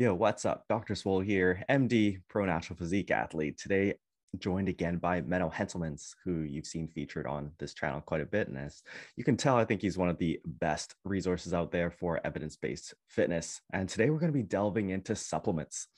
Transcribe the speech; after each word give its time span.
Yo, 0.00 0.14
what's 0.14 0.44
up? 0.44 0.64
Dr. 0.68 0.94
Swole 0.94 1.18
here, 1.18 1.64
MD, 1.68 2.20
pro 2.28 2.44
natural 2.44 2.76
physique 2.76 3.10
athlete. 3.10 3.58
Today, 3.58 3.94
joined 4.38 4.68
again 4.68 4.98
by 4.98 5.20
Menno 5.22 5.52
Henselmans, 5.52 6.14
who 6.24 6.42
you've 6.42 6.68
seen 6.68 6.86
featured 6.86 7.26
on 7.26 7.50
this 7.58 7.74
channel 7.74 8.00
quite 8.00 8.20
a 8.20 8.24
bit. 8.24 8.46
And 8.46 8.56
as 8.56 8.84
you 9.16 9.24
can 9.24 9.36
tell, 9.36 9.56
I 9.56 9.64
think 9.64 9.82
he's 9.82 9.98
one 9.98 10.08
of 10.08 10.16
the 10.16 10.38
best 10.46 10.94
resources 11.04 11.52
out 11.52 11.72
there 11.72 11.90
for 11.90 12.20
evidence 12.24 12.54
based 12.54 12.94
fitness. 13.08 13.60
And 13.72 13.88
today, 13.88 14.08
we're 14.10 14.20
going 14.20 14.32
to 14.32 14.38
be 14.38 14.44
delving 14.44 14.90
into 14.90 15.16
supplements. 15.16 15.88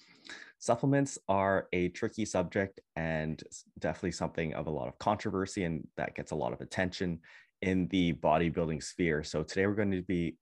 Supplements 0.60 1.18
are 1.28 1.68
a 1.74 1.90
tricky 1.90 2.24
subject 2.24 2.80
and 2.96 3.42
definitely 3.80 4.12
something 4.12 4.54
of 4.54 4.66
a 4.66 4.70
lot 4.70 4.88
of 4.88 4.98
controversy, 4.98 5.64
and 5.64 5.86
that 5.98 6.14
gets 6.14 6.30
a 6.30 6.36
lot 6.36 6.54
of 6.54 6.62
attention 6.62 7.20
in 7.60 7.86
the 7.88 8.14
bodybuilding 8.14 8.82
sphere. 8.82 9.22
So, 9.22 9.42
today, 9.42 9.66
we're 9.66 9.74
going 9.74 9.90
to 9.90 10.00
be 10.00 10.38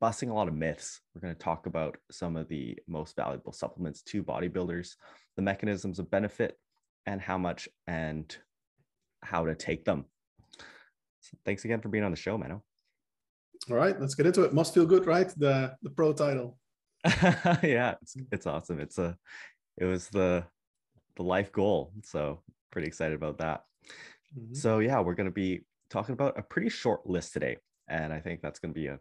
busting 0.00 0.30
a 0.30 0.34
lot 0.34 0.48
of 0.48 0.54
myths. 0.54 1.00
We're 1.14 1.20
going 1.20 1.34
to 1.34 1.38
talk 1.40 1.66
about 1.66 1.96
some 2.10 2.36
of 2.36 2.48
the 2.48 2.78
most 2.86 3.16
valuable 3.16 3.52
supplements 3.52 4.02
to 4.02 4.22
bodybuilders, 4.22 4.94
the 5.36 5.42
mechanisms 5.42 5.98
of 5.98 6.10
benefit, 6.10 6.56
and 7.06 7.20
how 7.20 7.38
much 7.38 7.68
and 7.86 8.34
how 9.22 9.46
to 9.46 9.54
take 9.54 9.84
them. 9.84 10.04
So 11.20 11.36
thanks 11.44 11.64
again 11.64 11.80
for 11.80 11.88
being 11.88 12.04
on 12.04 12.10
the 12.10 12.16
show, 12.16 12.38
Menno. 12.38 12.62
All 13.70 13.76
right, 13.76 13.98
let's 14.00 14.14
get 14.14 14.26
into 14.26 14.44
it. 14.44 14.54
Must 14.54 14.72
feel 14.72 14.86
good, 14.86 15.06
right? 15.06 15.32
The 15.36 15.74
the 15.82 15.90
pro 15.90 16.12
title. 16.12 16.58
yeah, 17.62 17.94
it's 18.00 18.16
it's 18.30 18.46
awesome. 18.46 18.80
It's 18.80 18.98
a 18.98 19.16
it 19.76 19.84
was 19.84 20.08
the 20.08 20.44
the 21.16 21.22
life 21.22 21.52
goal. 21.52 21.92
So 22.04 22.42
pretty 22.70 22.86
excited 22.86 23.14
about 23.14 23.38
that. 23.38 23.62
Mm-hmm. 24.38 24.54
So 24.54 24.78
yeah, 24.78 25.00
we're 25.00 25.14
going 25.14 25.26
to 25.26 25.32
be 25.32 25.62
talking 25.90 26.12
about 26.12 26.38
a 26.38 26.42
pretty 26.42 26.68
short 26.68 27.06
list 27.06 27.32
today. 27.32 27.56
And 27.88 28.12
I 28.12 28.20
think 28.20 28.40
that's 28.40 28.58
going 28.58 28.72
to 28.72 28.80
be 28.80 28.86
a 28.86 28.98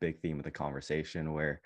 big 0.00 0.20
theme 0.20 0.38
of 0.38 0.44
the 0.44 0.50
conversation 0.50 1.32
where 1.32 1.60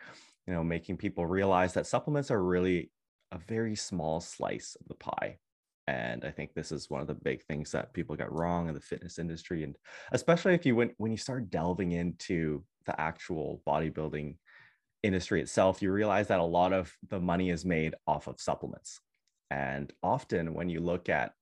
you 0.46 0.52
know 0.52 0.64
making 0.64 0.96
people 0.96 1.26
realize 1.26 1.74
that 1.74 1.86
supplements 1.86 2.30
are 2.30 2.42
really 2.42 2.90
a 3.32 3.38
very 3.38 3.76
small 3.76 4.20
slice 4.20 4.76
of 4.80 4.88
the 4.88 4.94
pie. 4.94 5.38
And 5.86 6.24
i 6.24 6.30
think 6.30 6.54
this 6.54 6.72
is 6.72 6.90
one 6.90 7.00
of 7.00 7.06
the 7.06 7.14
big 7.14 7.42
things 7.44 7.72
that 7.72 7.92
people 7.92 8.16
get 8.16 8.32
wrong 8.32 8.68
in 8.68 8.74
the 8.74 8.80
fitness 8.80 9.18
industry 9.18 9.64
and 9.64 9.76
especially 10.12 10.54
if 10.54 10.64
you 10.64 10.76
went 10.76 10.92
when 10.98 11.10
you 11.10 11.18
start 11.18 11.50
delving 11.50 11.92
into 11.92 12.62
the 12.86 13.00
actual 13.00 13.60
bodybuilding 13.66 14.36
industry 15.02 15.40
itself 15.40 15.82
you 15.82 15.90
realize 15.90 16.28
that 16.28 16.40
a 16.40 16.44
lot 16.44 16.72
of 16.72 16.94
the 17.08 17.18
money 17.18 17.50
is 17.50 17.64
made 17.64 17.94
off 18.06 18.26
of 18.26 18.40
supplements. 18.40 19.00
And 19.50 19.92
often 20.02 20.54
when 20.54 20.68
you 20.68 20.80
look 20.80 21.08
at 21.08 21.32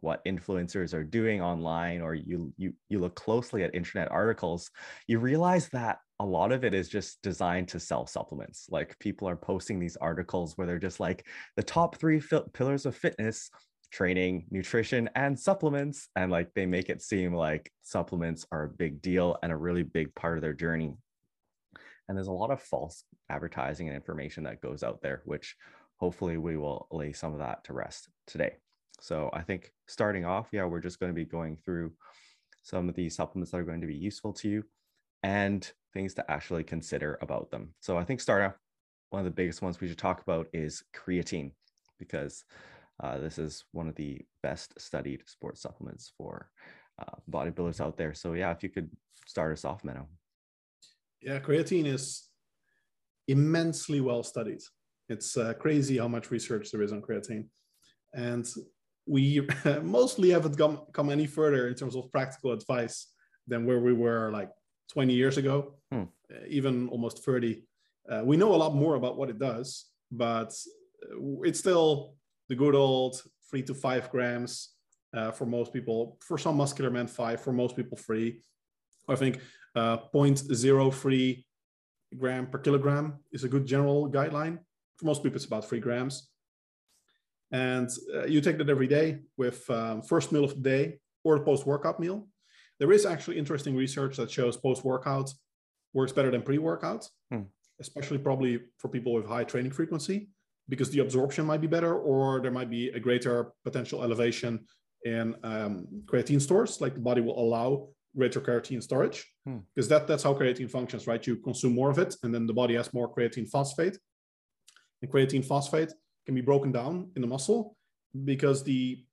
what 0.00 0.24
influencers 0.24 0.94
are 0.94 1.04
doing 1.04 1.40
online 1.42 2.00
or 2.00 2.14
you 2.14 2.52
you 2.56 2.74
you 2.88 2.98
look 2.98 3.14
closely 3.14 3.62
at 3.64 3.74
internet 3.74 4.10
articles 4.10 4.70
you 5.06 5.18
realize 5.18 5.68
that 5.70 5.98
a 6.20 6.26
lot 6.26 6.50
of 6.52 6.64
it 6.64 6.74
is 6.74 6.88
just 6.88 7.22
designed 7.22 7.68
to 7.68 7.78
sell 7.78 8.06
supplements 8.06 8.66
like 8.70 8.98
people 8.98 9.28
are 9.28 9.36
posting 9.36 9.78
these 9.78 9.96
articles 9.96 10.56
where 10.56 10.66
they're 10.66 10.78
just 10.78 11.00
like 11.00 11.26
the 11.56 11.62
top 11.62 11.96
3 11.96 12.20
pillars 12.52 12.86
of 12.86 12.96
fitness 12.96 13.50
training 13.90 14.46
nutrition 14.50 15.08
and 15.14 15.38
supplements 15.38 16.08
and 16.16 16.30
like 16.30 16.52
they 16.54 16.66
make 16.66 16.90
it 16.90 17.00
seem 17.00 17.34
like 17.34 17.72
supplements 17.82 18.46
are 18.52 18.64
a 18.64 18.68
big 18.68 19.00
deal 19.00 19.36
and 19.42 19.52
a 19.52 19.56
really 19.56 19.82
big 19.82 20.14
part 20.14 20.36
of 20.36 20.42
their 20.42 20.52
journey. 20.52 20.94
And 22.08 22.16
there's 22.16 22.28
a 22.28 22.32
lot 22.32 22.50
of 22.50 22.62
false 22.62 23.04
advertising 23.30 23.88
and 23.88 23.96
information 23.96 24.44
that 24.44 24.60
goes 24.60 24.82
out 24.82 25.00
there 25.02 25.22
which 25.24 25.56
hopefully 25.96 26.36
we 26.36 26.56
will 26.56 26.86
lay 26.90 27.12
some 27.12 27.32
of 27.32 27.38
that 27.38 27.64
to 27.64 27.72
rest 27.72 28.08
today. 28.26 28.56
So 29.00 29.30
I 29.32 29.42
think 29.42 29.72
starting 29.86 30.24
off, 30.24 30.48
yeah, 30.52 30.64
we're 30.64 30.80
just 30.80 31.00
going 31.00 31.10
to 31.10 31.16
be 31.16 31.24
going 31.24 31.56
through 31.56 31.92
some 32.62 32.88
of 32.88 32.94
the 32.94 33.08
supplements 33.08 33.52
that 33.52 33.58
are 33.58 33.64
going 33.64 33.80
to 33.80 33.86
be 33.86 33.94
useful 33.94 34.32
to 34.34 34.48
you 34.48 34.64
and 35.22 35.70
things 35.92 36.14
to 36.14 36.30
actually 36.30 36.64
consider 36.64 37.18
about 37.22 37.50
them. 37.50 37.74
So 37.80 37.96
I 37.98 38.04
think 38.04 38.20
start 38.20 38.42
off, 38.42 38.54
one 39.10 39.20
of 39.20 39.24
the 39.24 39.30
biggest 39.30 39.62
ones 39.62 39.80
we 39.80 39.88
should 39.88 39.98
talk 39.98 40.22
about 40.22 40.48
is 40.52 40.82
creatine, 40.94 41.52
because 41.98 42.44
uh, 43.02 43.18
this 43.18 43.38
is 43.38 43.64
one 43.72 43.88
of 43.88 43.94
the 43.94 44.20
best 44.42 44.78
studied 44.80 45.22
sports 45.26 45.62
supplements 45.62 46.12
for 46.16 46.50
uh, 47.00 47.16
bodybuilders 47.30 47.80
out 47.80 47.96
there. 47.96 48.14
So 48.14 48.34
yeah, 48.34 48.50
if 48.50 48.62
you 48.62 48.68
could 48.68 48.90
start 49.26 49.52
us 49.52 49.64
off, 49.64 49.82
Menno. 49.82 50.06
Yeah, 51.20 51.38
creatine 51.40 51.86
is 51.86 52.28
immensely 53.26 54.00
well 54.00 54.22
studied. 54.22 54.60
It's 55.08 55.36
uh, 55.36 55.54
crazy 55.54 55.98
how 55.98 56.08
much 56.08 56.30
research 56.30 56.70
there 56.70 56.82
is 56.82 56.92
on 56.92 57.02
creatine. 57.02 57.46
And 58.14 58.46
we 59.06 59.46
mostly 59.82 60.30
haven't 60.30 60.56
come, 60.56 60.82
come 60.92 61.10
any 61.10 61.26
further 61.26 61.68
in 61.68 61.74
terms 61.74 61.96
of 61.96 62.10
practical 62.12 62.52
advice 62.52 63.08
than 63.46 63.64
where 63.64 63.80
we 63.80 63.92
were 63.92 64.30
like 64.30 64.50
20 64.92 65.14
years 65.14 65.38
ago, 65.38 65.74
hmm. 65.92 66.04
Uh, 66.30 66.44
even 66.46 66.88
almost 66.90 67.24
30. 67.24 67.64
Uh, 68.10 68.22
we 68.22 68.36
know 68.36 68.54
a 68.54 68.62
lot 68.64 68.74
more 68.74 68.96
about 68.96 69.16
what 69.16 69.30
it 69.30 69.38
does, 69.38 69.86
but 70.10 70.52
uh, 71.02 71.42
it's 71.42 71.58
still 71.58 72.14
the 72.48 72.54
good 72.54 72.74
old 72.74 73.22
three 73.50 73.62
to 73.62 73.74
five 73.74 74.10
grams 74.10 74.74
uh, 75.16 75.30
for 75.30 75.46
most 75.46 75.72
people. 75.72 76.18
For 76.20 76.36
some 76.36 76.56
muscular 76.56 76.90
men, 76.90 77.06
five. 77.06 77.40
For 77.40 77.52
most 77.52 77.76
people, 77.76 77.96
three. 77.96 78.42
I 79.08 79.16
think 79.16 79.40
uh, 79.74 79.96
0.03 80.14 81.44
gram 82.18 82.46
per 82.46 82.58
kilogram 82.58 83.20
is 83.32 83.44
a 83.44 83.48
good 83.48 83.64
general 83.66 84.10
guideline. 84.10 84.58
For 84.98 85.06
most 85.06 85.22
people, 85.22 85.36
it's 85.36 85.46
about 85.46 85.66
three 85.66 85.80
grams 85.80 86.28
and 87.50 87.88
uh, 88.14 88.26
you 88.26 88.40
take 88.40 88.58
that 88.58 88.68
every 88.68 88.86
day 88.86 89.20
with 89.36 89.68
um, 89.70 90.02
first 90.02 90.32
meal 90.32 90.44
of 90.44 90.54
the 90.54 90.60
day 90.60 90.98
or 91.24 91.38
the 91.38 91.44
post-workout 91.44 91.98
meal. 91.98 92.26
There 92.78 92.92
is 92.92 93.04
actually 93.04 93.38
interesting 93.38 93.74
research 93.76 94.16
that 94.16 94.30
shows 94.30 94.56
post-workout 94.56 95.32
works 95.94 96.12
better 96.12 96.30
than 96.30 96.42
pre-workout, 96.42 97.08
hmm. 97.30 97.42
especially 97.80 98.18
probably 98.18 98.60
for 98.78 98.88
people 98.88 99.12
with 99.12 99.26
high 99.26 99.44
training 99.44 99.72
frequency, 99.72 100.28
because 100.68 100.90
the 100.90 101.00
absorption 101.00 101.46
might 101.46 101.60
be 101.60 101.66
better, 101.66 101.94
or 101.98 102.40
there 102.40 102.50
might 102.50 102.70
be 102.70 102.88
a 102.90 103.00
greater 103.00 103.52
potential 103.64 104.02
elevation 104.02 104.64
in 105.04 105.34
um, 105.42 105.86
creatine 106.04 106.40
stores, 106.40 106.80
like 106.80 106.94
the 106.94 107.00
body 107.00 107.20
will 107.20 107.38
allow 107.38 107.88
greater 108.16 108.40
creatine 108.40 108.82
storage, 108.82 109.26
hmm. 109.46 109.58
because 109.74 109.88
that, 109.88 110.06
that's 110.06 110.22
how 110.22 110.34
creatine 110.34 110.70
functions, 110.70 111.06
right? 111.06 111.26
You 111.26 111.36
consume 111.36 111.74
more 111.74 111.90
of 111.90 111.98
it, 111.98 112.14
and 112.22 112.34
then 112.34 112.46
the 112.46 112.52
body 112.52 112.74
has 112.74 112.92
more 112.92 113.12
creatine 113.12 113.48
phosphate. 113.48 113.98
And 115.02 115.10
creatine 115.10 115.44
phosphate 115.44 115.92
can 116.26 116.34
be 116.34 116.40
broken 116.40 116.72
down 116.72 117.10
in 117.16 117.22
the 117.22 117.28
muscle 117.28 117.76
because 118.24 118.64
the 118.64 119.04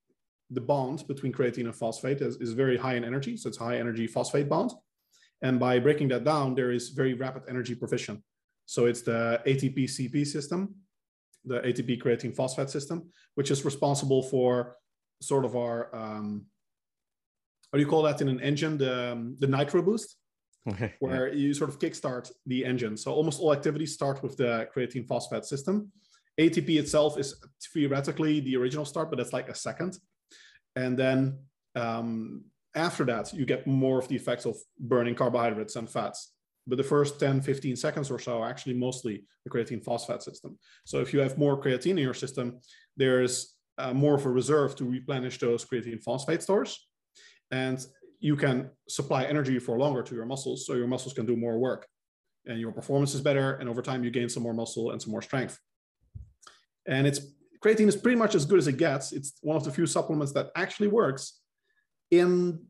the 0.50 0.60
bond 0.60 1.06
between 1.08 1.32
creatine 1.32 1.64
and 1.64 1.74
phosphate 1.74 2.20
is, 2.20 2.36
is 2.36 2.52
very 2.52 2.76
high 2.76 2.94
in 2.94 3.04
energy. 3.04 3.36
So 3.36 3.48
it's 3.48 3.58
high 3.58 3.78
energy 3.78 4.06
phosphate 4.06 4.48
bond. 4.48 4.72
And 5.42 5.58
by 5.58 5.78
breaking 5.78 6.08
that 6.08 6.24
down, 6.24 6.54
there 6.54 6.70
is 6.70 6.90
very 6.90 7.14
rapid 7.14 7.42
energy 7.48 7.74
provision. 7.74 8.22
So 8.64 8.86
it's 8.86 9.02
the 9.02 9.40
ATP 9.46 9.84
CP 9.84 10.26
system, 10.26 10.74
the 11.44 11.60
ATP 11.60 12.02
creatine 12.02 12.34
phosphate 12.34 12.70
system, 12.70 13.10
which 13.34 13.50
is 13.50 13.64
responsible 13.64 14.22
for 14.22 14.76
sort 15.20 15.44
of 15.44 15.56
our, 15.56 15.94
um, 15.94 16.46
what 17.70 17.78
do 17.78 17.82
you 17.82 17.88
call 17.88 18.02
that 18.02 18.20
in 18.20 18.28
an 18.28 18.40
engine? 18.40 18.78
The, 18.78 19.12
um, 19.12 19.36
the 19.38 19.46
nitro 19.46 19.82
boost, 19.82 20.16
okay, 20.68 20.94
where 21.00 21.28
yeah. 21.28 21.34
you 21.34 21.54
sort 21.54 21.70
of 21.70 21.78
kickstart 21.78 22.30
the 22.46 22.64
engine. 22.64 22.96
So 22.96 23.12
almost 23.12 23.40
all 23.40 23.52
activities 23.52 23.92
start 23.92 24.22
with 24.22 24.36
the 24.36 24.68
creatine 24.74 25.06
phosphate 25.06 25.44
system. 25.44 25.92
ATP 26.40 26.78
itself 26.78 27.18
is 27.18 27.34
theoretically 27.72 28.40
the 28.40 28.56
original 28.56 28.84
start, 28.84 29.10
but 29.10 29.20
it's 29.20 29.32
like 29.32 29.48
a 29.48 29.54
second. 29.54 29.98
And 30.76 30.96
then 30.96 31.38
um, 31.74 32.44
after 32.74 33.04
that, 33.06 33.32
you 33.32 33.46
get 33.46 33.66
more 33.66 33.98
of 33.98 34.08
the 34.08 34.16
effects 34.16 34.44
of 34.44 34.56
burning 34.78 35.14
carbohydrates 35.14 35.76
and 35.76 35.90
fats. 35.90 36.32
But 36.66 36.76
the 36.76 36.84
first 36.84 37.18
10, 37.18 37.40
15 37.42 37.76
seconds 37.76 38.10
or 38.10 38.18
so 38.18 38.42
are 38.42 38.48
actually 38.48 38.74
mostly 38.74 39.24
the 39.44 39.50
creatine 39.50 39.82
phosphate 39.82 40.22
system. 40.22 40.58
So 40.84 41.00
if 41.00 41.12
you 41.12 41.20
have 41.20 41.38
more 41.38 41.60
creatine 41.60 41.92
in 41.92 41.98
your 41.98 42.14
system, 42.14 42.60
there's 42.96 43.54
uh, 43.78 43.94
more 43.94 44.14
of 44.14 44.26
a 44.26 44.30
reserve 44.30 44.74
to 44.76 44.84
replenish 44.84 45.38
those 45.38 45.64
creatine 45.64 46.02
phosphate 46.02 46.42
stores. 46.42 46.88
And 47.50 47.84
you 48.18 48.36
can 48.36 48.70
supply 48.88 49.24
energy 49.24 49.58
for 49.58 49.78
longer 49.78 50.02
to 50.02 50.14
your 50.14 50.26
muscles, 50.26 50.66
so 50.66 50.74
your 50.74 50.88
muscles 50.88 51.14
can 51.14 51.26
do 51.26 51.36
more 51.36 51.58
work. 51.58 51.86
And 52.46 52.60
your 52.60 52.72
performance 52.72 53.14
is 53.14 53.20
better. 53.20 53.54
And 53.54 53.68
over 53.68 53.82
time, 53.82 54.02
you 54.02 54.10
gain 54.10 54.28
some 54.28 54.42
more 54.42 54.54
muscle 54.54 54.90
and 54.90 55.00
some 55.00 55.12
more 55.12 55.22
strength 55.22 55.58
and 56.86 57.06
it's 57.06 57.20
creatine 57.60 57.88
is 57.88 57.96
pretty 57.96 58.16
much 58.16 58.34
as 58.34 58.44
good 58.44 58.58
as 58.58 58.66
it 58.66 58.76
gets. 58.76 59.12
It's 59.12 59.34
one 59.42 59.56
of 59.56 59.64
the 59.64 59.70
few 59.70 59.86
supplements 59.86 60.32
that 60.32 60.50
actually 60.56 60.88
works 60.88 61.40
in 62.10 62.60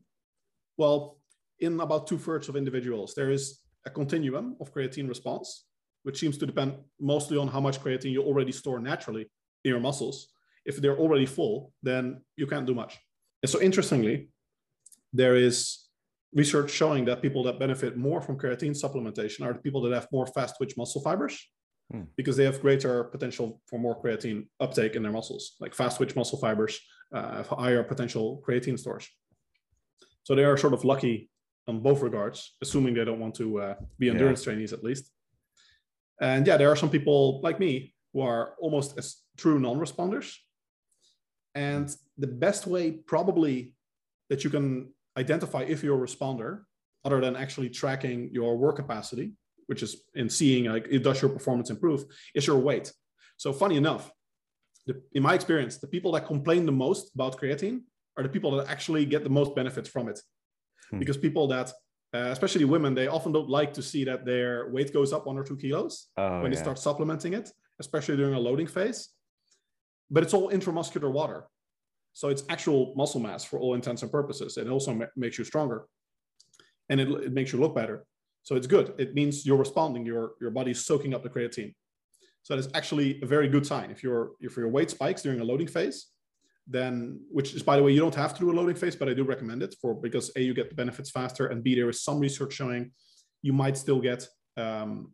well 0.77 1.19
in 1.61 1.81
about 1.81 2.07
two 2.07 2.19
thirds 2.19 2.49
of 2.49 2.57
individuals. 2.57 3.15
There 3.15 3.31
is 3.31 3.61
a 3.87 3.91
continuum 3.91 4.57
of 4.61 4.73
creatine 4.75 5.09
response, 5.09 5.65
which 6.03 6.19
seems 6.19 6.37
to 6.39 6.47
depend 6.47 6.75
mostly 7.01 7.39
on 7.39 7.49
how 7.49 7.61
much 7.61 7.81
creatine 7.81 8.13
you 8.13 8.23
already 8.23 8.53
store 8.53 8.79
naturally 8.79 9.23
in 9.65 9.71
your 9.71 9.81
muscles. 9.81 10.29
If 10.65 10.77
they're 10.77 10.99
already 10.99 11.27
full, 11.27 11.73
then 11.83 12.23
you 12.37 12.47
can't 12.47 12.67
do 12.67 12.75
much. 12.75 12.99
And 13.43 13.51
so, 13.51 13.61
interestingly, 13.61 14.29
there 15.13 15.37
is 15.37 15.87
research 16.35 16.71
showing 16.71 17.05
that 17.07 17.23
people 17.23 17.43
that 17.45 17.59
benefit 17.59 17.97
more 17.97 18.21
from 18.21 18.37
creatine 18.37 18.77
supplementation 18.77 19.43
are 19.47 19.53
the 19.55 19.61
people 19.61 19.81
that 19.83 19.93
have 19.93 20.09
more 20.13 20.27
fast 20.27 20.57
twitch 20.57 20.77
muscle 20.77 21.01
fibers 21.01 21.49
Hmm. 21.93 22.03
because 22.17 22.37
they 22.37 22.45
have 22.45 22.61
greater 22.61 23.05
potential 23.05 23.63
for 23.67 23.79
more 23.79 24.01
creatine 24.03 24.49
uptake 24.59 24.97
in 24.97 25.05
their 25.05 25.13
muscles, 25.13 25.55
like 25.61 25.73
fast 25.73 25.99
twitch 25.99 26.17
muscle 26.17 26.37
fibers 26.37 26.81
uh, 27.15 27.37
have 27.37 27.47
higher 27.47 27.85
potential 27.85 28.43
creatine 28.45 28.77
stores. 28.77 29.09
So 30.25 30.35
they 30.35 30.43
are 30.43 30.57
sort 30.57 30.73
of 30.73 30.85
lucky 30.85 31.31
on 31.69 31.81
both 31.81 32.03
regards, 32.03 32.57
assuming 32.61 32.95
they 32.95 33.05
don't 33.05 33.21
want 33.21 33.37
to 33.37 33.61
uh, 33.61 33.75
be 34.01 34.11
endurance 34.11 34.41
yeah. 34.41 34.53
trainees 34.53 34.73
at 34.73 34.83
least. 34.83 35.13
And 36.21 36.45
yeah, 36.45 36.57
there 36.57 36.73
are 36.73 36.77
some 36.77 36.91
people 36.91 37.41
like 37.43 37.61
me 37.61 37.95
who 38.13 38.23
are 38.23 38.55
almost 38.61 38.99
as 38.99 39.19
true 39.37 39.61
non-responders. 39.61 40.35
And 41.55 41.95
the 42.19 42.27
best 42.27 42.67
way 42.67 42.91
probably 42.91 43.77
that 44.29 44.43
you 44.43 44.51
can 44.51 44.93
identify 45.17 45.63
if 45.63 45.85
you're 45.85 46.03
a 46.03 46.07
responder, 46.07 46.63
other 47.05 47.21
than 47.21 47.37
actually 47.37 47.71
tracking 47.71 48.31
your 48.33 48.57
work 48.57 48.77
capacity, 48.77 49.35
which 49.67 49.83
is 49.83 50.03
in 50.15 50.29
seeing 50.29 50.65
like 50.65 50.87
it 50.91 51.03
does 51.03 51.21
your 51.21 51.31
performance 51.31 51.71
improve, 51.71 52.05
is 52.35 52.47
your 52.47 52.59
weight. 52.59 52.93
So 53.37 53.53
funny 53.53 53.77
enough, 53.77 54.11
the, 54.87 55.03
in 55.13 55.23
my 55.23 55.35
experience, 55.35 55.79
the 55.79 55.89
people 55.89 56.13
that 56.13 56.27
complain 56.27 56.65
the 56.67 56.73
most 56.73 57.13
about 57.15 57.39
creatine 57.39 57.81
are 58.17 58.23
the 58.23 58.29
people 58.29 58.51
that 58.53 58.69
actually 58.69 59.05
get 59.05 59.25
the 59.25 59.31
most 59.31 59.55
benefits 59.55 59.89
from 59.89 60.09
it. 60.09 60.21
Hmm. 60.91 60.99
Because 60.99 61.17
people 61.17 61.49
that, 61.49 61.71
uh, 62.15 62.31
especially 62.31 62.65
women, 62.65 62.95
they 62.95 63.09
often 63.09 63.33
don't 63.33 63.49
like 63.49 63.75
to 63.75 63.83
see 63.83 64.05
that 64.05 64.25
their 64.25 64.71
weight 64.71 64.93
goes 64.93 65.13
up 65.13 65.27
one 65.27 65.37
or 65.37 65.45
two 65.45 65.57
kilos 65.57 66.09
oh, 66.17 66.41
when 66.41 66.53
yeah. 66.53 66.57
they 66.57 66.63
start 66.63 66.79
supplementing 66.79 67.35
it, 67.35 67.51
especially 67.81 68.17
during 68.17 68.35
a 68.35 68.41
loading 68.41 68.67
phase. 68.67 69.09
But 70.11 70.23
it's 70.23 70.35
all 70.35 70.51
intramuscular 70.51 71.13
water. 71.13 71.49
So 72.13 72.29
it's 72.29 72.45
actual 72.49 72.95
muscle 72.97 73.21
mass 73.21 73.45
for 73.45 73.59
all 73.59 73.75
intents 73.75 74.03
and 74.03 74.11
purposes. 74.11 74.57
It 74.57 74.69
also 74.69 74.95
ma- 74.95 75.07
makes 75.17 75.37
you 75.37 75.45
stronger 75.45 75.87
and 76.89 77.01
it, 77.01 77.09
it 77.09 77.33
makes 77.33 77.53
you 77.53 77.61
look 77.61 77.75
better. 77.75 78.05
So 78.47 78.55
it's 78.55 78.69
good. 78.69 78.95
It 78.97 79.13
means 79.13 79.45
you're 79.45 79.57
responding, 79.57 80.07
your, 80.07 80.35
your 80.41 80.53
body's 80.53 80.85
soaking 80.85 81.15
up 81.15 81.25
the 81.25 81.29
creatine. 81.29 81.75
So 82.45 82.55
that's 82.55 82.69
actually 82.75 83.21
a 83.21 83.27
very 83.27 83.49
good 83.49 83.67
sign. 83.67 83.91
If 83.91 84.05
your 84.05 84.21
if 84.41 84.57
your 84.57 84.69
weight 84.69 84.89
spikes 84.89 85.21
during 85.23 85.41
a 85.41 85.45
loading 85.45 85.67
phase, 85.67 85.99
then 86.69 87.19
which 87.29 87.55
is 87.55 87.65
by 87.65 87.77
the 87.77 87.83
way, 87.83 87.91
you 87.91 87.99
don't 87.99 88.15
have 88.15 88.35
to 88.35 88.41
do 88.41 88.53
a 88.53 88.55
loading 88.55 88.77
phase, 88.77 88.95
but 88.95 89.09
I 89.09 89.15
do 89.15 89.25
recommend 89.25 89.65
it 89.65 89.75
for 89.81 89.95
because 89.95 90.31
A, 90.37 90.41
you 90.43 90.55
get 90.55 90.69
the 90.69 90.77
benefits 90.77 91.11
faster, 91.11 91.47
and 91.49 91.65
B, 91.65 91.75
there 91.75 91.91
is 91.91 92.05
some 92.05 92.21
research 92.21 92.53
showing 92.53 92.93
you 93.43 93.53
might 93.53 93.77
still 93.77 94.01
get 94.01 94.29
um, 94.57 95.11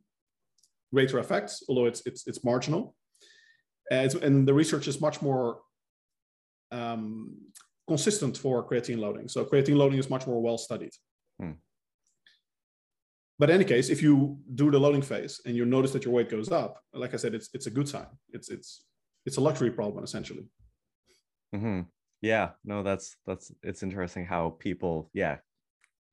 greater 0.92 1.18
effects, 1.20 1.62
although 1.70 1.86
it's 1.86 2.02
it's 2.04 2.26
it's 2.26 2.44
marginal. 2.44 2.94
Uh, 3.90 4.10
and 4.20 4.46
the 4.46 4.52
research 4.52 4.86
is 4.86 5.00
much 5.00 5.22
more 5.22 5.60
um, 6.70 7.34
consistent 7.88 8.36
for 8.36 8.62
creatine 8.68 8.98
loading. 8.98 9.26
So 9.26 9.42
creatine 9.42 9.76
loading 9.76 9.98
is 9.98 10.10
much 10.10 10.26
more 10.26 10.42
well 10.42 10.58
studied. 10.58 10.92
Hmm. 11.40 11.52
But 13.42 13.50
in 13.50 13.56
any 13.56 13.64
case, 13.64 13.90
if 13.90 14.00
you 14.04 14.38
do 14.54 14.70
the 14.70 14.78
loading 14.78 15.02
phase 15.02 15.40
and 15.44 15.56
you 15.56 15.64
notice 15.64 15.90
that 15.94 16.04
your 16.04 16.14
weight 16.14 16.30
goes 16.30 16.52
up, 16.52 16.80
like 16.94 17.12
I 17.12 17.16
said, 17.16 17.34
it's 17.34 17.48
it's 17.52 17.66
a 17.66 17.72
good 17.72 17.88
sign. 17.88 18.06
It's 18.30 18.48
it's 18.50 18.84
it's 19.26 19.36
a 19.36 19.40
luxury 19.40 19.72
problem 19.72 20.04
essentially. 20.04 20.44
Mm-hmm. 21.52 21.80
Yeah, 22.20 22.50
no, 22.64 22.84
that's 22.84 23.16
that's 23.26 23.50
it's 23.64 23.82
interesting 23.82 24.26
how 24.26 24.50
people 24.60 25.10
yeah 25.12 25.38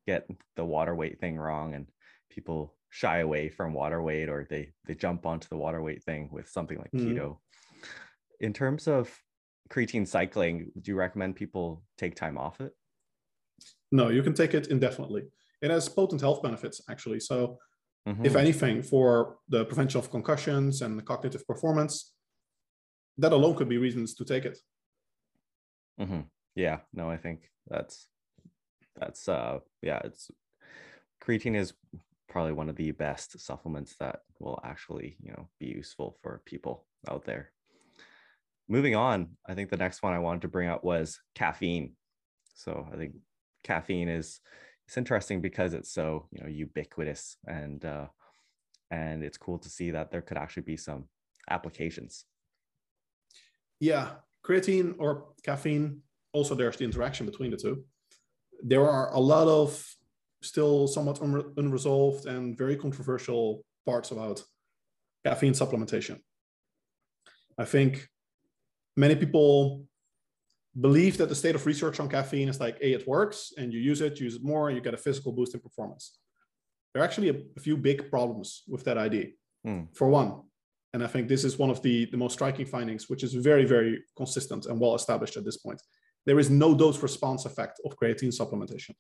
get 0.07 0.27
the 0.55 0.65
water 0.65 0.95
weight 0.95 1.19
thing 1.19 1.37
wrong 1.37 1.75
and 1.75 1.85
people 2.31 2.75
shy 2.89 3.19
away 3.19 3.49
from 3.49 3.73
water 3.73 4.01
weight 4.01 4.27
or 4.27 4.47
they 4.49 4.71
they 4.87 4.95
jump 4.95 5.27
onto 5.27 5.47
the 5.49 5.57
water 5.57 5.83
weight 5.83 6.03
thing 6.03 6.29
with 6.31 6.49
something 6.49 6.79
like 6.79 6.89
mm-hmm. 6.91 7.15
keto. 7.15 7.37
In 8.39 8.53
terms 8.53 8.87
of 8.87 9.15
creatine 9.69 10.07
cycling, 10.07 10.71
do 10.81 10.89
you 10.89 10.97
recommend 10.97 11.35
people 11.35 11.83
take 11.95 12.15
time 12.15 12.39
off 12.39 12.59
it? 12.59 12.73
No, 13.91 14.09
you 14.09 14.23
can 14.23 14.33
take 14.33 14.55
it 14.55 14.65
indefinitely 14.65 15.25
it 15.61 15.71
has 15.71 15.89
potent 15.89 16.21
health 16.21 16.41
benefits 16.41 16.81
actually. 16.89 17.19
So, 17.19 17.57
mm-hmm. 18.07 18.25
if 18.25 18.35
anything, 18.35 18.81
for 18.81 19.37
the 19.49 19.65
prevention 19.65 19.99
of 19.99 20.11
concussions 20.11 20.81
and 20.81 21.03
cognitive 21.05 21.45
performance, 21.45 22.13
that 23.17 23.33
alone 23.33 23.55
could 23.55 23.69
be 23.69 23.77
reasons 23.77 24.13
to 24.15 24.25
take 24.25 24.45
it. 24.45 24.57
Mm-hmm. 25.99 26.21
Yeah, 26.55 26.79
no, 26.93 27.09
I 27.09 27.17
think 27.17 27.49
that's 27.67 28.07
that's 28.95 29.27
uh 29.29 29.59
yeah, 29.81 29.99
it's 30.03 30.31
creatine 31.23 31.55
is 31.55 31.73
probably 32.27 32.53
one 32.53 32.69
of 32.69 32.75
the 32.75 32.91
best 32.91 33.39
supplements 33.39 33.95
that 33.99 34.21
will 34.39 34.59
actually 34.63 35.17
you 35.21 35.31
know 35.31 35.47
be 35.59 35.67
useful 35.67 36.17
for 36.21 36.41
people 36.45 36.85
out 37.09 37.25
there. 37.25 37.51
Moving 38.67 38.95
on, 38.95 39.29
I 39.47 39.55
think 39.55 39.69
the 39.69 39.77
next 39.77 40.03
one 40.03 40.13
I 40.13 40.19
wanted 40.19 40.43
to 40.43 40.47
bring 40.47 40.69
up 40.69 40.83
was 40.83 41.19
caffeine. 41.35 41.93
So 42.55 42.87
I 42.93 42.97
think 42.97 43.15
caffeine 43.63 44.09
is 44.09 44.39
it's 44.89 44.97
interesting 44.97 45.39
because 45.39 45.75
it's 45.75 45.91
so 45.91 46.25
you 46.31 46.41
know 46.41 46.49
ubiquitous 46.49 47.37
and 47.45 47.85
uh, 47.85 48.07
and 48.89 49.23
it's 49.23 49.37
cool 49.37 49.59
to 49.59 49.69
see 49.69 49.91
that 49.91 50.09
there 50.09 50.23
could 50.23 50.35
actually 50.35 50.63
be 50.63 50.77
some 50.77 51.05
applications. 51.47 52.25
Yeah, 53.79 54.07
creatine 54.43 54.95
or 54.97 55.27
caffeine. 55.43 56.01
Also, 56.33 56.55
there's 56.55 56.77
the 56.77 56.85
interaction 56.85 57.27
between 57.27 57.51
the 57.51 57.57
two. 57.57 57.83
There 58.63 58.89
are 58.89 59.13
a 59.13 59.19
lot 59.19 59.47
of 59.47 59.69
still 60.41 60.87
somewhat 60.87 61.21
un- 61.21 61.53
unresolved 61.57 62.25
and 62.25 62.57
very 62.57 62.75
controversial 62.75 63.63
parts 63.85 64.09
about 64.09 64.41
caffeine 65.23 65.53
supplementation. 65.53 66.17
I 67.59 67.65
think 67.65 68.07
many 68.97 69.15
people 69.15 69.85
believe 70.79 71.17
that 71.17 71.29
the 71.29 71.35
state 71.35 71.55
of 71.55 71.65
research 71.65 71.99
on 71.99 72.09
caffeine 72.09 72.49
is 72.49 72.59
like, 72.59 72.77
hey, 72.81 72.93
it 72.93 73.07
works, 73.07 73.53
and 73.57 73.73
you 73.73 73.79
use 73.79 74.01
it, 74.01 74.19
use 74.19 74.35
it 74.35 74.43
more, 74.43 74.69
and 74.69 74.77
you 74.77 74.83
get 74.83 74.93
a 74.93 74.97
physical 74.97 75.31
boost 75.31 75.53
in 75.53 75.59
performance. 75.59 76.19
There 76.93 77.01
are 77.01 77.05
actually 77.05 77.29
a, 77.29 77.35
a 77.57 77.59
few 77.59 77.77
big 77.77 78.09
problems 78.09 78.63
with 78.67 78.83
that 78.85 78.97
idea. 78.97 79.27
Mm. 79.65 79.95
For 79.95 80.07
one, 80.09 80.41
and 80.93 81.03
I 81.03 81.07
think 81.07 81.27
this 81.27 81.43
is 81.43 81.59
one 81.59 81.69
of 81.69 81.81
the, 81.81 82.05
the 82.05 82.17
most 82.17 82.33
striking 82.33 82.65
findings, 82.65 83.09
which 83.09 83.23
is 83.23 83.33
very, 83.33 83.65
very 83.65 84.01
consistent 84.17 84.65
and 84.65 84.79
well 84.79 84.95
established 84.95 85.37
at 85.37 85.45
this 85.45 85.57
point. 85.57 85.81
There 86.25 86.39
is 86.39 86.49
no 86.49 86.73
dose 86.73 87.01
response 87.01 87.45
effect 87.45 87.79
of 87.85 87.97
creatine 87.97 88.35
supplementation, 88.35 88.95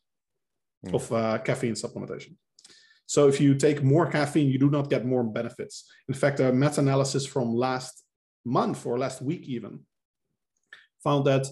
mm. 0.85 0.93
of 0.93 1.11
uh, 1.11 1.37
caffeine 1.39 1.73
supplementation. 1.73 2.35
So 3.05 3.27
if 3.27 3.41
you 3.41 3.55
take 3.55 3.81
more 3.81 4.05
caffeine, 4.05 4.49
you 4.49 4.59
do 4.59 4.69
not 4.69 4.89
get 4.89 5.03
more 5.05 5.23
benefits. 5.23 5.85
In 6.07 6.13
fact, 6.13 6.39
a 6.39 6.53
meta 6.53 6.79
analysis 6.79 7.25
from 7.25 7.55
last 7.55 8.03
month 8.45 8.85
or 8.85 8.99
last 8.99 9.21
week, 9.21 9.47
even, 9.47 9.79
found 11.03 11.25
that 11.25 11.47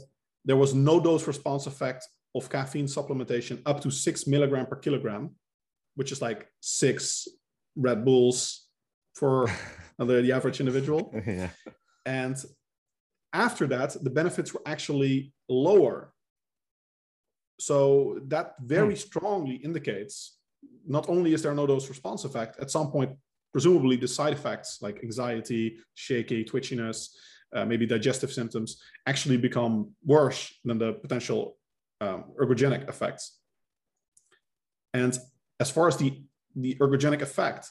there 0.48 0.56
was 0.56 0.74
no 0.74 1.00
dose 1.00 1.28
response 1.28 1.68
effect 1.68 2.08
of 2.34 2.50
caffeine 2.50 2.88
supplementation 2.88 3.62
up 3.66 3.82
to 3.82 3.92
six 3.92 4.26
milligram 4.26 4.66
per 4.66 4.78
kilogram, 4.78 5.36
which 5.96 6.12
is 6.12 6.22
like 6.22 6.48
six 6.62 7.28
Red 7.76 8.06
Bulls 8.06 8.68
for 9.14 9.52
the 10.00 10.32
average 10.32 10.60
individual. 10.60 11.14
Yeah. 11.28 11.50
And 12.06 12.38
after 13.34 13.68
that, 13.68 14.02
the 14.02 14.10
benefits 14.10 14.54
were 14.54 14.62
actually 14.66 15.34
lower. 15.50 16.14
So 17.60 18.20
that 18.28 18.54
very 18.62 18.94
hmm. 18.94 19.08
strongly 19.08 19.56
indicates 19.56 20.38
not 20.88 21.10
only 21.10 21.34
is 21.34 21.44
there 21.44 21.54
no 21.54 21.68
dose 21.68 21.90
response 21.90 22.24
effect, 22.24 22.58
at 22.62 22.72
some 22.72 22.90
point, 22.90 23.12
presumably 23.52 23.98
the 23.98 24.08
side 24.08 24.32
effects 24.32 24.82
like 24.82 25.04
anxiety, 25.04 25.78
shaky, 25.96 26.46
twitchiness, 26.46 27.10
uh, 27.56 27.66
maybe 27.66 27.86
digestive 27.86 28.32
symptoms 28.32 28.82
actually 29.06 29.38
become 29.38 29.92
worse 30.06 30.54
than 30.66 30.78
the 30.78 30.94
potential 30.94 31.58
um, 32.02 32.26
ergogenic 32.40 32.88
effects. 32.90 33.40
And 34.94 35.18
as 35.60 35.72
far 35.72 35.88
as 35.88 35.98
the, 35.98 36.22
the 36.56 36.76
ergogenic 36.76 37.22
effect, 37.22 37.70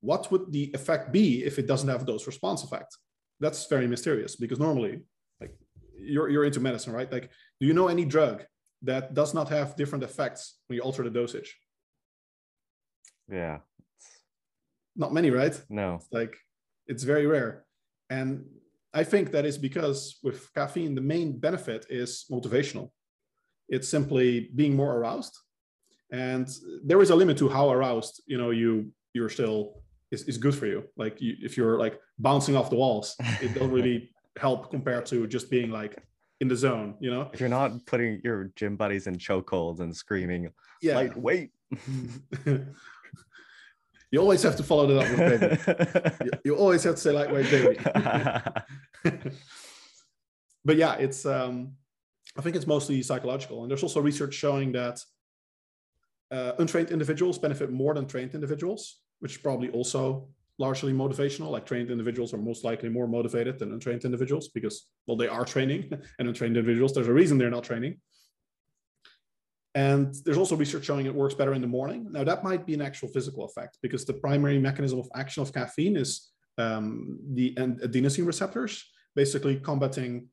what 0.00 0.30
would 0.30 0.52
the 0.52 0.70
effect 0.74 1.12
be 1.12 1.44
if 1.44 1.58
it 1.58 1.66
doesn't 1.66 1.88
have 1.88 2.02
a 2.02 2.04
dose 2.04 2.26
response 2.26 2.62
effect? 2.62 2.96
That's 3.40 3.66
very 3.66 3.86
mysterious 3.86 4.36
because 4.36 4.58
normally, 4.58 5.00
like 5.40 5.54
you're, 5.98 6.28
you're 6.28 6.44
into 6.44 6.60
medicine, 6.60 6.92
right? 6.92 7.10
Like, 7.10 7.30
do 7.60 7.66
you 7.66 7.72
know 7.72 7.88
any 7.88 8.04
drug 8.04 8.44
that 8.82 9.14
does 9.14 9.32
not 9.32 9.48
have 9.48 9.76
different 9.76 10.04
effects 10.04 10.58
when 10.66 10.76
you 10.76 10.82
alter 10.82 11.02
the 11.02 11.10
dosage? 11.10 11.56
Yeah. 13.30 13.58
Not 14.96 15.12
many, 15.12 15.30
right? 15.30 15.58
No. 15.70 15.96
It's 15.96 16.08
like 16.12 16.36
it's 16.86 17.02
very 17.02 17.26
rare. 17.26 17.63
And 18.10 18.44
I 18.92 19.04
think 19.04 19.32
that 19.32 19.44
is 19.44 19.58
because 19.58 20.18
with 20.22 20.52
caffeine, 20.54 20.94
the 20.94 21.00
main 21.00 21.38
benefit 21.38 21.86
is 21.90 22.26
motivational. 22.30 22.90
It's 23.68 23.88
simply 23.88 24.50
being 24.54 24.76
more 24.76 24.96
aroused. 24.96 25.36
And 26.12 26.48
there 26.84 27.00
is 27.02 27.10
a 27.10 27.16
limit 27.16 27.38
to 27.38 27.48
how 27.48 27.70
aroused, 27.70 28.22
you 28.26 28.38
know, 28.38 28.50
you 28.50 28.92
you're 29.14 29.28
still 29.28 29.82
is, 30.10 30.24
is 30.24 30.38
good 30.38 30.54
for 30.54 30.66
you. 30.66 30.84
Like 30.96 31.20
you, 31.20 31.34
if 31.40 31.56
you're 31.56 31.78
like 31.78 31.98
bouncing 32.18 32.56
off 32.56 32.70
the 32.70 32.76
walls, 32.76 33.16
it 33.40 33.54
doesn't 33.54 33.70
really 33.70 34.10
help 34.38 34.70
compared 34.70 35.06
to 35.06 35.26
just 35.26 35.50
being 35.50 35.70
like 35.70 35.96
in 36.40 36.48
the 36.48 36.56
zone, 36.56 36.96
you 37.00 37.10
know? 37.10 37.30
If 37.32 37.40
you're 37.40 37.48
not 37.48 37.84
putting 37.86 38.20
your 38.24 38.52
gym 38.56 38.76
buddies 38.76 39.06
in 39.06 39.16
chokeholds 39.16 39.80
and 39.80 39.94
screaming, 39.94 40.50
yeah. 40.82 40.96
lightweight. 40.96 41.50
You 44.14 44.20
always 44.20 44.44
have 44.44 44.54
to 44.54 44.62
follow 44.62 44.86
that 44.86 44.98
up 45.02 45.10
with 45.10 45.66
baby. 45.98 46.24
you, 46.24 46.30
you, 46.44 46.56
always 46.56 46.84
have 46.84 46.94
to 46.94 47.00
say 47.00 47.10
lightweight 47.10 47.50
baby. 47.50 47.76
but 50.64 50.76
yeah, 50.76 50.94
it's 50.94 51.26
um, 51.26 51.72
I 52.38 52.40
think 52.40 52.54
it's 52.54 52.68
mostly 52.68 53.02
psychological, 53.02 53.62
and 53.62 53.70
there's 53.70 53.82
also 53.82 54.00
research 54.00 54.32
showing 54.32 54.70
that 54.70 55.00
uh, 56.30 56.52
untrained 56.60 56.92
individuals 56.92 57.38
benefit 57.38 57.72
more 57.72 57.92
than 57.92 58.06
trained 58.06 58.34
individuals, 58.34 59.00
which 59.18 59.32
is 59.32 59.38
probably 59.38 59.70
also 59.70 60.28
largely 60.58 60.92
motivational. 60.92 61.50
Like 61.50 61.66
trained 61.66 61.90
individuals 61.90 62.32
are 62.32 62.38
most 62.38 62.62
likely 62.62 62.90
more 62.90 63.08
motivated 63.08 63.58
than 63.58 63.72
untrained 63.72 64.04
individuals 64.04 64.46
because, 64.46 64.86
well, 65.08 65.16
they 65.16 65.26
are 65.26 65.44
training, 65.44 65.90
and 66.20 66.28
untrained 66.28 66.56
individuals, 66.56 66.94
there's 66.94 67.08
a 67.08 67.12
reason 67.12 67.36
they're 67.36 67.50
not 67.50 67.64
training. 67.64 68.00
And 69.74 70.14
there's 70.24 70.38
also 70.38 70.54
research 70.54 70.84
showing 70.84 71.06
it 71.06 71.14
works 71.14 71.34
better 71.34 71.52
in 71.52 71.60
the 71.60 71.66
morning. 71.66 72.06
Now, 72.10 72.22
that 72.22 72.44
might 72.44 72.64
be 72.64 72.74
an 72.74 72.82
actual 72.82 73.08
physical 73.08 73.44
effect 73.44 73.78
because 73.82 74.04
the 74.04 74.14
primary 74.14 74.58
mechanism 74.58 75.00
of 75.00 75.08
action 75.16 75.42
of 75.42 75.52
caffeine 75.52 75.96
is 75.96 76.30
um, 76.58 77.18
the 77.32 77.54
adenosine 77.56 78.26
receptors, 78.26 78.84
basically 79.16 79.56
combating 79.56 80.28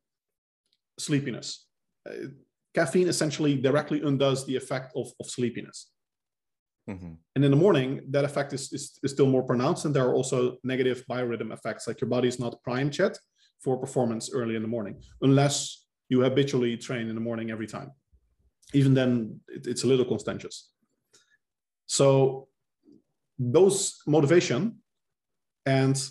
sleepiness. 1.00 1.66
Uh, 2.08 2.28
caffeine 2.76 3.08
essentially 3.08 3.56
directly 3.56 4.02
undoes 4.02 4.46
the 4.46 4.56
effect 4.56 4.94
of, 4.96 5.12
of 5.20 5.28
sleepiness. 5.28 5.92
Mm-hmm. 6.90 7.14
And 7.36 7.46
in 7.46 7.52
the 7.52 7.58
morning, 7.58 8.02
that 8.10 8.26
effect 8.26 8.54
is, 8.54 8.72
is, 8.74 9.00
is, 9.04 9.12
still 9.12 9.28
more 9.28 9.44
pronounced. 9.44 9.86
And 9.86 9.96
there 9.96 10.06
are 10.06 10.14
also 10.14 10.58
negative 10.64 11.04
biorhythm 11.10 11.54
effects, 11.54 11.88
like 11.88 12.02
your 12.02 12.10
body 12.10 12.28
is 12.28 12.40
not 12.40 12.62
primed 12.64 12.98
yet 12.98 13.18
for 13.64 13.78
performance 13.78 14.32
early 14.34 14.56
in 14.56 14.62
the 14.62 14.68
morning, 14.68 15.02
unless 15.22 15.86
you 16.10 16.22
habitually 16.22 16.76
train 16.78 17.08
in 17.08 17.16
the 17.16 17.22
morning 17.22 17.52
every 17.52 17.68
time. 17.68 17.92
Even 18.74 18.94
then, 18.94 19.40
it, 19.48 19.68
it's 19.68 19.84
a 19.84 19.88
little 19.88 20.06
contentious. 20.06 20.72
So, 21.86 22.48
those 23.38 24.02
motivation 24.06 24.78
and 25.66 26.02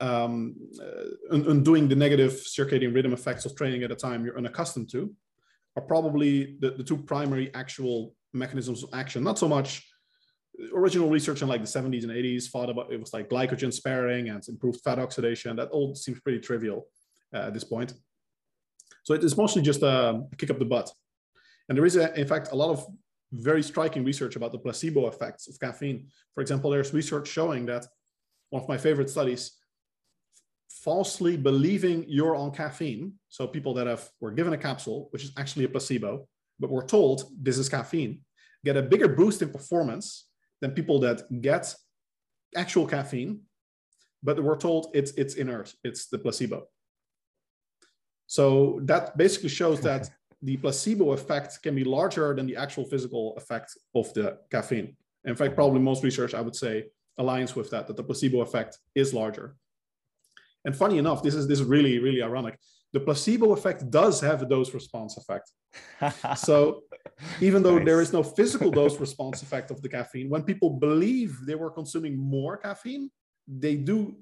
um, 0.00 0.56
uh, 0.82 1.36
undoing 1.36 1.86
the 1.88 1.94
negative 1.94 2.32
circadian 2.32 2.94
rhythm 2.94 3.12
effects 3.12 3.44
of 3.44 3.54
training 3.54 3.82
at 3.84 3.92
a 3.92 3.94
time 3.94 4.24
you're 4.24 4.36
unaccustomed 4.36 4.90
to 4.90 5.14
are 5.76 5.82
probably 5.82 6.56
the, 6.60 6.72
the 6.72 6.82
two 6.82 6.96
primary 6.96 7.54
actual 7.54 8.14
mechanisms 8.32 8.82
of 8.82 8.90
action. 8.92 9.22
Not 9.22 9.38
so 9.38 9.48
much 9.48 9.86
original 10.74 11.08
research 11.08 11.42
in 11.42 11.48
like 11.48 11.62
the 11.62 11.66
70s 11.66 12.02
and 12.02 12.12
80s 12.12 12.50
thought 12.50 12.68
about 12.68 12.92
it 12.92 13.00
was 13.00 13.12
like 13.12 13.30
glycogen 13.30 13.72
sparing 13.72 14.28
and 14.28 14.46
improved 14.48 14.80
fat 14.82 14.98
oxidation. 14.98 15.56
That 15.56 15.70
all 15.70 15.94
seems 15.94 16.20
pretty 16.20 16.40
trivial 16.40 16.86
uh, 17.34 17.46
at 17.46 17.54
this 17.54 17.64
point. 17.64 17.94
So 19.04 19.14
it 19.14 19.24
is 19.24 19.36
mostly 19.36 19.62
just 19.62 19.82
a 19.82 20.22
kick 20.36 20.50
up 20.50 20.58
the 20.58 20.64
butt. 20.64 20.90
And 21.72 21.78
there 21.78 21.86
is, 21.86 21.96
a, 21.96 22.12
in 22.20 22.26
fact, 22.26 22.52
a 22.52 22.54
lot 22.54 22.68
of 22.68 22.86
very 23.32 23.62
striking 23.62 24.04
research 24.04 24.36
about 24.36 24.52
the 24.52 24.58
placebo 24.58 25.08
effects 25.08 25.48
of 25.48 25.58
caffeine. 25.58 26.08
For 26.34 26.42
example, 26.42 26.70
there's 26.70 26.92
research 26.92 27.26
showing 27.26 27.64
that 27.64 27.86
one 28.50 28.62
of 28.62 28.68
my 28.68 28.76
favorite 28.76 29.08
studies 29.08 29.52
falsely 30.68 31.38
believing 31.38 32.04
you're 32.06 32.36
on 32.36 32.50
caffeine. 32.50 33.14
So 33.30 33.46
people 33.46 33.72
that 33.72 33.86
have 33.86 34.06
were 34.20 34.32
given 34.32 34.52
a 34.52 34.58
capsule, 34.58 35.08
which 35.12 35.24
is 35.24 35.32
actually 35.38 35.64
a 35.64 35.68
placebo, 35.70 36.28
but 36.60 36.68
were 36.68 36.84
told 36.84 37.32
this 37.40 37.56
is 37.56 37.70
caffeine, 37.70 38.20
get 38.66 38.76
a 38.76 38.82
bigger 38.82 39.08
boost 39.08 39.40
in 39.40 39.48
performance 39.48 40.26
than 40.60 40.72
people 40.72 40.98
that 41.00 41.22
get 41.40 41.74
actual 42.54 42.86
caffeine, 42.86 43.40
but 44.22 44.38
were 44.44 44.58
told 44.58 44.90
it's 44.92 45.12
it's 45.12 45.36
inert, 45.36 45.72
it's 45.84 46.08
the 46.08 46.18
placebo. 46.18 46.68
So 48.26 48.80
that 48.82 49.16
basically 49.16 49.48
shows 49.48 49.80
that 49.80 50.10
the 50.42 50.56
placebo 50.56 51.12
effect 51.12 51.62
can 51.62 51.74
be 51.74 51.84
larger 51.84 52.34
than 52.34 52.46
the 52.46 52.56
actual 52.56 52.84
physical 52.84 53.34
effect 53.36 53.72
of 53.94 54.12
the 54.14 54.38
caffeine. 54.50 54.96
In 55.24 55.36
fact, 55.36 55.54
probably 55.54 55.80
most 55.80 56.02
research 56.02 56.34
I 56.34 56.40
would 56.40 56.56
say 56.56 56.86
aligns 57.18 57.54
with 57.54 57.70
that, 57.70 57.86
that 57.86 57.96
the 57.96 58.02
placebo 58.02 58.40
effect 58.40 58.78
is 58.94 59.14
larger. 59.14 59.56
And 60.64 60.76
funny 60.76 60.98
enough, 60.98 61.22
this 61.22 61.34
is 61.34 61.46
this 61.46 61.60
is 61.60 61.66
really 61.66 61.98
really 61.98 62.22
ironic. 62.22 62.58
The 62.92 63.00
placebo 63.00 63.52
effect 63.52 63.90
does 63.90 64.20
have 64.20 64.42
a 64.42 64.46
dose 64.46 64.74
response 64.74 65.16
effect. 65.16 65.50
so 66.38 66.82
even 67.40 67.62
though 67.62 67.76
nice. 67.78 67.86
there 67.86 68.00
is 68.02 68.12
no 68.12 68.22
physical 68.22 68.70
dose 68.70 69.00
response 69.00 69.42
effect 69.42 69.70
of 69.70 69.80
the 69.80 69.88
caffeine, 69.88 70.28
when 70.28 70.42
people 70.42 70.70
believe 70.70 71.38
they 71.46 71.54
were 71.54 71.70
consuming 71.70 72.18
more 72.18 72.58
caffeine, 72.58 73.10
they 73.48 73.76
do, 73.76 74.16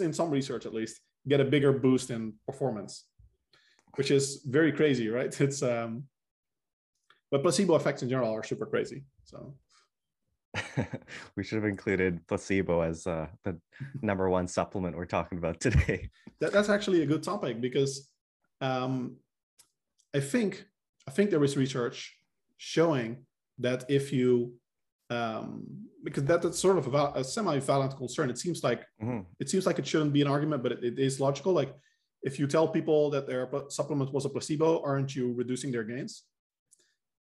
in 0.00 0.12
some 0.12 0.30
research 0.30 0.66
at 0.66 0.74
least, 0.74 1.00
get 1.28 1.40
a 1.40 1.44
bigger 1.44 1.72
boost 1.72 2.10
in 2.10 2.32
performance, 2.46 3.04
which 3.96 4.10
is 4.10 4.42
very 4.46 4.72
crazy, 4.72 5.08
right? 5.08 5.34
It's 5.46 5.62
um, 5.62 6.04
but 7.30 7.42
placebo 7.42 7.74
effects 7.74 8.02
in 8.02 8.08
general 8.08 8.32
are 8.32 8.44
super 8.44 8.66
crazy. 8.66 9.04
So 9.24 9.54
we 11.36 11.44
should 11.44 11.56
have 11.56 11.64
included 11.64 12.26
placebo 12.28 12.82
as 12.82 13.06
uh, 13.06 13.26
the 13.44 13.58
number 14.02 14.28
one 14.28 14.46
supplement 14.46 14.96
we're 14.96 15.06
talking 15.06 15.38
about 15.38 15.60
today. 15.60 16.10
That, 16.38 16.52
that's 16.52 16.68
actually 16.68 17.00
a 17.00 17.06
good 17.06 17.22
topic 17.22 17.62
because 17.62 18.10
um, 18.60 19.16
I 20.14 20.20
think 20.20 20.66
I 21.08 21.10
think 21.10 21.30
there 21.30 21.42
is 21.42 21.56
research 21.56 22.14
showing 22.58 23.24
that 23.58 23.86
if 23.88 24.12
you 24.12 24.52
um, 25.08 25.64
because 26.04 26.24
that, 26.24 26.42
that's 26.42 26.58
sort 26.58 26.76
of 26.76 26.94
a, 26.94 27.12
a 27.14 27.24
semi-valid 27.24 27.96
concern. 27.96 28.28
It 28.28 28.36
seems 28.36 28.62
like 28.62 28.82
mm-hmm. 29.02 29.20
it 29.40 29.48
seems 29.48 29.64
like 29.64 29.78
it 29.78 29.86
shouldn't 29.86 30.12
be 30.12 30.20
an 30.20 30.28
argument, 30.28 30.62
but 30.62 30.72
it, 30.72 30.84
it 30.84 30.98
is 30.98 31.20
logical. 31.20 31.54
Like 31.54 31.72
if 32.26 32.38
you 32.38 32.46
tell 32.46 32.68
people 32.68 33.08
that 33.10 33.26
their 33.26 33.48
supplement 33.68 34.12
was 34.12 34.26
a 34.26 34.28
placebo, 34.28 34.82
aren't 34.82 35.16
you 35.16 35.32
reducing 35.32 35.72
their 35.72 35.84
gains? 35.84 36.24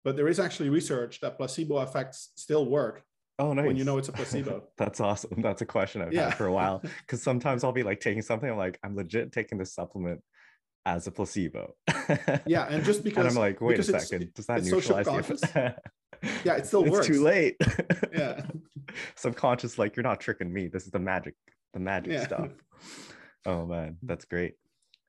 But 0.04 0.16
there 0.16 0.28
is 0.28 0.40
actually 0.40 0.70
research 0.70 1.20
that 1.22 1.38
placebo 1.38 1.82
effects 1.82 2.32
still 2.36 2.66
work 2.66 3.04
Oh, 3.40 3.54
nice. 3.54 3.66
When 3.66 3.76
you 3.76 3.84
know 3.84 3.98
it's 3.98 4.10
a 4.10 4.12
placebo. 4.20 4.64
That's 4.78 5.00
awesome. 5.00 5.42
That's 5.42 5.62
a 5.62 5.66
question 5.66 6.02
I've 6.02 6.14
yeah. 6.14 6.26
had 6.26 6.36
for 6.36 6.46
a 6.46 6.54
while. 6.54 6.82
Because 7.02 7.22
sometimes 7.22 7.64
I'll 7.64 7.72
be 7.72 7.84
like 7.84 8.00
taking 8.00 8.22
something, 8.22 8.50
I'm 8.50 8.58
like, 8.58 8.80
I'm 8.84 8.96
legit 8.96 9.32
taking 9.32 9.58
this 9.58 9.74
supplement 9.74 10.22
as 10.86 11.08
a 11.08 11.12
placebo. 11.12 11.76
yeah, 12.46 12.68
and 12.70 12.84
just 12.84 13.04
because 13.04 13.26
and 13.26 13.30
I'm 13.30 13.40
like, 13.40 13.62
wait 13.62 13.80
a 13.80 13.84
second, 13.84 14.34
does 14.34 14.46
that 14.48 14.64
neutralize 14.64 15.06
the 15.06 15.76
yeah, 16.46 16.54
it 16.54 16.66
still 16.66 16.84
it's 16.84 16.92
works. 16.92 17.08
It's 17.10 17.18
too 17.18 17.24
late. 17.24 17.58
yeah. 18.14 18.46
Subconscious, 19.16 19.78
like 19.78 19.96
you're 19.96 20.04
not 20.04 20.22
tricking 20.22 20.52
me. 20.52 20.68
This 20.68 20.86
is 20.86 20.92
the 20.92 21.00
magic, 21.00 21.36
the 21.74 21.80
magic 21.80 22.14
yeah. 22.14 22.26
stuff. 22.26 22.52
Oh 23.46 23.66
man, 23.66 23.98
that's 24.04 24.26
great. 24.26 24.56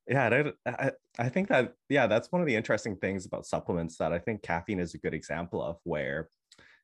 Yeah, 0.07 0.51
I, 0.67 0.91
I, 1.19 1.29
think 1.31 1.49
that 1.49 1.75
yeah, 1.89 2.07
that's 2.07 2.31
one 2.31 2.43
of 2.43 2.47
the 2.47 2.55
interesting 2.55 2.97
things 2.97 3.25
about 3.25 3.47
supplements 3.47 3.97
that 3.97 4.13
I 4.13 4.19
think 4.19 4.43
caffeine 4.43 4.79
is 4.79 4.93
a 4.93 4.99
good 4.99 5.15
example 5.15 5.63
of 5.63 5.79
where 5.85 6.29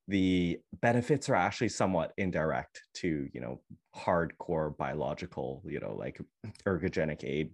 the 0.09 0.59
benefits 0.81 1.29
are 1.29 1.37
actually 1.37 1.69
somewhat 1.69 2.13
indirect 2.19 2.83
to 2.95 3.29
you 3.33 3.41
know 3.41 3.61
hardcore 3.95 4.77
biological 4.77 5.63
you 5.67 5.79
know 5.81 5.95
like 5.95 6.21
ergogenic 6.67 7.25
aid. 7.25 7.53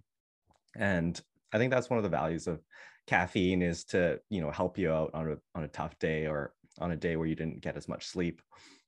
And 0.75 1.21
i 1.53 1.59
think 1.59 1.71
that's 1.71 1.89
one 1.89 1.99
of 1.99 2.03
the 2.03 2.09
values 2.09 2.47
of 2.47 2.61
caffeine 3.07 3.63
is 3.63 3.85
to 3.85 4.19
you 4.31 4.41
know 4.41 4.51
help 4.51 4.79
you 4.79 4.91
out 4.91 5.11
on 5.15 5.33
a, 5.33 5.37
on 5.55 5.65
a 5.65 5.69
tough 5.69 5.99
day 5.99 6.27
or 6.27 6.53
on 6.79 6.93
a 6.93 6.97
day 6.97 7.17
where 7.17 7.27
you 7.27 7.35
didn't 7.35 7.61
get 7.61 7.77
as 7.77 7.89
much 7.89 8.07
sleep 8.07 8.43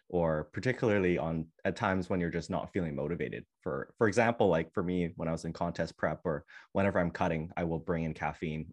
or 0.09 0.45
particularly 0.53 1.19
on 1.19 1.47
at 1.65 1.77
times 1.77 2.09
when 2.09 2.21
you're 2.21 2.31
just 2.31 2.51
not 2.51 2.73
feeling 2.73 2.95
motivated 2.95 3.45
for 3.63 3.93
for 3.99 4.09
example 4.09 4.49
like 4.49 4.73
for 4.73 4.83
me 4.83 5.13
when 5.17 5.29
i 5.29 5.33
was 5.33 5.45
in 5.45 5.53
contest 5.53 5.97
prep 5.99 6.21
or 6.25 6.45
whenever 6.73 6.99
i'm 6.99 7.11
cutting 7.11 7.51
i 7.57 7.65
will 7.65 7.79
bring 7.79 8.05
in 8.05 8.15
caffeine 8.15 8.73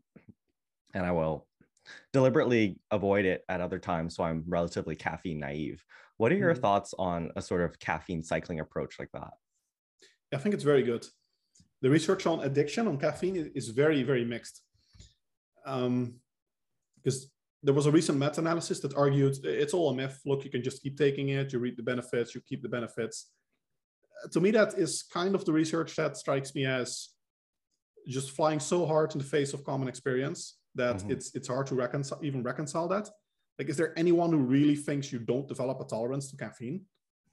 and 0.93 1.05
i 1.05 1.11
will 1.11 1.45
deliberately 2.13 2.79
avoid 2.91 3.25
it 3.25 3.43
at 3.49 3.61
other 3.61 3.79
times 3.79 4.15
so 4.15 4.23
i'm 4.23 4.43
relatively 4.47 4.95
caffeine 4.95 5.39
naive. 5.39 5.83
What 6.17 6.31
are 6.31 6.35
your 6.35 6.53
mm-hmm. 6.53 6.61
thoughts 6.61 6.93
on 6.97 7.31
a 7.35 7.41
sort 7.41 7.61
of 7.61 7.77
caffeine 7.79 8.23
cycling 8.23 8.59
approach 8.59 8.97
like 8.99 9.11
that? 9.13 9.31
I 10.33 10.37
think 10.37 10.55
it's 10.55 10.63
very 10.63 10.83
good. 10.83 11.05
The 11.81 11.89
research 11.89 12.25
on 12.25 12.41
addiction 12.41 12.87
on 12.87 12.97
caffeine 12.97 13.51
is 13.53 13.69
very 13.69 14.03
very 14.03 14.25
mixed. 14.25 14.61
Um, 15.65 16.15
because 17.03 17.29
there 17.65 17.73
was 17.73 17.87
a 17.87 17.91
recent 17.91 18.19
meta-analysis 18.19 18.79
that 18.81 18.95
argued 18.95 19.35
it's 19.43 19.73
all 19.73 19.89
a 19.89 19.95
myth. 19.95 20.19
Look 20.25 20.43
you 20.45 20.51
can 20.51 20.63
just 20.63 20.81
keep 20.83 20.97
taking 20.97 21.29
it. 21.29 21.51
You 21.51 21.59
reap 21.59 21.77
the 21.77 21.83
benefits. 21.83 22.35
You 22.35 22.41
keep 22.41 22.61
the 22.61 22.69
benefits. 22.69 23.31
Uh, 24.23 24.27
to 24.33 24.39
me 24.39 24.51
that 24.51 24.75
is 24.75 25.03
kind 25.19 25.33
of 25.35 25.45
the 25.45 25.53
research 25.53 25.95
that 25.95 26.15
strikes 26.15 26.53
me 26.55 26.65
as 26.65 27.09
just 28.07 28.31
flying 28.31 28.59
so 28.59 28.85
hard 28.85 29.13
in 29.13 29.19
the 29.19 29.31
face 29.37 29.53
of 29.53 29.63
common 29.63 29.87
experience 29.87 30.59
that 30.75 30.97
mm-hmm. 30.97 31.11
it's 31.11 31.33
it's 31.35 31.47
hard 31.47 31.67
to 31.67 31.75
reconcile 31.75 32.19
even 32.23 32.43
reconcile 32.43 32.87
that. 32.87 33.09
Like 33.57 33.69
is 33.69 33.77
there 33.77 33.97
anyone 33.97 34.31
who 34.31 34.37
really 34.55 34.75
thinks 34.75 35.11
you 35.11 35.19
don't 35.19 35.47
develop 35.47 35.81
a 35.81 35.85
tolerance 35.85 36.29
to 36.31 36.37
caffeine? 36.37 36.81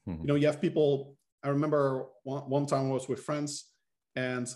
Mm-hmm. 0.09 0.23
you 0.23 0.27
know 0.27 0.35
you 0.35 0.49
have 0.49 0.61
people 0.61 1.15
i 1.45 1.49
remember 1.49 2.07
one, 2.25 2.43
one 2.51 2.67
time 2.67 2.87
i 2.87 2.93
was 2.93 3.09
with 3.09 3.23
friends 3.23 3.71
and 4.17 4.53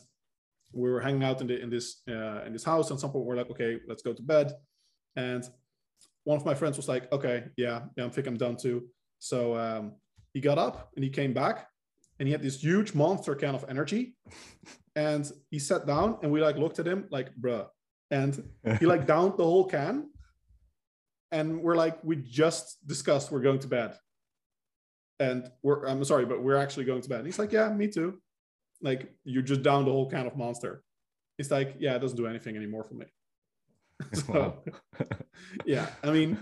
we 0.73 0.90
were 0.90 1.00
hanging 1.00 1.23
out 1.23 1.40
in, 1.40 1.47
the, 1.47 1.62
in 1.62 1.71
this 1.71 2.02
uh, 2.09 2.42
in 2.45 2.52
this 2.52 2.64
house 2.64 2.90
and 2.90 2.99
some 2.99 3.11
people 3.11 3.25
were 3.25 3.37
like 3.37 3.50
okay 3.50 3.78
let's 3.88 4.02
go 4.02 4.12
to 4.12 4.23
bed. 4.23 4.52
And 5.14 5.45
one 6.26 6.37
of 6.37 6.45
my 6.45 6.54
friends 6.54 6.76
was 6.76 6.88
like 6.88 7.11
okay 7.12 7.45
yeah 7.56 7.83
yeah 7.97 8.04
i 8.04 8.09
think 8.09 8.26
i'm 8.26 8.37
done 8.37 8.56
too. 8.56 8.85
So 9.18 9.56
um, 9.56 9.92
he 10.35 10.40
got 10.40 10.59
up 10.59 10.90
and 10.95 11.04
he 11.04 11.11
came 11.11 11.33
back 11.33 11.68
and 12.18 12.28
he 12.28 12.33
had 12.33 12.42
this 12.42 12.61
huge 12.61 12.95
monster 12.95 13.35
can 13.35 13.54
of 13.54 13.64
energy. 13.68 14.16
And 14.97 15.30
he 15.50 15.59
sat 15.59 15.87
down 15.87 16.16
and 16.23 16.33
we 16.33 16.40
like 16.40 16.56
looked 16.56 16.78
at 16.78 16.87
him 16.88 17.06
like 17.11 17.28
bruh. 17.37 17.66
And 18.11 18.33
he 18.80 18.87
like 18.87 19.06
downed 19.12 19.37
the 19.37 19.45
whole 19.45 19.66
can. 19.66 20.09
And 21.30 21.61
we're 21.61 21.76
like 21.76 22.02
we 22.02 22.16
just 22.16 22.78
discussed 22.87 23.30
we're 23.30 23.42
going 23.42 23.59
to 23.59 23.68
bed. 23.68 23.92
And 25.21 25.50
we're 25.62 25.85
i'm 25.85 26.02
sorry 26.02 26.25
but 26.25 26.42
we're 26.42 26.56
actually 26.56 26.87
going 26.87 27.02
to 27.02 27.11
bed. 27.11 27.18
And 27.18 27.26
he's 27.26 27.38
like 27.38 27.52
yeah 27.52 27.68
me 27.68 27.88
too. 27.88 28.23
Like 28.80 29.12
you 29.25 29.42
just 29.42 29.62
downed 29.62 29.87
the 29.87 29.92
whole 29.92 30.09
can 30.09 30.26
of 30.26 30.35
monster. 30.35 30.83
It's 31.38 31.50
like 31.50 31.76
yeah 31.78 31.95
it 31.97 31.99
doesn't 31.99 32.16
do 32.16 32.26
anything 32.26 32.56
anymore 32.56 32.85
for 32.85 32.95
me 32.95 33.04
so 34.12 34.62
yeah 35.64 35.86
i 36.02 36.10
mean 36.10 36.38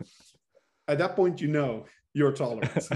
at 0.89 0.99
that 0.99 1.15
point 1.15 1.41
you 1.41 1.49
know 1.49 1.85
your 2.13 2.33
tolerance 2.33 2.89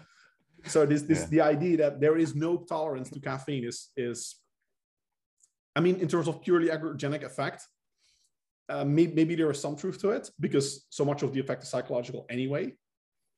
so 0.64 0.86
this 0.86 1.02
this 1.02 1.20
yeah. 1.20 1.26
the 1.26 1.40
idea 1.40 1.76
that 1.76 2.00
there 2.00 2.16
is 2.16 2.34
no 2.34 2.56
tolerance 2.56 3.10
to 3.10 3.20
caffeine 3.20 3.64
is 3.64 3.90
is 3.96 4.36
i 5.76 5.80
mean 5.80 5.96
in 5.96 6.08
terms 6.08 6.28
of 6.28 6.40
purely 6.42 6.68
ergogenic 6.68 7.22
effect 7.22 7.66
uh, 8.68 8.84
maybe, 8.84 9.12
maybe 9.14 9.34
there 9.34 9.50
is 9.50 9.60
some 9.60 9.74
truth 9.74 10.00
to 10.00 10.10
it 10.10 10.30
because 10.38 10.86
so 10.90 11.04
much 11.04 11.22
of 11.22 11.32
the 11.32 11.40
effect 11.40 11.62
is 11.62 11.68
psychological 11.68 12.24
anyway 12.30 12.72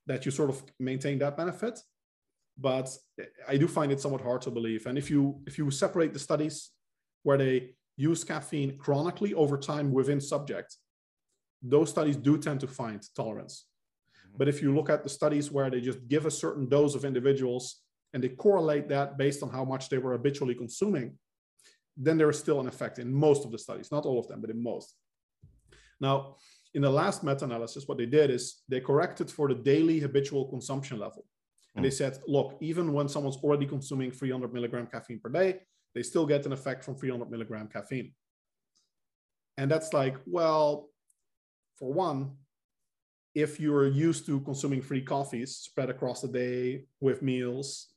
that 0.05 0.25
you 0.25 0.31
sort 0.31 0.49
of 0.49 0.63
maintain 0.79 1.17
that 1.17 1.35
benefit 1.35 1.79
but 2.57 2.89
I 3.47 3.57
do 3.57 3.67
find 3.67 3.91
it 3.91 3.99
somewhat 3.99 4.21
hard 4.21 4.41
to 4.43 4.51
believe. 4.51 4.85
And 4.85 4.97
if 4.97 5.09
you 5.09 5.41
if 5.47 5.57
you 5.57 5.69
separate 5.71 6.13
the 6.13 6.19
studies 6.19 6.71
where 7.23 7.37
they 7.37 7.75
use 7.95 8.23
caffeine 8.23 8.77
chronically 8.77 9.33
over 9.33 9.57
time 9.57 9.91
within 9.91 10.19
subjects, 10.19 10.79
those 11.61 11.89
studies 11.89 12.17
do 12.17 12.37
tend 12.37 12.59
to 12.59 12.67
find 12.67 13.01
tolerance. 13.15 13.65
Mm-hmm. 14.17 14.37
But 14.37 14.47
if 14.49 14.61
you 14.61 14.75
look 14.75 14.89
at 14.89 15.03
the 15.03 15.09
studies 15.09 15.51
where 15.51 15.69
they 15.69 15.81
just 15.81 16.07
give 16.07 16.25
a 16.25 16.31
certain 16.31 16.67
dose 16.67 16.95
of 16.95 17.05
individuals 17.05 17.81
and 18.13 18.23
they 18.23 18.29
correlate 18.29 18.89
that 18.89 19.17
based 19.17 19.43
on 19.43 19.49
how 19.49 19.63
much 19.63 19.89
they 19.89 19.97
were 19.97 20.11
habitually 20.11 20.55
consuming, 20.55 21.17
then 21.95 22.17
there 22.17 22.29
is 22.29 22.39
still 22.39 22.59
an 22.59 22.67
effect 22.67 22.99
in 22.99 23.13
most 23.13 23.45
of 23.45 23.51
the 23.51 23.57
studies, 23.57 23.91
not 23.91 24.05
all 24.05 24.19
of 24.19 24.27
them, 24.27 24.41
but 24.41 24.49
in 24.49 24.61
most. 24.61 24.95
Now, 25.99 26.37
in 26.73 26.81
the 26.81 26.89
last 26.89 27.23
meta-analysis, 27.23 27.87
what 27.87 27.97
they 27.97 28.07
did 28.07 28.31
is 28.31 28.63
they 28.67 28.79
corrected 28.79 29.29
for 29.29 29.47
the 29.47 29.55
daily 29.55 29.99
habitual 29.99 30.45
consumption 30.45 30.97
level. 30.99 31.25
And 31.75 31.85
they 31.85 31.89
hmm. 31.89 31.95
said, 31.95 32.19
look, 32.27 32.57
even 32.61 32.93
when 32.93 33.07
someone's 33.07 33.37
already 33.37 33.65
consuming 33.65 34.11
300 34.11 34.53
milligram 34.53 34.87
caffeine 34.87 35.19
per 35.19 35.29
day, 35.29 35.59
they 35.93 36.03
still 36.03 36.25
get 36.25 36.45
an 36.45 36.53
effect 36.53 36.83
from 36.83 36.95
300 36.95 37.29
milligram 37.29 37.67
caffeine. 37.67 38.13
And 39.57 39.69
that's 39.69 39.93
like, 39.93 40.17
well, 40.25 40.89
for 41.77 41.93
one, 41.93 42.37
if 43.35 43.59
you're 43.59 43.87
used 43.87 44.25
to 44.27 44.39
consuming 44.41 44.81
free 44.81 45.01
coffees 45.01 45.55
spread 45.55 45.89
across 45.89 46.21
the 46.21 46.27
day 46.27 46.85
with 46.99 47.21
meals, 47.21 47.93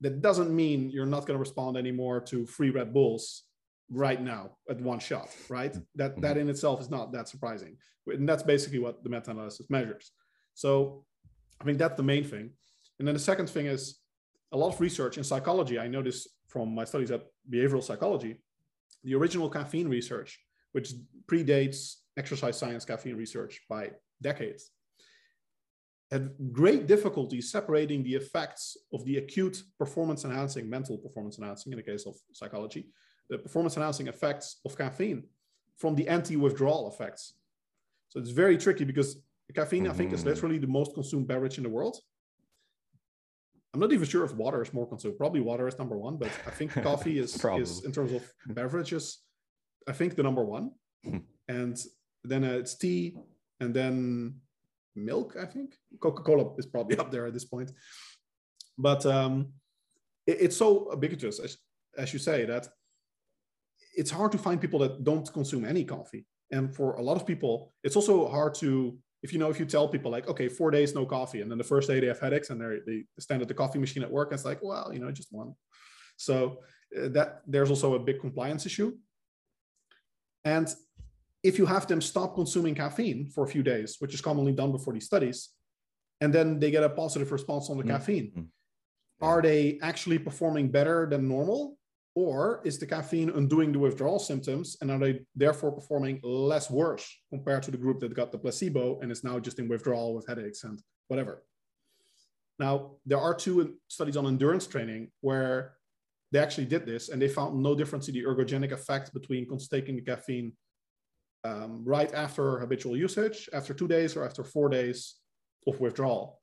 that 0.00 0.20
doesn't 0.20 0.54
mean 0.54 0.90
you're 0.90 1.06
not 1.06 1.26
going 1.26 1.34
to 1.34 1.38
respond 1.38 1.76
anymore 1.76 2.20
to 2.20 2.46
free 2.46 2.70
Red 2.70 2.92
Bulls 2.92 3.44
right 3.90 4.20
now 4.20 4.56
at 4.68 4.80
one 4.80 4.98
shot, 4.98 5.28
right? 5.48 5.72
Hmm. 5.72 5.80
That 5.94 6.12
mm-hmm. 6.12 6.20
that 6.22 6.36
in 6.36 6.48
itself 6.48 6.80
is 6.80 6.90
not 6.90 7.12
that 7.12 7.28
surprising. 7.28 7.76
And 8.06 8.28
that's 8.28 8.42
basically 8.42 8.80
what 8.80 9.02
the 9.02 9.08
meta-analysis 9.08 9.70
measures. 9.70 10.12
So 10.54 11.04
I 11.60 11.64
think 11.64 11.78
that's 11.78 11.96
the 11.96 12.02
main 12.02 12.24
thing. 12.24 12.50
And 12.98 13.08
then 13.08 13.14
the 13.14 13.20
second 13.20 13.48
thing 13.48 13.66
is 13.66 14.00
a 14.54 14.56
lot 14.56 14.72
of 14.72 14.80
research 14.80 15.18
in 15.18 15.24
psychology. 15.24 15.78
I 15.78 15.88
know 15.88 16.02
this 16.02 16.28
from 16.46 16.74
my 16.74 16.84
studies 16.84 17.10
at 17.10 17.26
behavioral 17.50 17.82
psychology. 17.82 18.36
The 19.02 19.14
original 19.14 19.50
caffeine 19.50 19.88
research, 19.88 20.40
which 20.72 20.92
predates 21.26 21.96
exercise 22.16 22.56
science 22.56 22.84
caffeine 22.84 23.16
research 23.16 23.60
by 23.68 23.90
decades, 24.22 24.70
had 26.10 26.30
great 26.52 26.86
difficulty 26.86 27.40
separating 27.40 28.04
the 28.04 28.14
effects 28.14 28.76
of 28.92 29.04
the 29.04 29.16
acute 29.18 29.60
performance 29.76 30.24
enhancing, 30.24 30.70
mental 30.70 30.96
performance 30.96 31.38
enhancing, 31.38 31.72
in 31.72 31.78
the 31.78 31.82
case 31.82 32.06
of 32.06 32.14
psychology, 32.32 32.86
the 33.28 33.38
performance 33.38 33.76
enhancing 33.76 34.06
effects 34.06 34.60
of 34.64 34.78
caffeine 34.78 35.24
from 35.76 35.96
the 35.96 36.06
anti 36.06 36.36
withdrawal 36.36 36.88
effects. 36.88 37.34
So 38.10 38.20
it's 38.20 38.30
very 38.30 38.56
tricky 38.56 38.84
because 38.84 39.16
caffeine, 39.52 39.84
mm-hmm. 39.84 39.92
I 39.92 39.96
think, 39.96 40.12
is 40.12 40.20
mm-hmm. 40.20 40.28
literally 40.28 40.58
the 40.58 40.68
most 40.68 40.94
consumed 40.94 41.26
beverage 41.26 41.56
in 41.56 41.64
the 41.64 41.70
world. 41.70 41.96
I'm 43.74 43.80
not 43.80 43.92
even 43.92 44.06
sure 44.06 44.24
if 44.24 44.32
water 44.34 44.62
is 44.62 44.72
more 44.72 44.86
consumed. 44.86 45.18
Probably 45.18 45.40
water 45.40 45.66
is 45.66 45.76
number 45.78 45.98
one, 45.98 46.16
but 46.16 46.30
I 46.46 46.50
think 46.50 46.72
coffee 46.82 47.18
is, 47.18 47.44
is 47.56 47.84
in 47.84 47.90
terms 47.90 48.12
of 48.12 48.22
beverages, 48.46 49.18
I 49.88 49.92
think 49.92 50.14
the 50.14 50.22
number 50.22 50.44
one. 50.44 50.70
Hmm. 51.04 51.18
and 51.48 51.76
then 52.22 52.44
uh, 52.44 52.52
it's 52.52 52.76
tea, 52.76 53.16
and 53.60 53.74
then 53.74 54.36
milk. 54.94 55.36
I 55.38 55.44
think 55.44 55.74
Coca-Cola 56.00 56.54
is 56.56 56.66
probably 56.66 56.96
up 57.02 57.10
there 57.10 57.26
at 57.26 57.34
this 57.34 57.44
point. 57.44 57.72
But 58.78 59.04
um, 59.04 59.52
it, 60.26 60.38
it's 60.40 60.56
so 60.56 60.88
ubiquitous, 60.92 61.40
as, 61.40 61.58
as 61.98 62.12
you 62.12 62.20
say, 62.20 62.46
that 62.46 62.68
it's 63.96 64.10
hard 64.10 64.32
to 64.32 64.38
find 64.38 64.60
people 64.60 64.78
that 64.80 65.04
don't 65.04 65.30
consume 65.32 65.64
any 65.64 65.84
coffee. 65.84 66.26
And 66.52 66.74
for 66.74 66.94
a 66.94 67.02
lot 67.02 67.16
of 67.16 67.26
people, 67.26 67.72
it's 67.82 67.96
also 67.96 68.28
hard 68.28 68.54
to 68.56 68.96
if 69.24 69.32
you 69.32 69.38
know 69.38 69.48
if 69.48 69.58
you 69.58 69.64
tell 69.64 69.88
people 69.88 70.10
like 70.10 70.28
okay 70.28 70.48
four 70.48 70.70
days 70.70 70.94
no 70.94 71.04
coffee 71.06 71.40
and 71.40 71.50
then 71.50 71.58
the 71.58 71.64
first 71.64 71.88
day 71.88 71.98
they 71.98 72.06
have 72.06 72.20
headaches 72.20 72.50
and 72.50 72.60
they 72.60 72.78
they 72.86 73.04
stand 73.18 73.40
at 73.42 73.48
the 73.48 73.54
coffee 73.62 73.80
machine 73.80 74.02
at 74.02 74.10
work 74.10 74.28
and 74.30 74.38
it's 74.38 74.44
like 74.44 74.60
well 74.62 74.92
you 74.92 75.00
know 75.00 75.10
just 75.10 75.32
one. 75.32 75.54
So 76.16 76.58
uh, 76.96 77.08
that 77.08 77.40
there's 77.46 77.70
also 77.70 77.94
a 77.94 77.98
big 77.98 78.20
compliance 78.20 78.66
issue. 78.66 78.92
And 80.44 80.68
if 81.42 81.58
you 81.58 81.66
have 81.66 81.86
them 81.86 82.00
stop 82.00 82.34
consuming 82.34 82.74
caffeine 82.74 83.26
for 83.34 83.44
a 83.44 83.48
few 83.48 83.62
days 83.62 83.96
which 83.98 84.14
is 84.14 84.20
commonly 84.20 84.52
done 84.52 84.72
before 84.72 84.92
these 84.92 85.06
studies 85.06 85.50
and 86.20 86.32
then 86.32 86.60
they 86.60 86.70
get 86.70 86.84
a 86.84 86.88
positive 86.88 87.32
response 87.32 87.70
on 87.70 87.76
the 87.78 87.82
mm-hmm. 87.82 87.92
caffeine 87.92 88.48
are 89.20 89.40
they 89.40 89.78
actually 89.82 90.18
performing 90.18 90.68
better 90.68 91.06
than 91.10 91.28
normal 91.28 91.78
or 92.14 92.60
is 92.64 92.78
the 92.78 92.86
caffeine 92.86 93.30
undoing 93.30 93.72
the 93.72 93.78
withdrawal 93.78 94.18
symptoms 94.18 94.76
and 94.80 94.90
are 94.90 94.98
they 94.98 95.20
therefore 95.34 95.72
performing 95.72 96.20
less 96.22 96.70
worse 96.70 97.06
compared 97.30 97.62
to 97.64 97.70
the 97.70 97.76
group 97.76 97.98
that 98.00 98.14
got 98.14 98.30
the 98.30 98.38
placebo 98.38 99.00
and 99.00 99.10
is 99.10 99.24
now 99.24 99.38
just 99.38 99.58
in 99.58 99.68
withdrawal 99.68 100.14
with 100.14 100.26
headaches 100.26 100.62
and 100.64 100.80
whatever? 101.08 101.42
Now, 102.58 102.92
there 103.04 103.18
are 103.18 103.34
two 103.34 103.76
studies 103.88 104.16
on 104.16 104.26
endurance 104.26 104.66
training 104.66 105.10
where 105.22 105.74
they 106.30 106.38
actually 106.38 106.66
did 106.66 106.86
this 106.86 107.08
and 107.08 107.20
they 107.20 107.28
found 107.28 107.60
no 107.60 107.74
difference 107.74 108.06
in 108.08 108.14
the 108.14 108.22
ergogenic 108.22 108.70
effect 108.70 109.12
between 109.12 109.48
taking 109.70 109.96
the 109.96 110.02
caffeine 110.02 110.52
um, 111.44 111.82
right 111.84 112.12
after 112.14 112.58
habitual 112.60 112.96
usage, 112.96 113.48
after 113.52 113.74
two 113.74 113.88
days 113.88 114.16
or 114.16 114.24
after 114.24 114.44
four 114.44 114.68
days 114.68 115.16
of 115.66 115.80
withdrawal. 115.80 116.40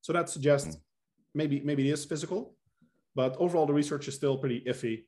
So 0.00 0.12
that 0.14 0.28
suggests 0.28 0.74
hmm. 0.74 0.80
maybe 1.34 1.60
maybe 1.60 1.88
it 1.88 1.92
is 1.92 2.04
physical, 2.04 2.56
but 3.14 3.36
overall, 3.38 3.66
the 3.66 3.72
research 3.72 4.08
is 4.08 4.14
still 4.14 4.36
pretty 4.36 4.62
iffy. 4.66 5.04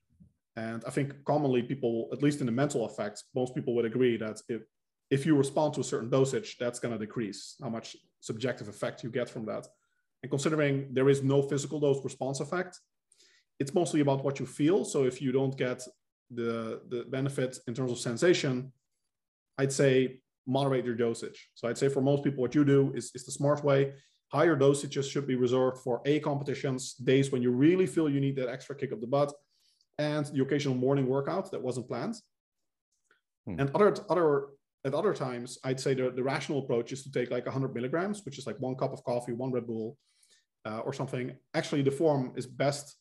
And 0.56 0.84
I 0.86 0.90
think 0.90 1.24
commonly 1.24 1.62
people, 1.62 2.08
at 2.12 2.22
least 2.22 2.40
in 2.40 2.46
the 2.46 2.52
mental 2.52 2.86
effects, 2.86 3.24
most 3.34 3.54
people 3.54 3.74
would 3.74 3.84
agree 3.86 4.16
that 4.18 4.40
if, 4.48 4.62
if 5.10 5.24
you 5.24 5.36
respond 5.36 5.74
to 5.74 5.80
a 5.80 5.84
certain 5.84 6.10
dosage, 6.10 6.56
that's 6.58 6.78
going 6.78 6.92
to 6.92 6.98
decrease 6.98 7.56
how 7.62 7.70
much 7.70 7.96
subjective 8.20 8.68
effect 8.68 9.02
you 9.02 9.10
get 9.10 9.28
from 9.28 9.46
that. 9.46 9.66
And 10.22 10.30
considering 10.30 10.88
there 10.92 11.08
is 11.08 11.22
no 11.22 11.42
physical 11.42 11.80
dose 11.80 12.04
response 12.04 12.40
effect, 12.40 12.78
it's 13.58 13.74
mostly 13.74 14.00
about 14.00 14.24
what 14.24 14.38
you 14.40 14.46
feel. 14.46 14.84
So 14.84 15.04
if 15.04 15.22
you 15.22 15.32
don't 15.32 15.56
get 15.56 15.82
the, 16.30 16.82
the 16.88 17.04
benefit 17.08 17.58
in 17.66 17.74
terms 17.74 17.92
of 17.92 17.98
sensation, 17.98 18.72
I'd 19.58 19.72
say 19.72 20.20
moderate 20.46 20.84
your 20.84 20.94
dosage. 20.96 21.48
So 21.54 21.68
I'd 21.68 21.78
say 21.78 21.88
for 21.88 22.00
most 22.00 22.24
people, 22.24 22.42
what 22.42 22.54
you 22.54 22.64
do 22.64 22.92
is, 22.94 23.10
is 23.14 23.24
the 23.24 23.32
smart 23.32 23.64
way. 23.64 23.92
Higher 24.32 24.56
dosages 24.56 25.10
should 25.10 25.26
be 25.26 25.34
reserved 25.34 25.78
for 25.78 26.00
A 26.06 26.20
competitions, 26.20 26.94
days 26.94 27.30
when 27.30 27.42
you 27.42 27.50
really 27.50 27.86
feel 27.86 28.08
you 28.08 28.20
need 28.20 28.36
that 28.36 28.48
extra 28.48 28.74
kick 28.74 28.92
of 28.92 29.00
the 29.00 29.06
butt, 29.06 29.32
and 29.98 30.24
the 30.26 30.42
occasional 30.42 30.74
morning 30.74 31.06
workout 31.06 31.50
that 31.50 31.62
wasn't 31.62 31.86
planned. 31.86 32.16
Hmm. 33.46 33.60
And 33.60 33.70
other 33.74 33.94
other 34.08 34.46
at 34.84 34.94
other 34.94 35.14
times, 35.14 35.58
I'd 35.64 35.78
say 35.78 35.94
the, 35.94 36.10
the 36.10 36.22
rational 36.22 36.60
approach 36.60 36.92
is 36.92 37.02
to 37.04 37.12
take 37.12 37.30
like 37.30 37.44
100 37.44 37.74
milligrams, 37.74 38.24
which 38.24 38.38
is 38.38 38.46
like 38.46 38.58
one 38.58 38.74
cup 38.74 38.92
of 38.92 39.04
coffee, 39.04 39.32
one 39.32 39.52
Red 39.52 39.66
Bull, 39.66 39.96
uh, 40.64 40.78
or 40.78 40.92
something. 40.92 41.36
Actually, 41.54 41.82
the 41.82 41.90
form 41.90 42.32
is 42.34 42.46
best 42.46 42.96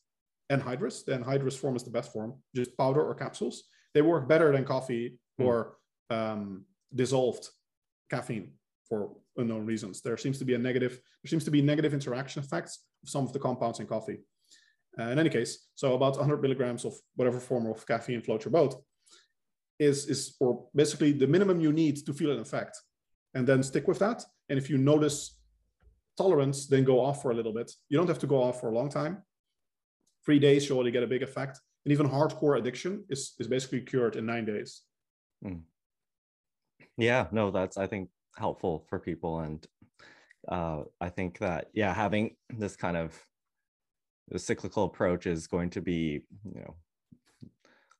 anhydrous. 0.50 1.04
The 1.04 1.18
anhydrous 1.18 1.58
form 1.58 1.76
is 1.76 1.82
the 1.82 1.90
best 1.90 2.12
form, 2.12 2.34
just 2.54 2.76
powder 2.76 3.02
or 3.02 3.14
capsules. 3.14 3.64
They 3.94 4.02
work 4.02 4.28
better 4.28 4.52
than 4.52 4.64
coffee 4.64 5.18
hmm. 5.38 5.44
or 5.44 5.76
um, 6.10 6.66
dissolved 6.94 7.48
caffeine 8.10 8.52
for 8.88 9.16
unknown 9.36 9.66
reasons. 9.66 10.00
There 10.00 10.16
seems 10.16 10.38
to 10.38 10.44
be 10.44 10.54
a 10.54 10.58
negative, 10.58 10.92
there 11.22 11.28
seems 11.28 11.44
to 11.44 11.50
be 11.50 11.62
negative 11.62 11.94
interaction 11.94 12.42
effects 12.42 12.84
of 13.02 13.08
some 13.08 13.24
of 13.24 13.32
the 13.32 13.38
compounds 13.38 13.80
in 13.80 13.86
coffee. 13.86 14.18
Uh, 14.98 15.04
in 15.04 15.18
any 15.18 15.30
case, 15.30 15.68
so 15.74 15.94
about 15.94 16.16
100 16.16 16.42
milligrams 16.42 16.84
of 16.84 16.94
whatever 17.16 17.40
form 17.40 17.66
of 17.66 17.86
caffeine 17.86 18.20
floats 18.20 18.44
your 18.44 18.52
boat 18.52 18.74
is, 19.78 20.06
is 20.08 20.36
or 20.38 20.66
basically 20.74 21.12
the 21.12 21.26
minimum 21.26 21.60
you 21.60 21.72
need 21.72 21.96
to 22.04 22.12
feel 22.12 22.30
an 22.30 22.40
effect. 22.40 22.78
And 23.34 23.46
then 23.46 23.62
stick 23.62 23.88
with 23.88 23.98
that. 24.00 24.22
And 24.50 24.58
if 24.58 24.68
you 24.68 24.76
notice 24.76 25.38
tolerance, 26.18 26.66
then 26.66 26.84
go 26.84 27.00
off 27.00 27.22
for 27.22 27.30
a 27.30 27.34
little 27.34 27.54
bit. 27.54 27.72
You 27.88 27.96
don't 27.96 28.08
have 28.08 28.18
to 28.18 28.26
go 28.26 28.42
off 28.42 28.60
for 28.60 28.70
a 28.70 28.74
long 28.74 28.90
time. 28.90 29.22
Three 30.26 30.38
days, 30.38 30.68
you 30.68 30.76
already 30.76 30.90
get 30.90 31.02
a 31.02 31.06
big 31.06 31.22
effect. 31.22 31.58
And 31.84 31.92
even 31.92 32.08
hardcore 32.08 32.58
addiction 32.58 33.04
is, 33.08 33.34
is 33.38 33.48
basically 33.48 33.80
cured 33.80 34.16
in 34.16 34.26
nine 34.26 34.44
days. 34.44 34.82
Mm. 35.44 35.62
Yeah, 36.96 37.26
no, 37.32 37.50
that's, 37.50 37.78
I 37.78 37.86
think 37.86 38.10
helpful 38.36 38.84
for 38.88 38.98
people 38.98 39.40
and 39.40 39.66
uh, 40.48 40.82
i 41.00 41.08
think 41.08 41.38
that 41.38 41.68
yeah 41.72 41.92
having 41.92 42.34
this 42.50 42.76
kind 42.76 42.96
of 42.96 43.14
cyclical 44.36 44.84
approach 44.84 45.26
is 45.26 45.46
going 45.46 45.70
to 45.70 45.80
be 45.80 46.22
you 46.44 46.60
know 46.60 46.74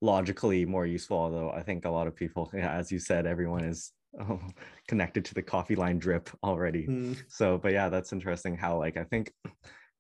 logically 0.01 0.65
more 0.65 0.87
useful 0.87 1.17
although 1.17 1.51
i 1.51 1.63
think 1.63 1.85
a 1.85 1.91
lot 1.91 2.07
of 2.07 2.17
people 2.17 2.51
yeah, 2.55 2.73
as 2.79 2.91
you 2.91 2.99
said 2.99 3.27
everyone 3.27 3.65
is 3.65 3.93
oh, 4.21 4.41
connected 4.89 5.25
to 5.25 5.35
the 5.35 5.43
coffee 5.43 5.77
line 5.77 5.99
drip 5.99 6.31
already 6.43 6.87
mm. 6.87 7.17
so 7.29 7.59
but 7.59 7.73
yeah 7.73 7.89
that's 7.89 8.13
interesting 8.13 8.57
how 8.57 8.77
like 8.77 8.97
i 8.97 9.05
think 9.05 9.33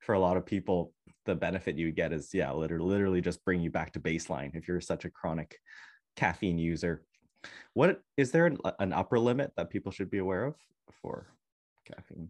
for 0.00 0.14
a 0.14 0.20
lot 0.20 0.36
of 0.36 0.44
people 0.44 0.92
the 1.24 1.34
benefit 1.34 1.76
you 1.76 1.92
get 1.92 2.12
is 2.12 2.30
yeah 2.32 2.50
literally, 2.52 2.88
literally 2.88 3.20
just 3.20 3.44
bring 3.44 3.60
you 3.60 3.70
back 3.70 3.92
to 3.92 4.00
baseline 4.00 4.54
if 4.54 4.66
you're 4.66 4.80
such 4.80 5.04
a 5.04 5.10
chronic 5.10 5.56
caffeine 6.16 6.58
user 6.58 7.04
what 7.74 8.02
is 8.16 8.30
there 8.30 8.46
an, 8.46 8.58
an 8.78 8.92
upper 8.92 9.18
limit 9.18 9.52
that 9.56 9.70
people 9.70 9.92
should 9.92 10.10
be 10.10 10.18
aware 10.18 10.44
of 10.44 10.56
for 11.00 11.26
caffeine? 11.84 12.28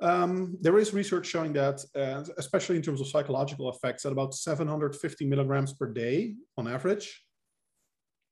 Um, 0.00 0.58
there 0.60 0.78
is 0.78 0.92
research 0.92 1.26
showing 1.26 1.52
that, 1.54 1.82
uh, 1.94 2.22
especially 2.36 2.76
in 2.76 2.82
terms 2.82 3.00
of 3.00 3.08
psychological 3.08 3.70
effects, 3.70 4.04
at 4.04 4.12
about 4.12 4.34
750 4.34 5.26
milligrams 5.26 5.72
per 5.72 5.86
day 5.86 6.34
on 6.58 6.68
average, 6.68 7.24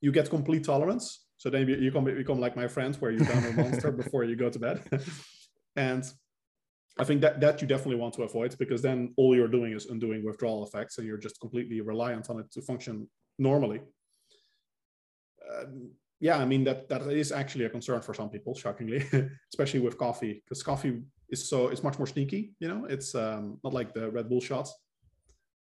you 0.01 0.13
get 0.13 0.29
complete 0.29 0.65
tolerance. 0.65 1.25
So 1.39 1.49
then 1.49 1.67
you, 1.67 1.77
you 1.77 1.91
become, 1.91 2.05
become 2.05 2.41
like 2.41 2.57
my 2.57 2.69
friends, 2.69 3.01
where 3.01 3.11
you 3.11 3.19
down 3.25 3.45
a 3.45 3.53
monster 3.53 3.91
before 3.91 4.25
you 4.25 4.37
go 4.37 4.51
to 4.51 4.59
bed. 4.59 4.83
and 5.77 6.05
I 6.99 7.05
think 7.05 7.23
that 7.23 7.41
that 7.41 7.61
you 7.61 7.67
definitely 7.67 7.97
want 7.97 8.15
to 8.15 8.23
avoid 8.23 8.57
because 8.57 8.81
then 8.81 9.15
all 9.17 9.35
you're 9.35 9.49
doing 9.49 9.73
is 9.73 9.87
undoing 9.87 10.25
withdrawal 10.25 10.65
effects 10.65 10.99
and 10.99 11.07
you're 11.07 11.19
just 11.19 11.41
completely 11.41 11.81
reliant 11.81 12.31
on 12.31 12.39
it 12.39 12.53
to 12.53 12.63
function 12.63 13.09
normally. 13.39 13.81
Uh, 15.51 15.65
yeah, 16.21 16.39
I 16.39 16.45
mean 16.45 16.65
that 16.65 16.89
that 16.89 17.03
is 17.03 17.33
actually 17.33 17.65
a 17.67 17.71
concern 17.71 18.01
for 18.01 18.15
some 18.15 18.31
people, 18.31 18.55
shockingly, 18.55 19.05
especially 19.53 19.81
with 19.81 19.99
coffee, 19.99 20.43
because 20.45 20.63
coffee 20.63 21.03
is 21.29 21.49
so 21.49 21.69
it's 21.69 21.83
much 21.83 21.99
more 21.99 22.07
sneaky. 22.07 22.55
You 22.61 22.69
know, 22.69 22.87
it's 22.87 23.15
um, 23.15 23.59
not 23.65 23.75
like 23.75 23.93
the 23.93 24.11
Red 24.11 24.29
Bull 24.29 24.41
shots. 24.41 24.75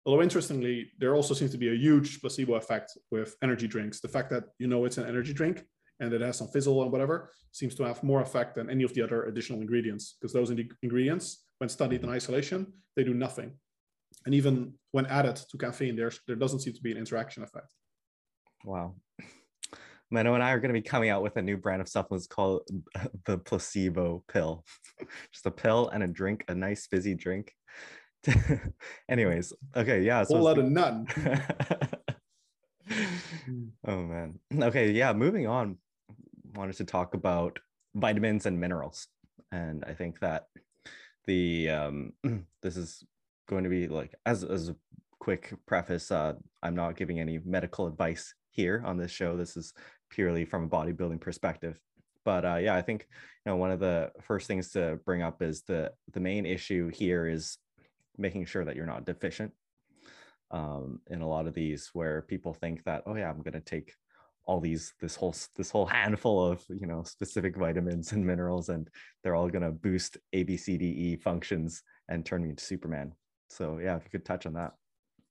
Although 0.05 0.23
interestingly, 0.23 0.91
there 0.97 1.15
also 1.15 1.33
seems 1.35 1.51
to 1.51 1.59
be 1.59 1.69
a 1.69 1.75
huge 1.75 2.21
placebo 2.21 2.55
effect 2.55 2.97
with 3.11 3.35
energy 3.43 3.67
drinks. 3.67 4.01
The 4.01 4.07
fact 4.07 4.29
that 4.31 4.45
you 4.57 4.67
know 4.67 4.85
it's 4.85 4.97
an 4.97 5.07
energy 5.07 5.33
drink 5.33 5.63
and 6.01 6.11
it 6.11 6.21
has 6.21 6.37
some 6.37 6.47
fizzle 6.47 6.81
and 6.81 6.91
whatever 6.91 7.31
seems 7.51 7.75
to 7.75 7.83
have 7.83 8.03
more 8.03 8.21
effect 8.21 8.55
than 8.55 8.69
any 8.69 8.83
of 8.83 8.93
the 8.93 9.01
other 9.01 9.25
additional 9.25 9.61
ingredients 9.61 10.15
because 10.19 10.33
those 10.33 10.49
ingredients, 10.81 11.45
when 11.59 11.69
studied 11.69 12.03
in 12.03 12.09
isolation, 12.09 12.73
they 12.95 13.03
do 13.03 13.13
nothing. 13.13 13.51
And 14.25 14.33
even 14.35 14.73
when 14.91 15.05
added 15.05 15.35
to 15.35 15.57
caffeine, 15.57 15.95
there's, 15.95 16.19
there 16.27 16.35
doesn't 16.35 16.59
seem 16.59 16.73
to 16.73 16.81
be 16.81 16.91
an 16.91 16.97
interaction 16.97 17.43
effect. 17.43 17.73
Wow. 18.65 18.95
Menno 20.13 20.33
and 20.33 20.43
I 20.43 20.51
are 20.51 20.59
going 20.59 20.73
to 20.73 20.79
be 20.79 20.81
coming 20.81 21.09
out 21.09 21.23
with 21.23 21.37
a 21.37 21.41
new 21.41 21.57
brand 21.57 21.81
of 21.81 21.87
supplements 21.87 22.27
called 22.27 22.67
the 23.25 23.37
placebo 23.37 24.23
pill. 24.27 24.65
Just 25.31 25.45
a 25.45 25.51
pill 25.51 25.89
and 25.89 26.03
a 26.03 26.07
drink, 26.07 26.43
a 26.47 26.55
nice 26.55 26.87
fizzy 26.87 27.15
drink. 27.15 27.53
Anyways, 29.09 29.53
okay, 29.75 30.01
yeah. 30.01 30.23
So 30.23 30.35
a 30.35 30.37
whole 30.37 30.45
lot 30.45 30.59
of 30.59 30.65
none. 30.65 31.07
oh 33.87 34.01
man. 34.03 34.39
Okay, 34.53 34.91
yeah. 34.91 35.13
Moving 35.13 35.47
on, 35.47 35.77
wanted 36.55 36.75
to 36.77 36.85
talk 36.85 37.13
about 37.15 37.57
vitamins 37.95 38.45
and 38.45 38.59
minerals, 38.59 39.07
and 39.51 39.83
I 39.85 39.93
think 39.93 40.19
that 40.19 40.45
the 41.25 41.69
um, 41.69 42.13
this 42.61 42.77
is 42.77 43.03
going 43.49 43.63
to 43.63 43.69
be 43.69 43.87
like 43.87 44.13
as 44.25 44.43
as 44.43 44.69
a 44.69 44.75
quick 45.19 45.53
preface. 45.65 46.11
Uh, 46.11 46.33
I'm 46.61 46.75
not 46.75 46.97
giving 46.97 47.19
any 47.19 47.39
medical 47.43 47.87
advice 47.87 48.35
here 48.51 48.83
on 48.85 48.97
this 48.97 49.11
show. 49.11 49.35
This 49.35 49.57
is 49.57 49.73
purely 50.11 50.45
from 50.45 50.65
a 50.65 50.69
bodybuilding 50.69 51.19
perspective. 51.19 51.79
But 52.23 52.45
uh, 52.45 52.57
yeah, 52.57 52.75
I 52.75 52.81
think 52.83 53.07
you 53.45 53.51
know 53.51 53.55
one 53.55 53.71
of 53.71 53.79
the 53.79 54.11
first 54.21 54.45
things 54.47 54.71
to 54.71 54.99
bring 55.05 55.23
up 55.23 55.41
is 55.41 55.63
the 55.63 55.91
the 56.13 56.19
main 56.19 56.45
issue 56.45 56.89
here 56.89 57.27
is 57.27 57.57
making 58.17 58.45
sure 58.45 58.63
that 58.63 58.75
you're 58.75 58.85
not 58.85 59.05
deficient. 59.05 59.51
Um, 60.51 60.99
in 61.07 61.21
a 61.21 61.27
lot 61.27 61.47
of 61.47 61.53
these, 61.53 61.89
where 61.93 62.23
people 62.23 62.53
think 62.53 62.83
that 62.83 63.03
oh 63.05 63.15
yeah, 63.15 63.29
I'm 63.29 63.41
going 63.41 63.53
to 63.53 63.61
take 63.61 63.93
all 64.45 64.59
these 64.59 64.93
this 65.01 65.15
whole 65.15 65.33
this 65.55 65.71
whole 65.71 65.85
handful 65.97 66.45
of 66.45 66.63
you 66.69 66.85
know 66.85 67.03
specific 67.03 67.55
vitamins 67.55 68.11
and 68.11 68.25
minerals, 68.25 68.69
and 68.69 68.89
they're 69.23 69.35
all 69.35 69.49
going 69.49 69.63
to 69.63 69.71
boost 69.71 70.17
A 70.33 70.43
B 70.43 70.57
C 70.57 70.77
D 70.77 70.85
E 70.85 71.15
functions 71.15 71.81
and 72.09 72.25
turn 72.25 72.43
me 72.43 72.49
into 72.49 72.63
Superman. 72.63 73.13
So 73.49 73.79
yeah, 73.79 73.95
if 73.95 74.03
you 74.03 74.09
could 74.11 74.25
touch 74.25 74.45
on 74.45 74.53
that. 74.53 74.73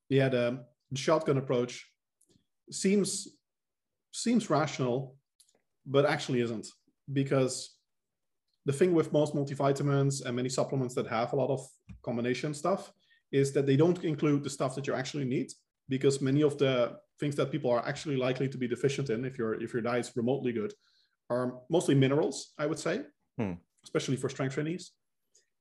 Yeah, 0.08 0.28
the 0.28 0.64
shotgun 0.94 1.38
approach 1.38 1.86
seems 2.70 3.28
seems 4.12 4.50
rational, 4.50 5.16
but 5.86 6.04
actually 6.06 6.40
isn't 6.40 6.68
because 7.12 7.76
the 8.66 8.72
thing 8.72 8.94
with 8.94 9.12
most 9.12 9.34
multivitamins 9.34 10.24
and 10.24 10.36
many 10.36 10.48
supplements 10.48 10.94
that 10.94 11.06
have 11.06 11.32
a 11.32 11.36
lot 11.36 11.50
of 11.50 11.66
combination 12.02 12.54
stuff 12.54 12.92
is 13.32 13.52
that 13.52 13.66
they 13.66 13.76
don't 13.76 14.04
include 14.04 14.44
the 14.44 14.50
stuff 14.50 14.74
that 14.74 14.86
you 14.86 14.94
actually 14.94 15.24
need 15.24 15.50
because 15.88 16.20
many 16.20 16.42
of 16.42 16.58
the 16.58 16.96
things 17.18 17.34
that 17.36 17.50
people 17.50 17.70
are 17.70 17.86
actually 17.86 18.16
likely 18.16 18.48
to 18.48 18.58
be 18.58 18.68
deficient 18.68 19.10
in 19.10 19.24
if 19.24 19.38
your 19.38 19.60
if 19.62 19.72
your 19.72 19.82
diet's 19.82 20.16
remotely 20.16 20.52
good 20.52 20.72
are 21.28 21.60
mostly 21.68 21.94
minerals 21.94 22.52
i 22.58 22.66
would 22.66 22.78
say 22.78 23.02
hmm. 23.38 23.52
especially 23.84 24.16
for 24.16 24.28
strength 24.28 24.54
trainees 24.54 24.92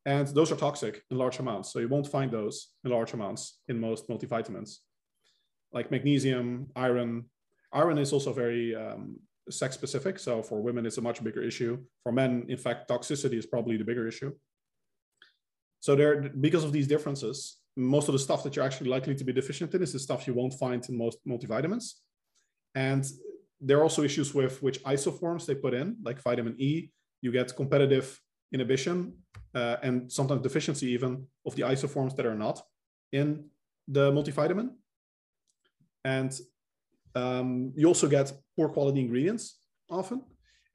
and 0.05 0.27
those 0.29 0.51
are 0.51 0.55
toxic 0.55 1.03
in 1.11 1.17
large 1.17 1.39
amounts 1.39 1.71
so 1.71 1.79
you 1.79 1.87
won't 1.87 2.07
find 2.07 2.31
those 2.31 2.69
in 2.83 2.91
large 2.91 3.13
amounts 3.13 3.59
in 3.67 3.79
most 3.79 4.07
multivitamins 4.09 4.77
like 5.73 5.91
magnesium 5.91 6.67
iron 6.75 7.25
iron 7.73 7.97
is 7.97 8.13
also 8.13 8.33
very 8.33 8.75
um, 8.75 9.19
sex 9.49 9.75
specific. 9.75 10.19
So 10.19 10.41
for 10.41 10.61
women, 10.61 10.85
it's 10.85 10.97
a 10.97 11.01
much 11.01 11.23
bigger 11.23 11.41
issue. 11.41 11.83
For 12.03 12.11
men, 12.11 12.45
in 12.47 12.57
fact, 12.57 12.89
toxicity 12.89 13.37
is 13.37 13.45
probably 13.45 13.77
the 13.77 13.83
bigger 13.83 14.07
issue. 14.07 14.33
So 15.79 15.95
there, 15.95 16.29
because 16.29 16.63
of 16.63 16.71
these 16.71 16.87
differences, 16.87 17.57
most 17.75 18.09
of 18.09 18.13
the 18.13 18.19
stuff 18.19 18.43
that 18.43 18.55
you're 18.55 18.65
actually 18.65 18.89
likely 18.89 19.15
to 19.15 19.23
be 19.23 19.31
deficient 19.31 19.73
in 19.73 19.81
is 19.81 19.93
the 19.93 19.99
stuff 19.99 20.27
you 20.27 20.33
won't 20.33 20.53
find 20.53 20.87
in 20.89 20.97
most 20.97 21.19
multivitamins. 21.25 21.93
And 22.75 23.05
there 23.61 23.77
are 23.77 23.83
also 23.83 24.03
issues 24.03 24.33
with 24.33 24.61
which 24.61 24.83
isoforms 24.83 25.45
they 25.45 25.55
put 25.55 25.73
in, 25.73 25.97
like 26.03 26.21
vitamin 26.21 26.55
E. 26.57 26.91
You 27.21 27.31
get 27.31 27.55
competitive 27.55 28.19
inhibition 28.51 29.13
uh, 29.53 29.77
and 29.83 30.11
sometimes 30.11 30.41
deficiency 30.41 30.87
even 30.91 31.25
of 31.45 31.55
the 31.55 31.63
isoforms 31.63 32.15
that 32.15 32.25
are 32.25 32.35
not 32.35 32.61
in 33.11 33.45
the 33.87 34.11
multivitamin. 34.11 34.69
And 36.03 36.37
um, 37.15 37.73
you 37.75 37.87
also 37.87 38.07
get 38.07 38.31
poor 38.55 38.69
quality 38.69 38.99
ingredients 39.01 39.59
often. 39.89 40.21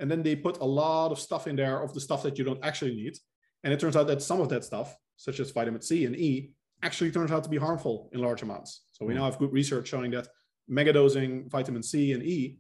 And 0.01 0.11
then 0.11 0.23
they 0.23 0.37
put 0.37 0.59
a 0.59 0.65
lot 0.65 1.13
of 1.13 1.19
stuff 1.19 1.47
in 1.47 1.57
there 1.57 1.81
of 1.81 1.95
the 1.95 2.01
stuff 2.01 2.23
that 2.25 2.39
you 2.39 2.45
don't 2.45 2.65
actually 2.65 2.95
need. 2.95 3.17
And 3.63 3.73
it 3.73 3.81
turns 3.81 3.97
out 3.97 4.07
that 4.09 4.23
some 4.23 4.41
of 4.41 4.49
that 4.49 4.65
stuff, 4.65 4.95
such 5.17 5.41
as 5.41 5.51
vitamin 5.51 5.81
C 5.81 6.05
and 6.05 6.17
E, 6.17 6.53
actually 6.83 7.11
turns 7.11 7.31
out 7.31 7.45
to 7.45 7.51
be 7.51 7.57
harmful 7.57 8.11
in 8.13 8.21
large 8.21 8.43
amounts. 8.43 8.85
So 8.93 9.07
we 9.07 9.13
hmm. 9.13 9.21
now 9.21 9.25
have 9.27 9.39
good 9.39 9.53
research 9.53 9.89
showing 9.89 10.11
that 10.11 10.29
megadosing 10.71 11.51
vitamin 11.51 11.83
C 11.83 12.13
and 12.13 12.23
E 12.23 12.59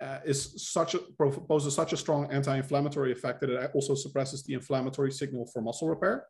uh, 0.00 0.18
is 0.24 0.70
such 0.72 0.94
a 0.94 0.98
poses 1.48 1.74
such 1.74 1.92
a 1.92 1.96
strong 1.96 2.30
anti-inflammatory 2.30 3.12
effect 3.12 3.40
that 3.40 3.50
it 3.50 3.70
also 3.74 3.94
suppresses 3.94 4.42
the 4.44 4.54
inflammatory 4.54 5.10
signal 5.10 5.46
for 5.52 5.60
muscle 5.60 5.88
repair. 5.88 6.26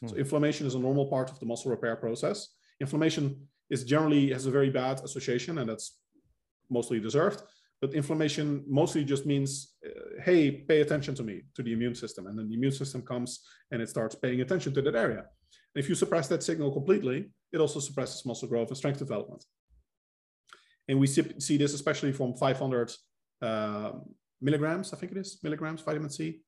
Hmm. 0.00 0.08
So 0.08 0.16
inflammation 0.16 0.66
is 0.66 0.74
a 0.74 0.78
normal 0.78 1.06
part 1.06 1.30
of 1.30 1.40
the 1.40 1.46
muscle 1.46 1.70
repair 1.70 1.96
process. 1.96 2.48
Inflammation 2.80 3.48
is 3.70 3.84
generally 3.84 4.30
has 4.30 4.46
a 4.46 4.50
very 4.50 4.70
bad 4.70 5.00
association, 5.00 5.58
and 5.58 5.68
that's 5.68 5.98
mostly 6.70 7.00
deserved. 7.00 7.42
But 7.80 7.94
inflammation 7.94 8.64
mostly 8.66 9.04
just 9.04 9.26
means, 9.26 9.74
uh, 9.84 10.22
hey, 10.22 10.50
pay 10.50 10.80
attention 10.80 11.14
to 11.16 11.22
me, 11.22 11.42
to 11.54 11.62
the 11.62 11.72
immune 11.72 11.94
system, 11.94 12.26
and 12.26 12.38
then 12.38 12.48
the 12.48 12.54
immune 12.54 12.72
system 12.72 13.02
comes 13.02 13.40
and 13.70 13.82
it 13.82 13.88
starts 13.88 14.14
paying 14.14 14.40
attention 14.40 14.72
to 14.74 14.82
that 14.82 14.94
area. 14.94 15.18
And 15.74 15.82
if 15.82 15.88
you 15.88 15.94
suppress 15.94 16.28
that 16.28 16.42
signal 16.42 16.70
completely, 16.70 17.30
it 17.52 17.58
also 17.58 17.80
suppresses 17.80 18.24
muscle 18.24 18.48
growth 18.48 18.68
and 18.68 18.76
strength 18.76 19.00
development. 19.00 19.44
And 20.88 20.98
we 20.98 21.06
see, 21.06 21.24
see 21.40 21.56
this 21.56 21.74
especially 21.74 22.12
from 22.12 22.34
500 22.34 22.92
uh, 23.42 23.92
milligrams, 24.40 24.92
I 24.92 24.96
think 24.96 25.12
it 25.12 25.18
is, 25.18 25.38
milligrams 25.42 25.82
vitamin 25.82 26.10
C, 26.10 26.40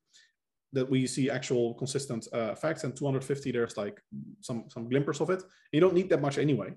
that 0.72 0.88
we 0.88 1.06
see 1.06 1.30
actual 1.30 1.74
consistent 1.74 2.28
uh, 2.32 2.52
effects. 2.52 2.84
And 2.84 2.96
250, 2.96 3.52
there's 3.52 3.76
like 3.76 4.00
some, 4.40 4.64
some 4.68 4.88
glimpers 4.88 5.20
of 5.20 5.30
it. 5.30 5.40
And 5.40 5.72
you 5.72 5.80
don't 5.80 5.94
need 5.94 6.10
that 6.10 6.22
much 6.22 6.38
anyway. 6.38 6.72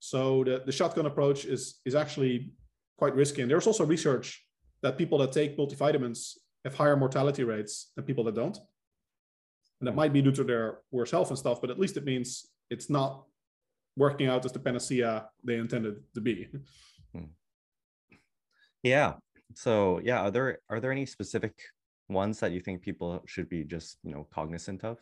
So 0.00 0.44
the, 0.44 0.62
the 0.64 0.72
shotgun 0.72 1.06
approach 1.06 1.44
is, 1.44 1.80
is 1.84 1.94
actually 1.94 2.52
quite 2.98 3.14
risky. 3.14 3.42
And 3.42 3.50
there's 3.50 3.66
also 3.66 3.84
research 3.84 4.44
that 4.82 4.98
people 4.98 5.18
that 5.18 5.32
take 5.32 5.56
multivitamins 5.56 6.34
have 6.64 6.74
higher 6.74 6.96
mortality 6.96 7.44
rates 7.44 7.92
than 7.96 8.04
people 8.04 8.24
that 8.24 8.34
don't. 8.34 8.56
And 9.80 9.86
that 9.86 9.94
might 9.94 10.12
be 10.12 10.22
due 10.22 10.32
to 10.32 10.44
their 10.44 10.78
worse 10.90 11.10
health 11.10 11.30
and 11.30 11.38
stuff, 11.38 11.60
but 11.60 11.70
at 11.70 11.78
least 11.78 11.96
it 11.96 12.04
means 12.04 12.46
it's 12.70 12.90
not 12.90 13.24
working 13.96 14.26
out 14.26 14.44
as 14.44 14.52
the 14.52 14.58
panacea 14.58 15.28
they 15.44 15.56
intended 15.56 15.96
to 16.14 16.20
be. 16.20 16.48
Hmm. 17.12 17.30
Yeah. 18.82 19.14
So 19.54 20.00
yeah, 20.04 20.20
are 20.20 20.30
there 20.30 20.58
are 20.68 20.80
there 20.80 20.92
any 20.92 21.06
specific 21.06 21.54
ones 22.08 22.40
that 22.40 22.52
you 22.52 22.60
think 22.60 22.82
people 22.82 23.22
should 23.26 23.48
be 23.48 23.64
just 23.64 23.98
you 24.02 24.12
know 24.12 24.26
cognizant 24.32 24.84
of? 24.84 24.98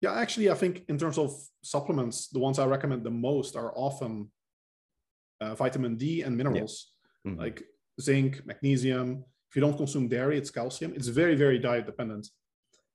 Yeah, 0.00 0.14
actually, 0.14 0.50
I 0.50 0.54
think 0.54 0.84
in 0.88 0.98
terms 0.98 1.18
of 1.18 1.34
supplements, 1.62 2.28
the 2.28 2.38
ones 2.38 2.58
I 2.58 2.66
recommend 2.66 3.04
the 3.04 3.10
most 3.10 3.56
are 3.56 3.72
often 3.76 4.30
uh, 5.40 5.54
vitamin 5.54 5.96
D 5.96 6.22
and 6.22 6.36
minerals 6.36 6.92
yeah. 7.24 7.32
mm-hmm. 7.32 7.40
like 7.40 7.62
zinc, 8.00 8.44
magnesium. 8.44 9.24
If 9.50 9.56
you 9.56 9.62
don't 9.62 9.76
consume 9.76 10.08
dairy, 10.08 10.36
it's 10.36 10.50
calcium. 10.50 10.92
It's 10.94 11.08
very, 11.08 11.34
very 11.34 11.58
diet 11.58 11.86
dependent. 11.86 12.28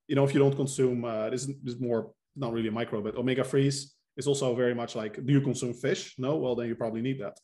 You 0.08 0.16
know, 0.16 0.24
if 0.24 0.34
you 0.34 0.40
don't 0.40 0.56
consume, 0.56 1.06
uh, 1.06 1.30
this, 1.30 1.42
is, 1.44 1.48
this 1.64 1.76
is 1.76 1.82
more 1.82 2.12
not 2.36 2.54
really 2.54 2.68
a 2.68 2.72
micro, 2.72 3.02
but 3.02 3.16
omega 3.16 3.44
3s 3.44 3.92
is 4.18 4.28
also 4.28 4.54
very 4.56 4.76
much 4.76 4.96
like, 4.96 5.26
do 5.26 5.34
you 5.34 5.42
consume 5.42 5.74
fish? 5.74 6.16
No, 6.18 6.36
well, 6.38 6.56
then 6.56 6.68
you 6.68 6.76
probably 6.76 7.02
need 7.02 7.20
that. 7.20 7.38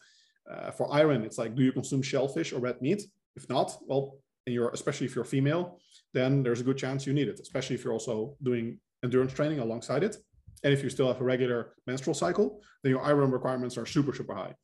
Uh, 0.49 0.71
for 0.71 0.93
iron, 0.93 1.23
it's 1.23 1.37
like, 1.37 1.55
do 1.55 1.63
you 1.63 1.71
consume 1.71 2.01
shellfish 2.01 2.53
or 2.53 2.59
red 2.59 2.81
meat? 2.81 3.03
If 3.35 3.49
not, 3.49 3.77
well, 3.87 4.17
and 4.45 4.53
you're 4.53 4.69
especially 4.69 5.05
if 5.05 5.15
you're 5.15 5.25
female, 5.25 5.79
then 6.13 6.41
there's 6.41 6.61
a 6.61 6.63
good 6.63 6.77
chance 6.77 7.05
you 7.05 7.13
need 7.13 7.27
it, 7.27 7.39
especially 7.39 7.75
if 7.75 7.83
you're 7.83 7.93
also 7.93 8.35
doing 8.41 8.79
endurance 9.03 9.33
training 9.33 9.59
alongside 9.59 10.03
it. 10.03 10.17
And 10.63 10.73
if 10.73 10.83
you 10.83 10.89
still 10.89 11.07
have 11.07 11.21
a 11.21 11.23
regular 11.23 11.73
menstrual 11.85 12.13
cycle, 12.13 12.61
then 12.83 12.91
your 12.91 13.01
iron 13.03 13.31
requirements 13.31 13.77
are 13.77 13.85
super, 13.85 14.13
super 14.13 14.33
high. 14.33 14.55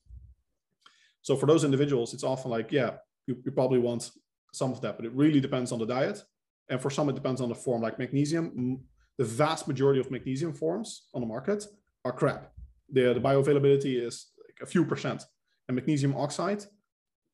So 1.22 1.36
for 1.36 1.46
those 1.46 1.64
individuals, 1.64 2.14
it's 2.14 2.24
often 2.24 2.52
like, 2.52 2.72
yeah, 2.72 2.96
you, 3.28 3.38
you 3.46 3.52
probably 3.52 3.80
want 3.80 4.12
some 4.52 4.72
of 4.72 4.82
that, 4.82 4.98
but 4.98 5.06
it 5.06 5.14
really 5.14 5.40
depends 5.40 5.72
on 5.72 5.80
the 5.80 5.86
diet. 5.86 6.22
And 6.70 6.82
for 6.82 6.90
some, 6.90 7.10
it 7.10 7.16
depends 7.16 7.42
on 7.42 7.50
the 7.50 7.56
form. 7.56 7.82
Like 7.82 8.00
magnesium, 8.00 8.80
the 9.18 9.26
vast 9.26 9.68
majority 9.68 10.00
of 10.00 10.10
magnesium 10.12 10.54
forms 10.54 11.08
on 11.14 11.22
the 11.22 11.28
market 11.28 11.66
are 12.06 12.12
crap. 12.12 12.52
The, 12.92 13.14
the 13.14 13.22
bioavailability 13.22 14.02
is 14.06 14.32
like 14.46 14.58
a 14.62 14.66
few 14.66 14.84
percent. 14.86 15.24
And 15.68 15.76
magnesium 15.76 16.16
oxide 16.16 16.66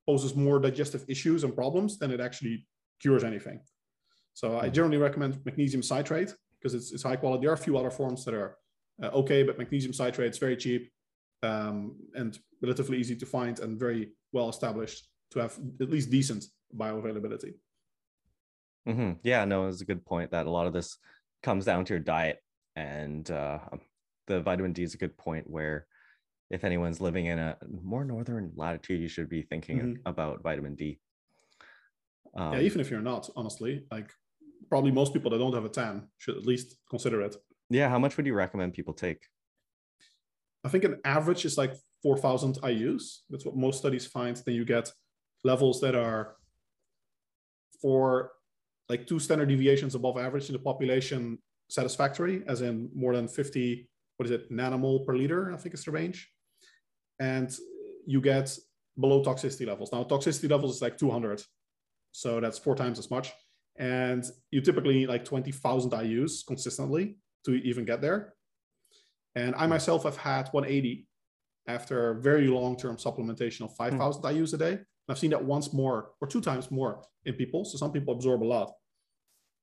poses 0.05 0.35
more 0.35 0.59
digestive 0.59 1.05
issues 1.07 1.43
and 1.43 1.55
problems 1.55 1.97
than 1.97 2.12
it 2.12 2.19
actually 2.19 2.67
cures 2.99 3.23
anything. 3.23 3.62
So 4.33 4.57
I 4.57 4.67
hmm. 4.67 4.73
generally 4.73 4.97
recommend 4.97 5.43
magnesium 5.45 5.83
citrate 5.83 6.33
because 6.59 6.73
it's, 6.73 6.91
it's 6.91 7.03
high 7.03 7.15
quality. 7.15 7.41
There 7.41 7.51
are 7.51 7.53
a 7.53 7.57
few 7.57 7.77
other 7.77 7.91
forms 7.91 8.25
that 8.25 8.33
are 8.33 8.57
uh, 9.01 9.07
okay, 9.07 9.43
but 9.43 9.57
magnesium 9.57 9.93
citrate 9.93 10.31
is 10.31 10.37
very 10.37 10.57
cheap 10.57 10.91
um, 11.43 11.95
and 12.15 12.37
relatively 12.61 12.97
easy 12.97 13.15
to 13.15 13.25
find 13.25 13.59
and 13.59 13.79
very 13.79 14.11
well 14.33 14.49
established 14.49 15.07
to 15.31 15.39
have 15.39 15.57
at 15.81 15.89
least 15.89 16.09
decent 16.09 16.45
bioavailability. 16.75 17.53
Mm-hmm. 18.87 19.11
Yeah, 19.23 19.45
no, 19.45 19.67
it's 19.67 19.81
a 19.81 19.85
good 19.85 20.05
point 20.05 20.31
that 20.31 20.47
a 20.47 20.49
lot 20.49 20.67
of 20.67 20.73
this 20.73 20.97
comes 21.43 21.65
down 21.65 21.85
to 21.85 21.93
your 21.93 21.99
diet, 21.99 22.39
and 22.75 23.29
uh, 23.29 23.59
the 24.27 24.41
vitamin 24.41 24.73
D 24.73 24.83
is 24.83 24.93
a 24.93 24.97
good 24.97 25.17
point 25.17 25.49
where 25.49 25.85
if 26.49 26.63
anyone's 26.63 26.99
living 26.99 27.27
in 27.27 27.37
a 27.37 27.57
more 27.83 28.03
northern 28.03 28.51
latitude, 28.55 29.01
you 29.01 29.07
should 29.07 29.29
be 29.29 29.43
thinking 29.43 29.79
mm-hmm. 29.79 29.93
about 30.05 30.41
vitamin 30.41 30.75
D. 30.75 30.99
Um, 32.35 32.53
yeah, 32.53 32.59
even 32.59 32.81
if 32.81 32.89
you're 32.89 33.01
not, 33.01 33.29
honestly, 33.35 33.85
like 33.91 34.11
probably 34.69 34.91
most 34.91 35.13
people 35.13 35.32
that 35.32 35.39
don't 35.39 35.53
have 35.53 35.65
a 35.65 35.69
tan 35.69 36.08
should 36.17 36.38
at 36.38 36.45
least 36.45 36.77
consider 36.89 37.21
it. 37.21 37.36
Yeah, 37.69 37.89
how 37.89 37.99
much 37.99 38.17
would 38.17 38.25
you 38.25 38.34
recommend 38.34 38.73
people 38.73 38.93
take? 38.93 39.25
I 40.63 40.69
think 40.69 40.84
an 40.84 40.99
average 41.05 41.45
is 41.45 41.58
like 41.58 41.73
4,000 42.03 42.55
IUs. 42.62 43.19
That's 43.29 43.45
what 43.45 43.55
most 43.55 43.79
studies 43.79 44.05
find. 44.05 44.36
Then 44.38 44.55
you 44.55 44.65
get 44.65 44.91
levels 45.43 45.82
that 45.82 45.95
are 45.95 46.36
for 47.82 48.32
like 48.89 49.08
two 49.08 49.19
standard 49.19 49.49
deviations 49.49 49.95
above 49.95 50.17
average 50.17 50.49
in 50.49 50.53
the 50.53 50.60
population 50.60 51.38
satisfactory, 51.69 52.43
as 52.47 52.62
in 52.62 52.89
more 52.93 53.15
than 53.15 53.27
50, 53.27 53.88
what 54.17 54.25
is 54.25 54.32
it, 54.32 54.51
nanomole 54.51 55.05
per 55.05 55.15
liter, 55.15 55.53
I 55.53 55.58
think 55.58 55.75
is 55.75 55.84
the 55.86 55.91
range. 55.91 56.29
And 57.19 57.55
you 58.05 58.21
get 58.21 58.58
below 58.99 59.23
toxicity 59.23 59.67
levels. 59.67 59.91
Now, 59.91 60.03
toxicity 60.03 60.49
levels 60.49 60.75
is 60.75 60.82
like 60.82 60.97
200. 60.97 61.41
So 62.12 62.39
that's 62.39 62.58
four 62.58 62.75
times 62.75 62.97
as 62.97 63.12
much. 63.12 63.32
And 63.79 64.25
you 64.51 64.61
typically 64.61 64.93
need 64.93 65.07
like 65.07 65.25
20,000 65.25 65.91
IUs 65.91 66.45
consistently 66.45 67.15
to 67.45 67.53
even 67.53 67.85
get 67.85 68.01
there. 68.01 68.33
And 69.35 69.55
I 69.55 69.67
myself 69.67 70.03
have 70.03 70.17
had 70.17 70.49
180 70.49 71.07
after 71.67 72.15
very 72.15 72.47
long-term 72.47 72.97
supplementation 72.97 73.61
of 73.61 73.75
5,000 73.75 74.21
mm. 74.21 74.33
IUs 74.33 74.53
a 74.53 74.57
day. 74.57 74.79
I've 75.07 75.17
seen 75.17 75.31
that 75.31 75.43
once 75.43 75.73
more 75.73 76.11
or 76.21 76.27
two 76.27 76.41
times 76.41 76.69
more 76.69 77.03
in 77.25 77.33
people. 77.33 77.65
So 77.65 77.77
some 77.77 77.91
people 77.91 78.13
absorb 78.13 78.43
a 78.43 78.45
lot. 78.45 78.73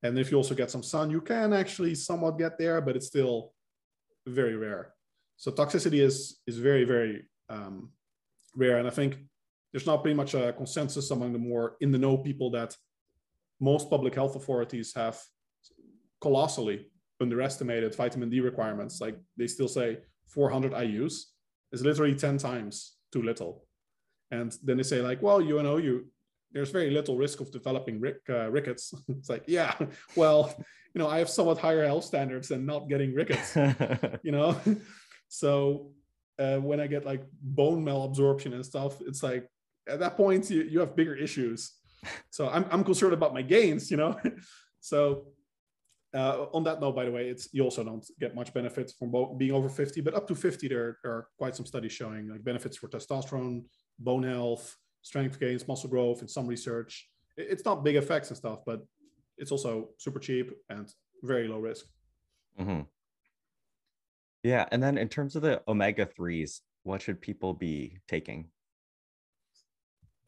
And 0.03 0.19
if 0.19 0.31
you 0.31 0.37
also 0.37 0.55
get 0.55 0.71
some 0.71 0.83
sun, 0.83 1.11
you 1.11 1.21
can 1.21 1.53
actually 1.53 1.95
somewhat 1.95 2.39
get 2.39 2.59
there, 2.59 2.81
but 2.81 2.97
it's 2.97 3.07
still 3.07 3.53
very 4.27 4.57
rare. 4.57 4.93
So 5.37 5.51
toxicity 5.51 6.01
is 6.03 6.41
is 6.47 6.59
very 6.59 6.85
very 6.85 7.25
um, 7.49 7.91
rare, 8.55 8.79
and 8.79 8.89
I 8.89 8.91
think 8.91 9.19
there's 9.73 9.87
not 9.87 10.03
pretty 10.03 10.17
much 10.17 10.35
a 10.35 10.53
consensus 10.53 11.11
among 11.11 11.33
the 11.33 11.39
more 11.39 11.77
in 11.81 11.93
the 11.93 11.99
know 11.99 12.17
people 12.17 12.51
that 12.53 12.77
most 13.61 13.91
public 13.91 14.15
health 14.15 14.37
authorities 14.37 14.93
have 14.95 15.21
colossally 16.21 16.87
underestimated 17.21 17.95
vitamin 17.95 18.31
D 18.31 18.41
requirements. 18.41 19.01
Like 19.01 19.19
they 19.37 19.47
still 19.47 19.69
say 19.69 19.99
400 20.29 20.73
IUs 20.73 21.15
is 21.73 21.83
literally 21.83 22.15
10 22.15 22.39
times 22.39 22.97
too 23.13 23.23
little. 23.23 23.67
And 24.31 24.57
then 24.63 24.77
they 24.77 24.83
say 24.83 25.01
like, 25.01 25.23
well, 25.23 25.41
you 25.41 25.63
know, 25.63 25.77
you 25.77 26.07
there's 26.53 26.71
very 26.71 26.91
little 26.91 27.17
risk 27.17 27.41
of 27.41 27.51
developing 27.51 28.01
rick, 28.01 28.21
uh, 28.31 28.51
rickets. 28.51 28.95
it's 29.09 29.29
like, 29.29 29.45
yeah, 29.47 29.75
well, 30.17 30.55
you 30.95 30.99
know, 30.99 31.09
I 31.09 31.19
have 31.19 31.29
somewhat 31.29 31.59
higher 31.59 31.85
health 31.85 32.05
standards 32.05 32.49
than 32.49 32.65
not 32.65 32.89
getting 32.89 33.15
rickets, 33.15 33.57
you 34.23 34.33
know? 34.33 34.59
so 35.29 35.93
uh, 36.39 36.57
when 36.57 36.81
I 36.81 36.87
get 36.87 37.05
like 37.05 37.23
bone 37.43 37.85
malabsorption 37.85 38.55
and 38.55 38.65
stuff, 38.65 39.01
it's 39.07 39.23
like, 39.23 39.47
at 39.89 40.01
that 40.01 40.17
point, 40.17 40.51
you, 40.51 40.63
you 40.63 40.81
have 40.81 40.97
bigger 40.97 41.15
issues. 41.15 41.73
So 42.31 42.49
I'm, 42.49 42.67
I'm 42.71 42.85
concerned 42.85 43.15
about 43.15 43.35
my 43.35 43.43
gains, 43.43 43.91
you 43.91 43.97
know? 43.97 44.19
so 44.81 45.29
uh, 46.15 46.47
on 46.53 46.65
that 46.65 46.81
note, 46.81 46.97
by 46.97 47.05
the 47.05 47.11
way, 47.11 47.29
it's 47.29 47.49
you 47.53 47.63
also 47.63 47.85
don't 47.85 48.07
get 48.21 48.35
much 48.35 48.53
benefit 48.55 48.93
from 48.99 49.13
being 49.37 49.53
over 49.53 49.69
50, 49.69 50.01
but 50.01 50.15
up 50.15 50.27
to 50.29 50.35
50, 50.35 50.69
there, 50.69 50.99
there 51.03 51.13
are 51.13 51.29
quite 51.39 51.55
some 51.55 51.67
studies 51.67 51.93
showing 51.93 52.29
like 52.29 52.43
benefits 52.45 52.77
for 52.77 52.89
testosterone, 52.89 53.65
bone 53.99 54.23
health, 54.23 54.77
strength 55.03 55.39
gains, 55.39 55.69
muscle 55.69 55.91
growth, 55.91 56.23
in 56.23 56.29
some 56.29 56.47
research. 56.47 57.09
It's 57.37 57.65
not 57.65 57.85
big 57.85 57.97
effects 57.97 58.29
and 58.29 58.37
stuff, 58.37 58.61
but 58.65 58.81
it's 59.37 59.53
also 59.53 59.91
super 59.99 60.19
cheap 60.19 60.53
and 60.71 60.89
very 61.23 61.49
low 61.49 61.59
risk. 61.59 61.87
Mm-hmm. 62.59 62.83
Yeah, 64.43 64.67
and 64.71 64.83
then 64.83 64.97
in 64.97 65.09
terms 65.09 65.37
of 65.37 65.43
the 65.43 65.63
omega 65.69 66.07
threes, 66.07 66.63
what 66.85 67.03
should 67.03 67.21
people 67.21 67.53
be 67.53 67.99
taking? 68.09 68.49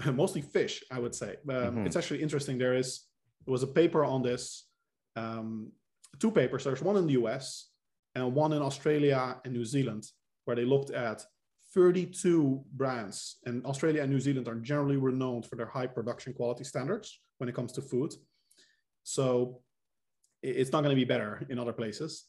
Mostly 0.12 0.42
fish, 0.42 0.82
I 0.90 0.98
would 0.98 1.14
say. 1.14 1.36
Um, 1.48 1.54
mm-hmm. 1.54 1.86
It's 1.86 1.96
actually 1.96 2.22
interesting. 2.22 2.58
There 2.58 2.74
is 2.74 3.04
there 3.44 3.52
was 3.52 3.62
a 3.62 3.66
paper 3.66 4.04
on 4.04 4.22
this, 4.22 4.68
um, 5.16 5.72
two 6.18 6.30
papers. 6.30 6.64
There's 6.64 6.82
one 6.82 6.96
in 6.96 7.06
the 7.06 7.14
US 7.14 7.70
and 8.14 8.34
one 8.34 8.52
in 8.52 8.62
Australia 8.62 9.40
and 9.44 9.54
New 9.54 9.64
Zealand, 9.64 10.04
where 10.44 10.56
they 10.56 10.64
looked 10.64 10.90
at 10.90 11.24
32 11.74 12.62
brands, 12.72 13.36
and 13.46 13.64
Australia 13.64 14.02
and 14.02 14.10
New 14.10 14.20
Zealand 14.20 14.48
are 14.48 14.54
generally 14.56 14.96
renowned 14.96 15.46
for 15.46 15.56
their 15.56 15.66
high 15.66 15.86
production 15.86 16.32
quality 16.32 16.64
standards 16.64 17.20
when 17.38 17.48
it 17.48 17.54
comes 17.54 17.72
to 17.72 17.82
food. 17.82 18.12
So 19.02 19.60
it's 20.42 20.72
not 20.72 20.82
going 20.82 20.94
to 20.94 21.00
be 21.00 21.04
better 21.04 21.46
in 21.48 21.58
other 21.58 21.72
places. 21.72 22.26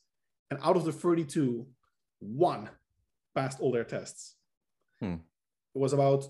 And 0.50 0.60
out 0.64 0.76
of 0.76 0.86
the 0.86 0.92
32, 0.92 1.68
one 2.20 2.70
passed 3.36 3.60
all 3.60 3.72
their 3.72 3.84
tests. 3.84 4.36
Hmm. 5.00 5.16
It 5.76 5.80
was 5.80 5.94
about 5.94 6.26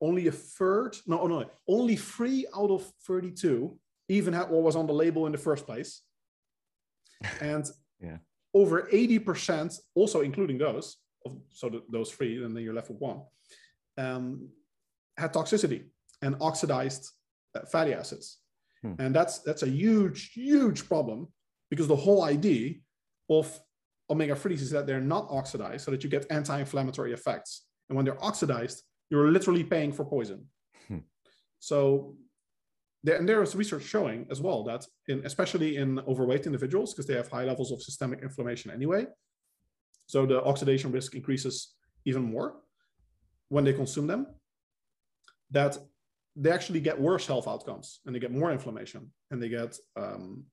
only 0.00 0.26
a 0.28 0.32
third, 0.32 0.96
no, 1.06 1.26
no, 1.26 1.44
only 1.66 1.96
three 1.96 2.46
out 2.56 2.70
of 2.70 2.84
32 3.06 3.76
even 4.08 4.32
had 4.32 4.48
what 4.48 4.62
was 4.62 4.76
on 4.76 4.86
the 4.86 4.92
label 4.92 5.26
in 5.26 5.32
the 5.32 5.38
first 5.38 5.66
place. 5.66 6.02
And 7.40 7.66
yeah. 8.00 8.18
over 8.54 8.88
80%, 8.92 9.76
also 9.96 10.20
including 10.20 10.58
those, 10.58 10.98
of 11.26 11.36
so 11.50 11.68
the, 11.68 11.82
those 11.90 12.12
three, 12.12 12.42
and 12.44 12.54
then 12.54 12.62
you're 12.62 12.74
left 12.74 12.90
with 12.90 13.00
one, 13.00 13.22
um, 13.96 14.48
had 15.16 15.32
toxicity 15.32 15.84
and 16.22 16.36
oxidized 16.40 17.10
uh, 17.56 17.66
fatty 17.66 17.92
acids, 17.92 18.38
hmm. 18.82 18.92
and 18.98 19.14
that's 19.14 19.40
that's 19.40 19.62
a 19.62 19.68
huge 19.68 20.32
huge 20.32 20.88
problem 20.88 21.28
because 21.70 21.88
the 21.88 21.96
whole 21.96 22.22
idea 22.22 22.74
of 23.28 23.60
omega 24.10 24.34
3s 24.34 24.60
is 24.60 24.70
that 24.70 24.86
they're 24.86 25.00
not 25.00 25.26
oxidized 25.28 25.84
so 25.84 25.90
that 25.90 26.02
you 26.02 26.10
get 26.10 26.26
anti-inflammatory 26.30 27.12
effects, 27.12 27.66
and 27.88 27.96
when 27.96 28.04
they're 28.04 28.24
oxidized, 28.24 28.82
you're 29.10 29.30
literally 29.30 29.64
paying 29.64 29.92
for 29.92 30.04
poison. 30.04 30.46
Hmm. 30.86 30.98
So 31.58 32.16
there, 33.04 33.16
and 33.16 33.28
there 33.28 33.42
is 33.42 33.54
research 33.54 33.84
showing 33.84 34.26
as 34.30 34.40
well 34.40 34.64
that 34.64 34.84
in 35.06 35.24
especially 35.24 35.76
in 35.76 36.00
overweight 36.00 36.46
individuals 36.46 36.92
because 36.92 37.06
they 37.06 37.14
have 37.14 37.28
high 37.28 37.44
levels 37.44 37.70
of 37.70 37.82
systemic 37.82 38.22
inflammation 38.22 38.70
anyway 38.70 39.06
so 40.08 40.24
the 40.24 40.42
oxidation 40.42 40.90
risk 40.90 41.14
increases 41.14 41.74
even 42.04 42.22
more 42.22 42.56
when 43.50 43.64
they 43.64 43.74
consume 43.74 44.06
them. 44.06 44.26
That 45.50 45.78
they 46.34 46.50
actually 46.50 46.80
get 46.80 47.00
worse 47.00 47.26
health 47.26 47.46
outcomes 47.46 48.00
and 48.04 48.14
they 48.14 48.18
get 48.18 48.32
more 48.32 48.50
inflammation 48.50 49.12
and 49.30 49.42
they 49.42 49.48
get 49.48 49.76
um, 49.96 50.44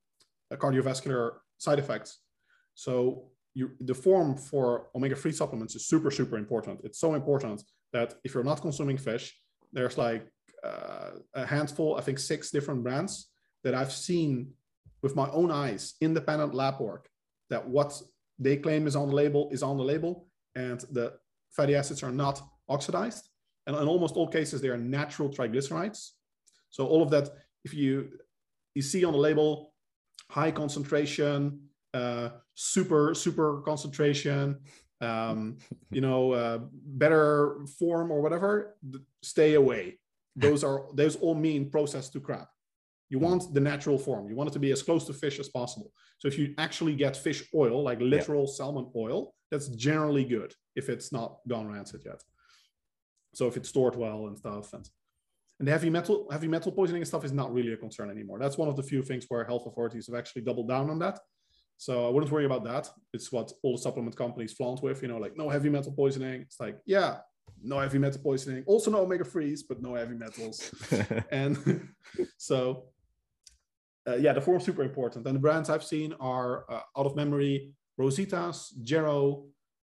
cardiovascular 0.52 1.32
side 1.58 1.78
effects. 1.78 2.18
So 2.74 3.30
you, 3.54 3.70
the 3.80 3.94
form 3.94 4.36
for 4.36 4.88
omega-3 4.94 5.34
supplements 5.34 5.74
is 5.74 5.86
super, 5.86 6.10
super 6.10 6.36
important. 6.36 6.80
It's 6.84 6.98
so 6.98 7.14
important 7.14 7.62
that 7.96 8.08
if 8.24 8.30
you're 8.34 8.50
not 8.52 8.60
consuming 8.66 8.98
fish, 9.10 9.24
there's 9.72 9.96
like 10.06 10.24
uh, 10.70 11.10
a 11.42 11.44
handful, 11.54 11.88
I 11.98 12.02
think 12.02 12.18
six 12.18 12.40
different 12.56 12.82
brands 12.84 13.12
that 13.64 13.74
I've 13.74 13.94
seen 14.08 14.52
with 15.04 15.14
my 15.22 15.28
own 15.30 15.50
eyes, 15.64 15.82
independent 16.08 16.52
lab 16.54 16.76
work, 16.88 17.04
that 17.52 17.62
what 17.76 17.90
they 18.38 18.56
claim 18.66 18.86
is 18.86 18.96
on 18.96 19.08
the 19.08 19.14
label 19.22 19.42
is 19.56 19.62
on 19.62 19.76
the 19.78 19.88
label, 19.92 20.12
and 20.54 20.80
the 20.96 21.06
fatty 21.56 21.74
acids 21.74 22.02
are 22.02 22.16
not 22.24 22.36
oxidized. 22.68 23.24
And 23.66 23.76
in 23.76 23.88
almost 23.88 24.14
all 24.16 24.28
cases, 24.38 24.60
they 24.60 24.72
are 24.74 24.82
natural 24.98 25.28
triglycerides. 25.36 26.00
So 26.74 26.86
all 26.86 27.02
of 27.02 27.10
that, 27.14 27.26
if 27.64 27.72
you 27.72 27.92
you 28.76 28.82
see 28.82 29.02
on 29.08 29.12
the 29.16 29.24
label, 29.28 29.72
high 30.38 30.52
concentration, 30.62 31.36
uh, 31.94 32.28
super 32.54 33.02
super 33.14 33.48
concentration, 33.70 34.44
um, 35.00 35.58
you 35.90 36.00
know, 36.00 36.32
uh, 36.32 36.58
better 36.72 37.58
form 37.78 38.10
or 38.10 38.20
whatever, 38.20 38.76
stay 39.22 39.54
away. 39.54 39.98
Those 40.34 40.64
are 40.64 40.84
those 40.94 41.16
all 41.16 41.34
mean 41.34 41.70
processed 41.70 42.12
to 42.12 42.20
crap. 42.20 42.48
You 43.08 43.18
want 43.18 43.54
the 43.54 43.60
natural 43.60 43.98
form. 43.98 44.28
You 44.28 44.34
want 44.34 44.50
it 44.50 44.52
to 44.54 44.58
be 44.58 44.72
as 44.72 44.82
close 44.82 45.06
to 45.06 45.12
fish 45.12 45.38
as 45.38 45.48
possible. 45.48 45.92
So 46.18 46.28
if 46.28 46.38
you 46.38 46.54
actually 46.58 46.94
get 46.94 47.16
fish 47.16 47.44
oil, 47.54 47.82
like 47.82 48.00
literal 48.00 48.46
yeah. 48.46 48.54
salmon 48.54 48.90
oil, 48.96 49.32
that's 49.50 49.68
generally 49.68 50.24
good 50.24 50.52
if 50.74 50.88
it's 50.88 51.12
not 51.12 51.38
gone 51.48 51.68
rancid 51.68 52.02
yet. 52.04 52.22
So 53.34 53.46
if 53.46 53.56
it's 53.56 53.68
stored 53.68 53.96
well 53.96 54.26
and 54.26 54.36
stuff, 54.36 54.72
and 54.72 54.88
and 55.58 55.66
the 55.66 55.72
heavy 55.72 55.88
metal 55.88 56.26
heavy 56.30 56.48
metal 56.48 56.72
poisoning 56.72 57.02
and 57.02 57.08
stuff 57.08 57.24
is 57.24 57.32
not 57.32 57.52
really 57.52 57.72
a 57.72 57.76
concern 57.76 58.10
anymore. 58.10 58.38
That's 58.38 58.58
one 58.58 58.68
of 58.68 58.76
the 58.76 58.82
few 58.82 59.02
things 59.02 59.24
where 59.28 59.44
health 59.44 59.66
authorities 59.66 60.06
have 60.06 60.16
actually 60.16 60.42
doubled 60.42 60.68
down 60.68 60.90
on 60.90 60.98
that. 60.98 61.18
So 61.78 62.06
I 62.06 62.10
wouldn't 62.10 62.32
worry 62.32 62.46
about 62.46 62.64
that. 62.64 62.88
It's 63.12 63.30
what 63.30 63.52
all 63.62 63.76
the 63.76 63.82
supplement 63.82 64.16
companies 64.16 64.52
flaunt 64.52 64.82
with, 64.82 65.02
you 65.02 65.08
know, 65.08 65.18
like 65.18 65.36
no 65.36 65.50
heavy 65.50 65.68
metal 65.68 65.92
poisoning. 65.92 66.40
It's 66.42 66.58
like, 66.58 66.78
yeah, 66.86 67.18
no 67.62 67.78
heavy 67.78 67.98
metal 67.98 68.20
poisoning, 68.22 68.64
also 68.66 68.90
no 68.90 69.02
omega 69.02 69.24
3s, 69.24 69.60
but 69.68 69.82
no 69.82 69.94
heavy 69.94 70.14
metals. 70.14 70.70
and 71.30 71.90
so 72.38 72.88
uh, 74.08 74.16
yeah, 74.16 74.32
the 74.32 74.40
form 74.40 74.60
super 74.60 74.82
important. 74.82 75.26
And 75.26 75.34
the 75.34 75.40
brands 75.40 75.68
I've 75.68 75.84
seen 75.84 76.14
are 76.20 76.70
uh, 76.70 76.80
out 76.96 77.06
of 77.06 77.16
memory, 77.16 77.72
Rositas, 78.00 78.70
Jarrow, 78.82 79.46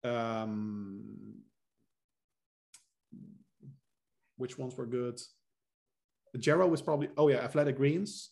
um, 0.03 1.05
which 4.37 4.57
ones 4.57 4.77
were 4.77 4.87
good? 4.87 5.21
Jarrow 6.39 6.69
was 6.69 6.81
probably, 6.81 7.09
oh 7.17 7.29
yeah, 7.29 7.39
Athletic 7.39 7.77
Greens. 7.77 8.31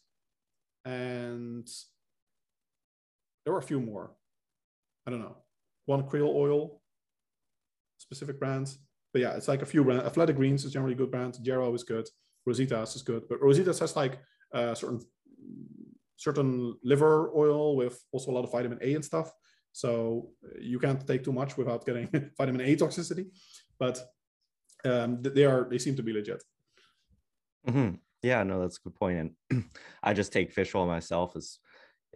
And 0.84 1.68
there 3.46 3.52
were 3.52 3.60
a 3.60 3.62
few 3.62 3.80
more. 3.80 4.10
I 5.06 5.10
don't 5.10 5.20
know. 5.20 5.36
One 5.86 6.02
krill 6.02 6.34
oil, 6.34 6.82
specific 7.96 8.40
brands. 8.40 8.78
But 9.12 9.22
yeah, 9.22 9.36
it's 9.36 9.46
like 9.46 9.62
a 9.62 9.66
few 9.66 9.84
brands. 9.84 10.04
Athletic 10.04 10.36
Greens 10.36 10.64
is 10.64 10.72
generally 10.72 10.94
a 10.94 10.96
good 10.96 11.12
brand. 11.12 11.38
Jarrow 11.42 11.72
is 11.72 11.84
good. 11.84 12.08
Rositas 12.46 12.96
is 12.96 13.02
good. 13.02 13.22
But 13.28 13.40
Rositas 13.40 13.78
has 13.78 13.94
like 13.94 14.18
uh, 14.52 14.74
certain 14.74 15.00
certain 16.16 16.76
liver 16.82 17.30
oil 17.36 17.76
with 17.76 18.02
also 18.10 18.32
a 18.32 18.34
lot 18.34 18.44
of 18.44 18.50
vitamin 18.50 18.78
A 18.82 18.94
and 18.94 19.04
stuff. 19.04 19.30
So 19.70 20.30
you 20.60 20.80
can't 20.80 21.06
take 21.06 21.22
too 21.22 21.32
much 21.32 21.56
without 21.56 21.86
getting 21.86 22.08
vitamin 22.36 22.62
A 22.62 22.74
toxicity. 22.74 23.26
But 23.78 24.02
um, 24.84 25.22
they 25.22 25.44
are 25.44 25.68
they 25.70 25.78
seem 25.78 25.94
to 25.96 26.02
be 26.02 26.12
legit. 26.12 26.42
Mm-hmm. 27.68 27.94
Yeah, 28.22 28.42
no, 28.42 28.60
that's 28.60 28.78
a 28.78 28.88
good 28.88 28.96
point. 28.96 29.34
And 29.50 29.64
I 30.02 30.14
just 30.14 30.32
take 30.32 30.52
fish 30.52 30.74
oil 30.74 30.86
myself 30.86 31.36
as 31.36 31.58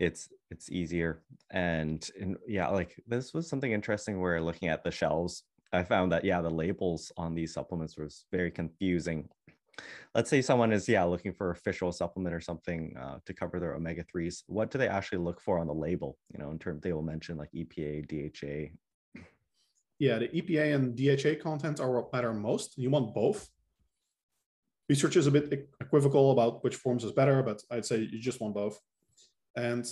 it's 0.00 0.28
it's 0.50 0.70
easier. 0.70 1.22
And, 1.52 2.08
and 2.20 2.36
yeah, 2.48 2.68
like 2.68 3.00
this 3.06 3.32
was 3.32 3.48
something 3.48 3.70
interesting 3.70 4.20
where 4.20 4.40
looking 4.40 4.68
at 4.68 4.82
the 4.82 4.90
shelves, 4.90 5.44
I 5.72 5.84
found 5.84 6.10
that 6.10 6.24
yeah, 6.24 6.40
the 6.40 6.50
labels 6.50 7.12
on 7.16 7.34
these 7.34 7.54
supplements 7.54 7.96
was 7.96 8.24
very 8.32 8.50
confusing. 8.50 9.28
Let's 10.14 10.28
say 10.28 10.42
someone 10.42 10.72
is 10.72 10.88
yeah 10.88 11.04
looking 11.04 11.32
for 11.32 11.50
official 11.50 11.92
supplement 11.92 12.34
or 12.34 12.40
something 12.40 12.96
uh, 13.00 13.18
to 13.26 13.32
cover 13.32 13.60
their 13.60 13.74
omega 13.74 14.04
threes. 14.10 14.42
What 14.46 14.70
do 14.70 14.78
they 14.78 14.88
actually 14.88 15.18
look 15.18 15.40
for 15.40 15.58
on 15.58 15.66
the 15.66 15.74
label? 15.74 16.18
You 16.32 16.40
know, 16.40 16.50
in 16.50 16.58
terms 16.58 16.82
they 16.82 16.92
will 16.92 17.02
mention 17.02 17.36
like 17.36 17.50
EPA, 17.52 18.08
DHA, 18.08 18.74
yeah, 20.00 20.18
the 20.18 20.28
EPA 20.28 20.74
and 20.74 20.96
DHA 20.96 21.42
content 21.42 21.78
are 21.78 21.92
what 21.92 22.12
matter 22.12 22.32
most. 22.32 22.76
You 22.78 22.88
want 22.88 23.14
both. 23.14 23.48
Research 24.88 25.14
is 25.16 25.26
a 25.26 25.30
bit 25.30 25.68
equivocal 25.80 26.32
about 26.32 26.64
which 26.64 26.76
forms 26.76 27.04
is 27.04 27.12
better, 27.12 27.42
but 27.42 27.62
I'd 27.70 27.84
say 27.84 27.98
you 27.98 28.18
just 28.18 28.40
want 28.40 28.54
both. 28.54 28.80
And 29.56 29.86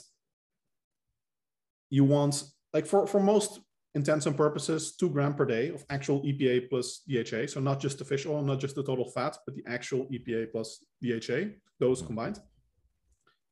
you 1.90 2.04
want, 2.04 2.44
like 2.72 2.86
for, 2.86 3.06
for 3.06 3.20
most 3.20 3.60
intents 3.94 4.26
and 4.26 4.36
purposes, 4.36 4.96
two 4.96 5.10
gram 5.10 5.34
per 5.34 5.44
day 5.44 5.68
of 5.70 5.84
actual 5.90 6.22
EPA 6.22 6.68
plus 6.68 7.02
DHA. 7.08 7.46
So 7.48 7.60
not 7.60 7.80
just 7.80 7.98
the 7.98 8.04
fish 8.04 8.26
oil, 8.26 8.42
not 8.42 8.60
just 8.60 8.74
the 8.74 8.84
total 8.84 9.10
fat, 9.10 9.36
but 9.46 9.54
the 9.54 9.64
actual 9.66 10.06
EPA 10.06 10.52
plus 10.52 10.84
DHA, 11.02 11.54
those 11.80 11.98
mm-hmm. 11.98 12.06
combined. 12.06 12.40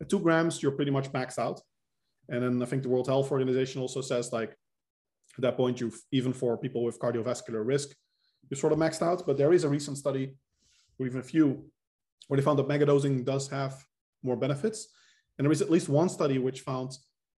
At 0.00 0.08
two 0.08 0.20
grams, 0.20 0.62
you're 0.62 0.72
pretty 0.72 0.90
much 0.90 1.10
maxed 1.12 1.38
out. 1.38 1.60
And 2.28 2.42
then 2.42 2.62
I 2.62 2.66
think 2.66 2.82
the 2.82 2.88
World 2.88 3.06
Health 3.06 3.30
Organization 3.30 3.80
also 3.80 4.00
says 4.00 4.32
like 4.32 4.56
at 5.36 5.42
that 5.42 5.56
point, 5.56 5.80
you've 5.80 6.00
even 6.12 6.32
for 6.32 6.56
people 6.56 6.82
with 6.82 6.98
cardiovascular 6.98 7.66
risk, 7.66 7.94
you're 8.48 8.58
sort 8.58 8.72
of 8.72 8.78
maxed 8.78 9.02
out. 9.02 9.26
But 9.26 9.36
there 9.36 9.52
is 9.52 9.64
a 9.64 9.68
recent 9.68 9.98
study, 9.98 10.34
or 10.98 11.06
even 11.06 11.20
a 11.20 11.22
few, 11.22 11.70
where 12.28 12.36
they 12.36 12.44
found 12.44 12.58
that 12.58 12.68
megadosing 12.68 13.24
does 13.24 13.48
have 13.48 13.84
more 14.22 14.36
benefits. 14.36 14.88
And 15.38 15.44
there 15.44 15.52
is 15.52 15.62
at 15.62 15.70
least 15.70 15.88
one 15.88 16.08
study 16.08 16.38
which 16.38 16.60
found 16.60 16.96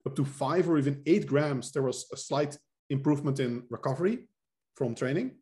up 0.07 0.15
to 0.17 0.25
five 0.25 0.69
or 0.69 0.79
even 0.79 1.03
eight 1.07 1.27
grams, 1.27 1.73
there 1.73 1.83
was 1.83 2.07
a 2.13 2.17
slight 2.17 2.57
improvement 2.91 3.41
in 3.41 3.65
recovery 3.71 4.29
from 4.75 4.95
training. 4.95 5.33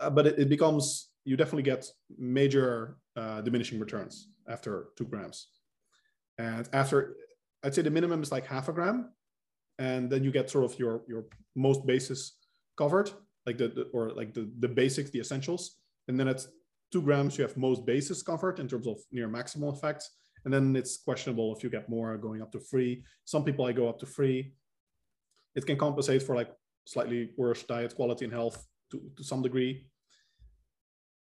Uh, 0.00 0.10
but 0.10 0.26
it, 0.26 0.38
it, 0.38 0.48
becomes, 0.48 1.10
you 1.24 1.36
definitely 1.36 1.62
get 1.62 1.86
major 2.18 2.96
uh, 3.16 3.40
diminishing 3.42 3.78
returns 3.78 4.28
after 4.48 4.88
two 4.96 5.04
grams. 5.04 5.48
And 6.38 6.68
after, 6.72 7.16
I'd 7.62 7.74
say 7.74 7.82
the 7.82 7.90
minimum 7.90 8.22
is 8.22 8.32
like 8.32 8.46
half 8.46 8.68
a 8.68 8.72
gram 8.72 9.10
and 9.80 10.10
then 10.10 10.22
you 10.22 10.30
get 10.30 10.50
sort 10.50 10.64
of 10.64 10.78
your 10.78 11.02
your 11.08 11.24
most 11.56 11.84
bases 11.86 12.34
covered 12.76 13.10
like 13.46 13.58
the, 13.58 13.68
the 13.68 13.82
or 13.92 14.10
like 14.10 14.32
the 14.34 14.48
the 14.60 14.68
basics 14.68 15.10
the 15.10 15.18
essentials 15.18 15.80
and 16.06 16.20
then 16.20 16.28
at 16.28 16.46
two 16.92 17.02
grams 17.02 17.36
you 17.36 17.42
have 17.42 17.56
most 17.56 17.84
bases 17.86 18.22
covered 18.22 18.60
in 18.60 18.68
terms 18.68 18.86
of 18.86 18.98
near 19.10 19.28
maximal 19.28 19.74
effects 19.74 20.10
and 20.44 20.52
then 20.52 20.76
it's 20.76 20.98
questionable 20.98 21.54
if 21.54 21.62
you 21.62 21.70
get 21.70 21.88
more 21.88 22.16
going 22.16 22.42
up 22.42 22.52
to 22.52 22.58
three 22.58 23.02
some 23.24 23.44
people 23.44 23.64
i 23.64 23.72
go 23.72 23.88
up 23.88 23.98
to 23.98 24.06
three 24.06 24.52
it 25.54 25.66
can 25.66 25.76
compensate 25.76 26.22
for 26.22 26.34
like 26.34 26.50
slightly 26.84 27.30
worse 27.36 27.62
diet 27.64 27.94
quality 27.94 28.24
and 28.24 28.34
health 28.34 28.66
to, 28.90 29.00
to 29.16 29.24
some 29.24 29.42
degree 29.42 29.86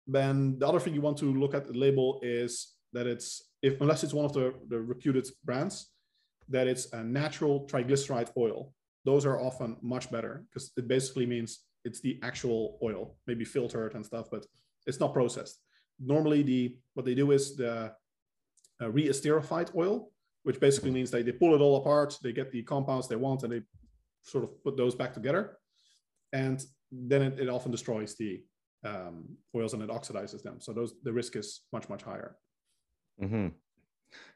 then 0.07 0.57
the 0.59 0.67
other 0.67 0.79
thing 0.79 0.93
you 0.93 1.01
want 1.01 1.17
to 1.17 1.33
look 1.33 1.53
at 1.53 1.67
the 1.67 1.73
label 1.73 2.19
is 2.23 2.73
that 2.93 3.05
it's 3.05 3.51
if 3.61 3.79
unless 3.81 4.03
it's 4.03 4.13
one 4.13 4.25
of 4.25 4.33
the, 4.33 4.53
the 4.69 4.79
reputed 4.79 5.27
brands 5.43 5.91
that 6.49 6.67
it's 6.67 6.91
a 6.93 7.03
natural 7.03 7.67
triglyceride 7.67 8.31
oil. 8.35 8.73
Those 9.05 9.25
are 9.25 9.39
often 9.39 9.77
much 9.81 10.11
better 10.11 10.43
because 10.49 10.71
it 10.75 10.87
basically 10.87 11.25
means 11.25 11.59
it's 11.85 12.01
the 12.01 12.19
actual 12.23 12.77
oil, 12.83 13.15
maybe 13.27 13.45
filtered 13.45 13.95
and 13.95 14.05
stuff, 14.05 14.27
but 14.31 14.45
it's 14.85 14.99
not 14.99 15.13
processed. 15.13 15.59
Normally, 15.99 16.43
the 16.43 16.77
what 16.93 17.05
they 17.05 17.15
do 17.15 17.31
is 17.31 17.55
the 17.55 17.93
uh, 18.81 18.89
re-esterified 18.89 19.75
oil, 19.75 20.11
which 20.43 20.59
basically 20.59 20.91
means 20.91 21.11
they, 21.11 21.21
they 21.21 21.31
pull 21.31 21.55
it 21.55 21.61
all 21.61 21.77
apart, 21.77 22.17
they 22.23 22.31
get 22.31 22.51
the 22.51 22.63
compounds 22.63 23.07
they 23.07 23.15
want, 23.15 23.43
and 23.43 23.51
they 23.51 23.61
sort 24.21 24.43
of 24.43 24.63
put 24.63 24.77
those 24.77 24.95
back 24.95 25.13
together. 25.13 25.57
And 26.33 26.63
then 26.91 27.21
it, 27.21 27.39
it 27.39 27.49
often 27.49 27.71
destroys 27.71 28.15
the 28.15 28.41
um, 28.85 29.25
oils 29.55 29.73
and 29.73 29.83
it 29.83 29.89
oxidizes 29.89 30.41
them. 30.41 30.59
So 30.59 30.73
those 30.73 30.93
the 31.03 31.13
risk 31.13 31.35
is 31.35 31.61
much, 31.73 31.89
much 31.89 32.03
higher. 32.03 32.37
Mm-hmm. 33.21 33.47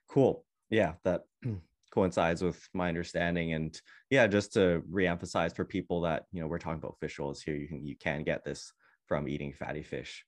Cool. 0.09 0.45
Yeah, 0.69 0.93
that 1.03 1.21
coincides 1.93 2.41
with 2.41 2.59
my 2.73 2.89
understanding 2.89 3.53
and 3.53 3.79
yeah 4.09 4.25
just 4.25 4.51
to 4.51 4.81
reemphasize 4.91 5.55
for 5.55 5.63
people 5.63 6.01
that 6.01 6.23
you 6.31 6.41
know 6.41 6.47
we're 6.47 6.57
talking 6.57 6.79
about 6.79 6.97
fish 6.99 7.19
oils 7.19 7.39
here 7.39 7.55
you 7.55 7.67
can 7.67 7.85
you 7.85 7.95
can 7.95 8.23
get 8.23 8.43
this 8.43 8.73
from 9.05 9.29
eating 9.29 9.53
fatty 9.53 9.83
fish 9.83 10.25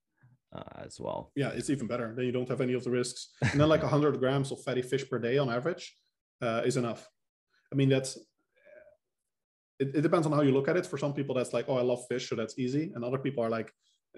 uh, 0.55 0.83
as 0.85 0.99
well. 0.99 1.31
Yeah 1.35 1.49
it's 1.49 1.69
even 1.69 1.87
better. 1.87 2.13
Then 2.15 2.25
you 2.25 2.31
don't 2.31 2.49
have 2.49 2.61
any 2.61 2.73
of 2.73 2.83
the 2.83 2.91
risks. 2.91 3.29
And 3.51 3.59
then 3.59 3.69
like 3.69 3.81
100 3.81 4.19
grams 4.19 4.51
of 4.51 4.63
fatty 4.63 4.81
fish 4.81 5.09
per 5.09 5.19
day 5.19 5.37
on 5.37 5.49
average 5.49 5.95
uh, 6.41 6.61
is 6.65 6.77
enough. 6.77 7.09
I 7.71 7.75
mean 7.75 7.89
that's 7.89 8.17
it, 9.77 9.89
it, 9.93 10.01
depends 10.01 10.25
on 10.25 10.31
how 10.33 10.41
you 10.41 10.51
look 10.51 10.69
at 10.69 10.77
it. 10.77 10.85
For 10.85 10.97
some 10.97 11.13
people 11.13 11.35
that's 11.35 11.53
like 11.53 11.65
oh 11.67 11.77
i 11.77 11.81
love 11.81 12.05
fish 12.07 12.29
so 12.29 12.35
that's 12.35 12.57
easy. 12.57 12.91
And 12.93 13.03
other 13.03 13.19
people 13.19 13.43
are 13.43 13.49
like 13.49 13.71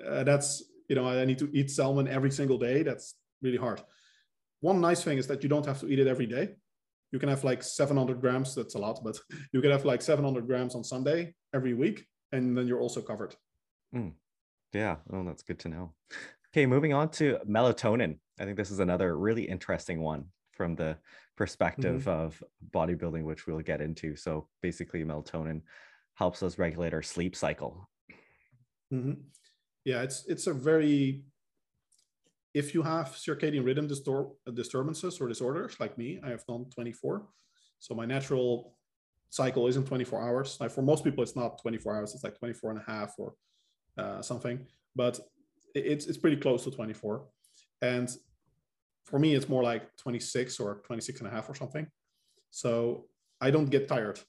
uh, 0.05 0.23
that's 0.23 0.63
you 0.89 0.95
know 0.95 1.07
i 1.07 1.25
need 1.25 1.39
to 1.39 1.49
eat 1.53 1.71
salmon 1.71 2.07
every 2.07 2.31
single 2.31 2.57
day. 2.57 2.83
That's 2.83 3.15
really 3.41 3.57
hard. 3.57 3.81
One 4.61 4.81
nice 4.81 5.03
thing 5.03 5.17
is 5.17 5.27
that 5.27 5.43
you 5.43 5.49
don't 5.49 5.65
have 5.65 5.79
to 5.81 5.87
eat 5.87 5.99
it 5.99 6.07
every 6.07 6.25
day. 6.25 6.55
You 7.11 7.19
can 7.19 7.29
have 7.29 7.43
like 7.43 7.63
700 7.63 8.19
grams. 8.19 8.55
That's 8.55 8.75
a 8.75 8.79
lot 8.79 8.99
but 9.03 9.17
you 9.53 9.61
can 9.61 9.71
have 9.71 9.85
like 9.85 10.01
700 10.01 10.45
grams 10.47 10.75
on 10.75 10.83
sunday 10.83 11.33
every 11.53 11.73
week 11.73 12.05
and 12.31 12.57
then 12.57 12.67
you're 12.67 12.81
also 12.81 13.01
covered. 13.01 13.35
Mm. 13.95 14.13
Yeah 14.77 14.97
well 15.07 15.23
that's 15.23 15.43
good 15.43 15.59
to 15.59 15.69
know 15.69 15.93
okay 16.53 16.65
moving 16.65 16.93
on 16.93 17.09
to 17.09 17.37
melatonin 17.47 18.17
i 18.39 18.45
think 18.45 18.57
this 18.57 18.71
is 18.71 18.79
another 18.79 19.17
really 19.17 19.43
interesting 19.43 20.01
one 20.01 20.25
from 20.51 20.75
the 20.75 20.97
perspective 21.35 22.01
mm-hmm. 22.01 22.09
of 22.09 22.43
bodybuilding 22.71 23.23
which 23.23 23.45
we'll 23.45 23.59
get 23.59 23.81
into 23.81 24.15
so 24.15 24.47
basically 24.61 25.03
melatonin 25.03 25.61
helps 26.15 26.41
us 26.41 26.57
regulate 26.57 26.93
our 26.93 27.03
sleep 27.03 27.35
cycle 27.35 27.89
mm-hmm. 28.91 29.13
yeah 29.85 30.01
it's 30.01 30.25
it's 30.27 30.47
a 30.47 30.53
very 30.53 31.23
if 32.57 32.73
you 32.73 32.81
have 32.81 33.09
circadian 33.09 33.63
rhythm 33.63 33.87
distor- 33.87 34.31
disturbances 34.55 35.21
or 35.21 35.27
disorders 35.27 35.79
like 35.79 35.95
me, 35.95 36.19
I 36.23 36.29
have 36.29 36.43
non-24. 36.49 37.21
So 37.79 37.93
my 37.93 38.05
natural 38.05 38.75
cycle 39.29 39.67
isn't 39.67 39.85
24 39.85 40.23
hours. 40.23 40.57
Like 40.59 40.71
for 40.71 40.81
most 40.81 41.03
people, 41.03 41.21
it's 41.21 41.35
not 41.35 41.61
24 41.61 41.95
hours. 41.95 42.15
It's 42.15 42.23
like 42.23 42.39
24 42.39 42.71
and 42.71 42.79
a 42.79 42.91
half 42.91 43.13
or 43.19 43.35
uh, 43.97 44.21
something, 44.21 44.65
but 44.95 45.19
it's, 45.75 46.05
it's 46.05 46.17
pretty 46.17 46.37
close 46.37 46.63
to 46.63 46.71
24. 46.71 47.25
And 47.81 48.09
for 49.05 49.19
me, 49.19 49.35
it's 49.35 49.47
more 49.47 49.63
like 49.63 49.95
26 49.97 50.59
or 50.59 50.81
26 50.85 51.19
and 51.19 51.27
a 51.29 51.31
half 51.31 51.49
or 51.49 51.55
something. 51.55 51.87
So 52.49 53.05
I 53.39 53.51
don't 53.51 53.69
get 53.69 53.87
tired 53.87 54.19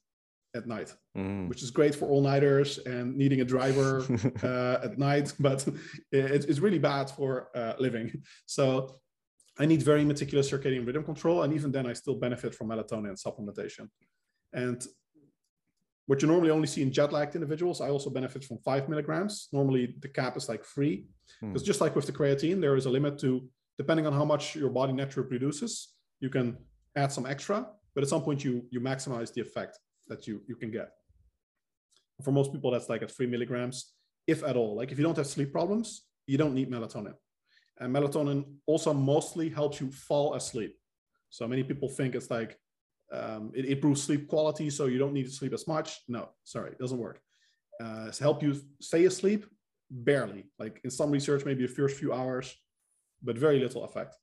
at 0.55 0.67
night, 0.67 0.95
mm. 1.17 1.49
which 1.49 1.63
is 1.63 1.71
great 1.71 1.95
for 1.95 2.09
all 2.09 2.23
nighters 2.23 2.79
and 2.79 3.17
needing 3.17 3.41
a 3.41 3.45
driver 3.45 4.05
uh, 4.43 4.85
at 4.85 4.99
night, 4.99 5.33
but 5.39 5.67
it's, 6.13 6.47
it's 6.47 6.59
really 6.59 6.79
bad 6.79 7.11
for 7.11 7.49
uh, 7.55 7.75
living. 7.79 8.11
So 8.47 8.99
I 9.59 9.67
need 9.67 9.83
very 9.83 10.05
meticulous 10.05 10.51
circadian 10.51 10.87
rhythm 10.87 11.05
control. 11.05 11.43
And 11.43 11.53
even 11.53 11.73
then, 11.73 11.87
I 11.87 11.93
still 11.93 12.15
benefit 12.15 12.55
from 12.55 12.69
melatonin 12.69 13.21
supplementation. 13.21 13.89
And 14.53 14.81
what 16.09 16.23
you 16.23 16.29
normally 16.29 16.51
only 16.51 16.67
see 16.67 16.81
in 16.81 16.91
jet 16.91 17.13
lagged 17.13 17.35
individuals, 17.35 17.83
I 17.83 17.91
also 17.91 18.09
benefit 18.09 18.43
from 18.43 18.57
five 18.65 18.89
milligrams. 18.89 19.49
Normally, 19.53 19.95
the 20.01 20.09
cap 20.09 20.39
is 20.39 20.49
like 20.49 20.65
three. 20.65 21.05
Because 21.43 21.63
mm. 21.63 21.67
just 21.67 21.83
like 21.83 21.95
with 21.95 22.07
the 22.07 22.13
creatine, 22.13 22.63
there 22.63 22.77
is 22.77 22.87
a 22.87 22.91
limit 22.91 23.19
to, 23.19 23.47
depending 23.77 24.07
on 24.07 24.15
how 24.15 24.25
much 24.25 24.57
your 24.57 24.71
body 24.71 24.95
naturally 24.95 25.29
produces, 25.29 25.97
you 26.21 26.31
can 26.31 26.57
add 26.97 27.13
some 27.13 27.27
extra, 27.27 27.67
but 27.95 28.03
at 28.03 28.09
some 28.09 28.23
point 28.23 28.43
you 28.43 28.65
you 28.71 28.81
maximize 28.81 29.35
the 29.35 29.43
effect 29.43 29.79
that 30.09 30.27
you, 30.27 30.41
you 30.49 30.57
can 30.57 30.71
get. 30.71 30.89
For 32.25 32.33
most 32.33 32.55
people, 32.55 32.71
that's 32.71 32.89
like 32.89 33.03
at 33.03 33.11
three 33.11 33.27
milligrams, 33.27 33.93
if 34.27 34.43
at 34.43 34.57
all. 34.57 34.77
Like 34.77 34.91
if 34.91 34.97
you 34.97 35.05
don't 35.05 35.17
have 35.19 35.27
sleep 35.27 35.53
problems, 35.53 36.07
you 36.27 36.39
don't 36.39 36.55
need 36.55 36.71
melatonin. 36.71 37.17
And 37.81 37.95
melatonin 37.95 38.45
also 38.65 38.95
mostly 38.95 39.51
helps 39.51 39.79
you 39.79 39.93
fall 39.93 40.35
asleep. 40.35 40.75
So 41.29 41.47
many 41.47 41.63
people 41.63 41.91
think 41.91 42.15
it's 42.15 42.31
like 42.31 42.59
um, 43.13 43.53
it 43.55 43.65
improves 43.65 44.03
sleep 44.03 44.29
quality, 44.29 44.71
so 44.71 44.87
you 44.87 44.99
don't 44.99 45.13
need 45.13 45.27
to 45.27 45.33
sleep 45.33 45.53
as 45.53 45.67
much. 45.67 46.01
No, 46.09 46.29
sorry, 46.45 46.73
it 46.73 46.79
doesn't 46.79 46.99
work. 46.99 47.21
Uh, 47.81 48.07
it's 48.09 48.19
help 48.19 48.43
you 48.43 48.61
stay 48.81 49.05
asleep 49.05 49.47
barely. 49.91 50.47
Like 50.59 50.81
in 50.85 50.91
some 50.91 51.11
research, 51.11 51.45
maybe 51.45 51.67
the 51.67 51.73
first 51.73 51.97
few 51.97 52.13
hours, 52.13 52.55
but 53.23 53.39
very 53.39 53.61
little 53.61 53.85
effect. 53.85 54.17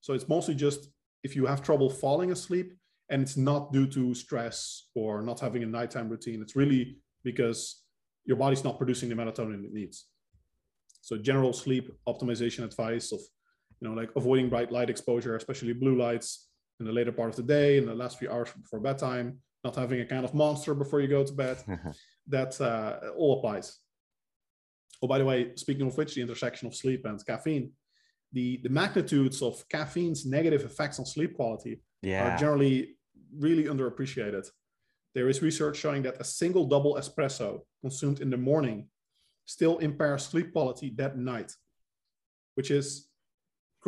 So 0.00 0.12
it's 0.12 0.28
mostly 0.28 0.54
just 0.54 0.88
if 1.24 1.34
you 1.34 1.46
have 1.46 1.62
trouble 1.62 1.90
falling 1.90 2.30
asleep, 2.30 2.74
and 3.10 3.22
it's 3.22 3.36
not 3.36 3.72
due 3.72 3.86
to 3.86 4.14
stress 4.14 4.90
or 4.94 5.22
not 5.22 5.40
having 5.40 5.62
a 5.62 5.66
nighttime 5.66 6.08
routine. 6.08 6.42
It's 6.42 6.56
really 6.56 6.98
because 7.24 7.82
your 8.24 8.36
body's 8.36 8.64
not 8.64 8.76
producing 8.76 9.08
the 9.08 9.14
melatonin 9.14 9.64
it 9.64 9.72
needs. 9.72 10.06
So 11.00 11.16
general 11.16 11.54
sleep 11.54 11.90
optimization 12.06 12.64
advice 12.64 13.12
of, 13.12 13.20
you 13.80 13.88
know, 13.88 13.94
like 13.94 14.10
avoiding 14.14 14.50
bright 14.50 14.70
light 14.70 14.90
exposure, 14.90 15.36
especially 15.36 15.72
blue 15.72 15.96
lights 15.96 16.47
in 16.80 16.86
the 16.86 16.92
later 16.92 17.12
part 17.12 17.30
of 17.30 17.36
the 17.36 17.42
day, 17.42 17.78
in 17.78 17.86
the 17.86 17.94
last 17.94 18.18
few 18.18 18.30
hours 18.30 18.50
before 18.52 18.80
bedtime, 18.80 19.38
not 19.64 19.76
having 19.76 20.00
a 20.00 20.06
kind 20.06 20.24
of 20.24 20.34
monster 20.34 20.74
before 20.74 21.00
you 21.00 21.08
go 21.08 21.24
to 21.24 21.32
bed. 21.32 21.58
that 22.28 22.60
uh, 22.60 23.10
all 23.16 23.38
applies. 23.38 23.78
Oh, 25.02 25.06
by 25.06 25.18
the 25.18 25.24
way, 25.24 25.52
speaking 25.54 25.86
of 25.86 25.96
which, 25.96 26.14
the 26.14 26.20
intersection 26.20 26.68
of 26.68 26.74
sleep 26.74 27.04
and 27.04 27.24
caffeine, 27.24 27.72
the, 28.32 28.60
the 28.62 28.68
magnitudes 28.68 29.42
of 29.42 29.66
caffeine's 29.68 30.26
negative 30.26 30.62
effects 30.64 30.98
on 30.98 31.06
sleep 31.06 31.34
quality 31.34 31.80
yeah. 32.02 32.34
are 32.34 32.38
generally 32.38 32.96
really 33.36 33.64
underappreciated. 33.64 34.48
There 35.14 35.28
is 35.28 35.42
research 35.42 35.76
showing 35.76 36.02
that 36.02 36.20
a 36.20 36.24
single 36.24 36.66
double 36.66 36.96
espresso 36.96 37.60
consumed 37.80 38.20
in 38.20 38.30
the 38.30 38.36
morning 38.36 38.88
still 39.46 39.78
impairs 39.78 40.26
sleep 40.26 40.52
quality 40.52 40.92
that 40.96 41.16
night, 41.16 41.54
which 42.54 42.70
is 42.70 43.07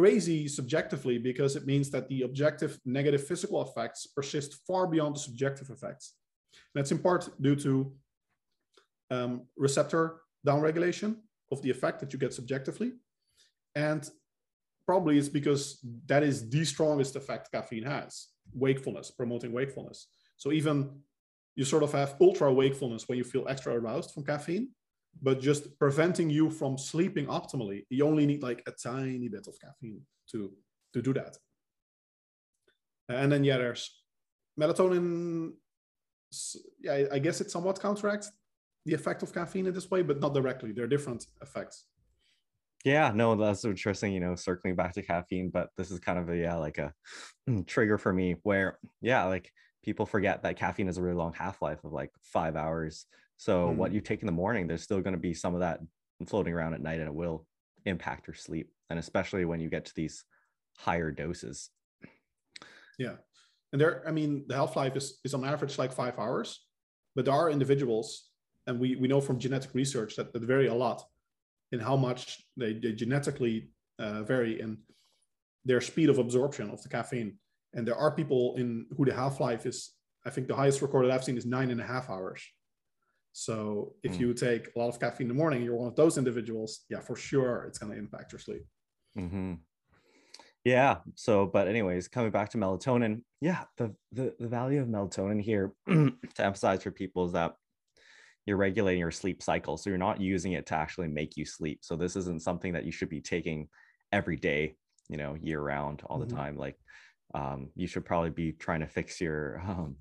crazy 0.01 0.49
subjectively 0.49 1.19
because 1.19 1.57
it 1.57 1.67
means 1.67 1.91
that 1.91 2.09
the 2.09 2.23
objective 2.23 2.81
negative 2.87 3.23
physical 3.27 3.61
effects 3.61 4.07
persist 4.07 4.51
far 4.67 4.87
beyond 4.87 5.15
the 5.15 5.21
subjective 5.21 5.69
effects. 5.69 6.15
And 6.55 6.77
that's 6.81 6.91
in 6.91 6.99
part 6.99 7.29
due 7.39 7.57
to 7.57 7.93
um, 9.11 9.43
receptor 9.57 10.05
downregulation 10.47 11.17
of 11.53 11.61
the 11.61 11.71
effect 11.71 12.01
that 12.01 12.13
you 12.15 12.19
get 12.19 12.33
subjectively. 12.33 12.93
And 13.75 14.09
probably 14.87 15.19
it's 15.19 15.29
because 15.29 15.81
that 16.07 16.23
is 16.23 16.49
the 16.49 16.65
strongest 16.65 17.15
effect 17.17 17.53
caffeine 17.53 17.85
has 17.85 18.29
wakefulness, 18.55 19.11
promoting 19.11 19.53
wakefulness. 19.53 20.07
So 20.39 20.51
even 20.51 20.77
you 21.57 21.65
sort 21.65 21.83
of 21.83 21.93
have 21.93 22.17
ultra 22.23 22.51
wakefulness 22.51 23.07
when 23.07 23.19
you 23.19 23.25
feel 23.25 23.47
extra 23.49 23.75
aroused 23.75 24.13
from 24.13 24.25
caffeine, 24.25 24.69
but 25.23 25.41
just 25.41 25.79
preventing 25.79 26.31
you 26.31 26.51
from 26.51 26.79
sleeping 26.79 27.27
optimally. 27.27 27.85
You 27.91 28.07
only 28.07 28.27
need 28.27 28.43
like 28.43 28.63
a 28.67 28.73
tiny 28.73 29.29
bit 29.29 29.47
of 29.47 29.59
caffeine 29.61 30.03
to, 30.33 30.53
to 30.95 31.03
do 31.03 31.13
that. 31.15 31.37
And 33.09 33.31
then, 33.31 33.45
yeah, 33.45 33.59
there's 33.59 34.03
melatonin. 34.59 35.53
Yeah, 36.81 37.07
I 37.11 37.19
guess 37.19 37.41
it 37.41 37.51
somewhat 37.51 37.81
counteracts 37.81 38.31
the 38.87 38.95
effect 38.95 39.23
of 39.23 39.35
caffeine 39.35 39.67
in 39.67 39.75
this 39.75 39.91
way, 39.91 40.03
but 40.03 40.21
not 40.21 40.35
directly. 40.35 40.73
There 40.73 40.85
are 40.85 40.89
different 40.89 41.27
effects. 41.43 41.85
Yeah, 42.85 43.13
no, 43.15 43.37
that's 43.37 43.65
interesting, 43.65 44.13
you 44.13 44.21
know, 44.21 44.35
circling 44.35 44.75
back 44.75 44.95
to 44.95 45.03
caffeine, 45.03 45.51
but 45.51 45.69
this 45.77 45.91
is 45.91 46.01
kind 46.01 46.19
of 46.19 46.31
a 46.31 46.37
yeah, 46.37 46.57
like 46.57 46.79
a 46.79 46.93
hmm, 47.47 47.63
trigger 47.63 47.99
for 47.99 48.13
me 48.13 48.37
where 48.43 48.79
yeah, 49.03 49.25
like 49.25 49.53
people 49.85 50.07
forget 50.07 50.43
that 50.43 50.57
caffeine 50.57 50.87
has 50.87 50.97
a 50.97 51.03
really 51.03 51.17
long 51.17 51.35
half-life 51.35 51.85
of 51.85 51.93
like 51.93 52.11
5 52.23 52.57
hours. 52.57 53.07
So 53.41 53.69
mm. 53.69 53.77
what 53.77 53.91
you 53.91 54.03
take 54.03 54.21
in 54.21 54.27
the 54.27 54.33
morning, 54.33 54.67
there's 54.67 54.83
still 54.83 55.01
going 55.01 55.15
to 55.15 55.19
be 55.19 55.33
some 55.33 55.55
of 55.55 55.61
that 55.61 55.81
floating 56.27 56.53
around 56.53 56.75
at 56.75 56.83
night 56.83 57.01
and 57.01 57.09
it 57.09 57.15
will 57.15 57.47
impact 57.87 58.27
your 58.27 58.35
sleep, 58.35 58.71
and 58.91 58.99
especially 58.99 59.47
when 59.47 59.61
you 59.61 59.71
get 59.71 59.87
to 59.87 59.95
these 59.97 60.25
higher 60.77 61.11
doses. 61.11 61.71
Yeah. 62.99 63.15
And 63.73 63.81
there 63.81 64.07
I 64.07 64.11
mean, 64.11 64.45
the 64.47 64.57
half-life 64.57 64.95
is 64.95 65.21
is 65.25 65.33
on 65.33 65.47
average 65.47 65.79
like 65.79 65.91
5 65.91 66.19
hours, 66.19 66.61
but 67.17 67.25
there 67.25 67.33
are 67.33 67.51
individuals 67.51 68.29
and 68.67 68.79
we 68.79 68.97
we 68.97 69.09
know 69.09 69.23
from 69.23 69.39
genetic 69.39 69.75
research 69.75 70.17
that 70.17 70.35
that 70.35 70.43
vary 70.43 70.67
a 70.67 70.75
lot 70.75 71.03
in 71.73 71.81
how 71.81 71.97
much 71.97 72.45
they, 72.59 72.75
they 72.75 72.93
genetically 72.93 73.71
uh, 73.99 74.23
vary 74.23 74.61
in 74.61 74.77
their 75.65 75.81
speed 75.81 76.11
of 76.11 76.19
absorption 76.19 76.69
of 76.69 76.83
the 76.83 76.91
caffeine. 76.91 77.39
And 77.73 77.89
there 77.89 77.97
are 77.97 78.15
people 78.15 78.55
in 78.59 78.85
who 78.95 79.07
the 79.07 79.15
half 79.15 79.41
life 79.41 79.65
is, 79.65 79.95
I 80.27 80.31
think 80.31 80.47
the 80.47 80.57
highest 80.57 80.83
recorded 80.83 81.11
I've 81.11 81.25
seen 81.25 81.39
is 81.39 81.47
nine 81.47 81.71
and 81.71 81.81
a 81.81 81.87
half 81.87 82.11
hours. 82.11 82.43
So 83.33 83.95
if 84.03 84.13
mm. 84.13 84.21
you 84.21 84.35
take 84.35 84.69
a 84.75 84.79
lot 84.79 84.89
of 84.89 84.99
caffeine 84.99 85.27
in 85.27 85.29
the 85.29 85.35
morning, 85.35 85.63
you're 85.63 85.77
one 85.77 85.89
of 85.89 85.97
those 85.97 86.19
individuals. 86.19 86.81
Yeah, 86.89 87.01
for 87.01 87.17
sure, 87.17 87.65
it's 87.69 87.79
going 87.79 87.93
to 87.93 87.99
impact 87.99 88.33
your 88.33 88.39
sleep. 88.39 88.65
Mm-hmm. 89.17 89.55
Yeah. 90.65 90.99
So, 91.15 91.47
but 91.47 91.69
anyways, 91.69 92.09
coming 92.09 92.31
back 92.31 92.51
to 92.51 92.59
melatonin, 92.59 93.23
yeah, 93.41 93.65
the 93.77 93.95
the, 94.13 94.35
the 94.39 94.49
value 94.49 94.81
of 94.83 94.89
melatonin 94.89 95.41
here 95.41 95.73
to 95.89 96.13
emphasize 96.39 96.83
for 96.83 96.91
people 96.91 97.25
is 97.27 97.33
that 97.33 97.55
you're 98.47 98.57
regulating 98.57 99.01
your 99.01 99.11
sleep 99.11 99.43
cycle. 99.43 99.77
So 99.77 99.91
you're 99.91 99.99
not 99.99 100.21
using 100.21 100.53
it 100.53 100.67
to 100.67 100.75
actually 100.75 101.09
make 101.09 101.37
you 101.37 101.45
sleep. 101.45 101.81
So 101.83 101.97
this 101.97 102.17
isn't 102.17 102.43
something 102.43 102.73
that 102.73 102.85
you 102.85 102.93
should 102.93 103.09
be 103.09 103.21
taking 103.21 103.69
every 104.13 104.37
day, 104.37 104.77
you 105.09 105.17
know, 105.17 105.37
year 105.41 105.61
round 105.61 106.03
all 106.07 106.19
mm-hmm. 106.19 106.29
the 106.29 106.35
time. 106.35 106.57
Like 106.57 106.77
um, 107.35 107.71
you 107.75 107.87
should 107.87 108.05
probably 108.05 108.31
be 108.31 108.53
trying 108.53 108.81
to 108.81 108.87
fix 108.87 109.21
your 109.21 109.61
um, 109.67 109.97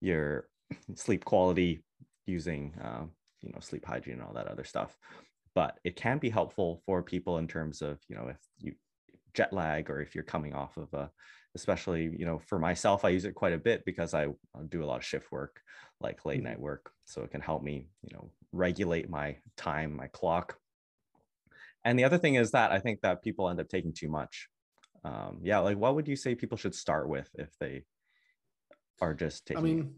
your 0.00 0.48
sleep 0.94 1.24
quality 1.24 1.82
using 2.26 2.74
uh, 2.82 3.04
you 3.42 3.52
know 3.52 3.60
sleep 3.60 3.84
hygiene 3.84 4.14
and 4.14 4.22
all 4.22 4.34
that 4.34 4.48
other 4.48 4.64
stuff. 4.64 4.96
But 5.54 5.78
it 5.84 5.96
can 5.96 6.18
be 6.18 6.30
helpful 6.30 6.82
for 6.84 7.02
people 7.02 7.38
in 7.38 7.46
terms 7.46 7.82
of 7.82 7.98
you 8.08 8.16
know 8.16 8.28
if 8.28 8.38
you 8.58 8.74
jet 9.34 9.52
lag 9.52 9.90
or 9.90 10.00
if 10.00 10.14
you're 10.14 10.24
coming 10.24 10.54
off 10.54 10.76
of 10.76 10.92
a 10.94 11.10
especially 11.54 12.14
you 12.18 12.24
know 12.24 12.38
for 12.38 12.58
myself 12.58 13.04
i 13.04 13.08
use 13.08 13.24
it 13.24 13.34
quite 13.34 13.52
a 13.52 13.58
bit 13.58 13.84
because 13.84 14.14
i 14.14 14.26
do 14.68 14.82
a 14.82 14.86
lot 14.86 14.96
of 14.96 15.04
shift 15.04 15.30
work 15.30 15.60
like 16.00 16.24
late 16.24 16.38
mm-hmm. 16.38 16.48
night 16.48 16.60
work 16.60 16.90
so 17.04 17.22
it 17.22 17.30
can 17.30 17.40
help 17.40 17.62
me 17.62 17.88
you 18.02 18.14
know 18.14 18.30
regulate 18.52 19.08
my 19.08 19.36
time 19.56 19.94
my 19.94 20.06
clock 20.08 20.56
and 21.84 21.98
the 21.98 22.04
other 22.04 22.18
thing 22.18 22.36
is 22.36 22.52
that 22.52 22.72
i 22.72 22.78
think 22.78 23.00
that 23.00 23.22
people 23.22 23.48
end 23.48 23.60
up 23.60 23.68
taking 23.68 23.92
too 23.92 24.08
much 24.08 24.48
um 25.04 25.40
yeah 25.42 25.58
like 25.58 25.76
what 25.76 25.94
would 25.94 26.08
you 26.08 26.16
say 26.16 26.34
people 26.34 26.58
should 26.58 26.74
start 26.74 27.08
with 27.08 27.28
if 27.34 27.50
they 27.60 27.84
are 29.00 29.14
just 29.14 29.46
taking 29.46 29.58
i 29.58 29.64
mean 29.64 29.94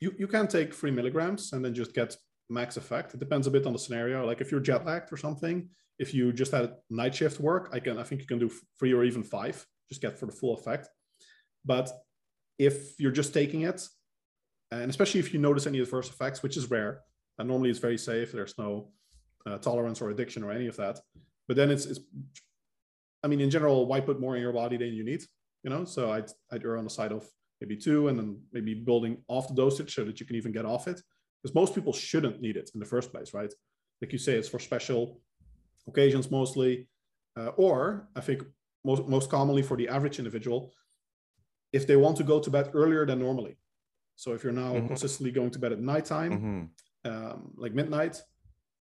you, 0.00 0.14
you 0.18 0.26
can 0.26 0.46
take 0.46 0.74
three 0.74 0.90
milligrams 0.90 1.52
and 1.52 1.64
then 1.64 1.74
just 1.74 1.94
get 1.94 2.16
max 2.50 2.76
effect 2.76 3.14
it 3.14 3.20
depends 3.20 3.46
a 3.46 3.50
bit 3.50 3.66
on 3.66 3.72
the 3.72 3.78
scenario 3.78 4.24
like 4.24 4.40
if 4.40 4.50
you're 4.50 4.60
jet 4.60 4.86
lagged 4.86 5.12
or 5.12 5.16
something 5.16 5.68
if 5.98 6.14
you 6.14 6.32
just 6.32 6.52
had 6.52 6.74
night 6.88 7.14
shift 7.14 7.40
work 7.40 7.68
i 7.72 7.78
can 7.78 7.98
i 7.98 8.02
think 8.02 8.20
you 8.20 8.26
can 8.26 8.38
do 8.38 8.50
three 8.78 8.94
or 8.94 9.04
even 9.04 9.22
five 9.22 9.66
just 9.88 10.02
get 10.02 10.18
for 10.18 10.26
the 10.26 10.32
full 10.32 10.54
effect. 10.54 10.88
But 11.64 11.90
if 12.58 12.98
you're 13.00 13.12
just 13.12 13.34
taking 13.34 13.62
it, 13.62 13.86
and 14.70 14.90
especially 14.90 15.20
if 15.20 15.32
you 15.32 15.40
notice 15.40 15.66
any 15.66 15.80
adverse 15.80 16.08
effects, 16.08 16.42
which 16.42 16.56
is 16.56 16.70
rare, 16.70 17.00
and 17.38 17.48
normally 17.48 17.70
it's 17.70 17.78
very 17.78 17.98
safe, 17.98 18.32
there's 18.32 18.58
no 18.58 18.90
uh, 19.46 19.58
tolerance 19.58 20.00
or 20.00 20.10
addiction 20.10 20.44
or 20.44 20.50
any 20.50 20.66
of 20.66 20.76
that. 20.76 21.00
But 21.46 21.56
then 21.56 21.70
it's, 21.70 21.86
it's, 21.86 22.00
I 23.24 23.28
mean, 23.28 23.40
in 23.40 23.50
general, 23.50 23.86
why 23.86 24.00
put 24.00 24.20
more 24.20 24.36
in 24.36 24.42
your 24.42 24.52
body 24.52 24.76
than 24.76 24.92
you 24.92 25.04
need? 25.04 25.22
You 25.62 25.70
know, 25.70 25.84
so 25.84 26.12
I'd, 26.12 26.30
I'd 26.52 26.64
err 26.64 26.76
on 26.76 26.84
the 26.84 26.90
side 26.90 27.12
of 27.12 27.26
maybe 27.60 27.76
two 27.76 28.08
and 28.08 28.18
then 28.18 28.40
maybe 28.52 28.74
building 28.74 29.18
off 29.28 29.48
the 29.48 29.54
dosage 29.54 29.94
so 29.94 30.04
that 30.04 30.20
you 30.20 30.26
can 30.26 30.36
even 30.36 30.52
get 30.52 30.64
off 30.64 30.88
it. 30.88 31.00
Because 31.42 31.54
most 31.54 31.74
people 31.74 31.92
shouldn't 31.92 32.40
need 32.40 32.56
it 32.56 32.70
in 32.74 32.80
the 32.80 32.86
first 32.86 33.12
place, 33.12 33.32
right? 33.34 33.52
Like 34.00 34.12
you 34.12 34.18
say, 34.18 34.34
it's 34.34 34.48
for 34.48 34.58
special 34.58 35.20
occasions 35.86 36.30
mostly. 36.30 36.88
Uh, 37.36 37.48
or 37.56 38.08
I 38.16 38.20
think 38.20 38.42
most, 38.84 39.06
most 39.06 39.30
commonly 39.30 39.62
for 39.62 39.76
the 39.76 39.88
average 39.88 40.18
individual, 40.18 40.72
if 41.72 41.86
they 41.86 41.96
want 41.96 42.16
to 42.16 42.24
go 42.24 42.40
to 42.40 42.50
bed 42.50 42.70
earlier 42.74 43.06
than 43.06 43.20
normally. 43.20 43.56
So 44.16 44.32
if 44.32 44.42
you're 44.42 44.52
now 44.52 44.72
mm-hmm. 44.72 44.88
consistently 44.88 45.30
going 45.30 45.50
to 45.52 45.58
bed 45.58 45.72
at 45.72 45.80
nighttime, 45.80 46.32
mm-hmm. 46.32 47.10
um, 47.10 47.52
like 47.56 47.72
midnight, 47.74 48.20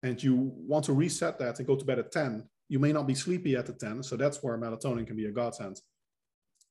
and 0.02 0.22
you 0.22 0.52
want 0.54 0.84
to 0.84 0.92
reset 0.92 1.38
that 1.40 1.58
and 1.58 1.66
go 1.66 1.74
to 1.74 1.84
bed 1.84 1.98
at 1.98 2.12
10, 2.12 2.44
you 2.68 2.78
may 2.78 2.92
not 2.92 3.06
be 3.06 3.14
sleepy 3.14 3.56
at 3.56 3.66
the 3.66 3.72
10. 3.72 4.02
So 4.02 4.16
that's 4.16 4.42
where 4.42 4.56
melatonin 4.56 5.06
can 5.06 5.16
be 5.16 5.26
a 5.26 5.32
godsend 5.32 5.80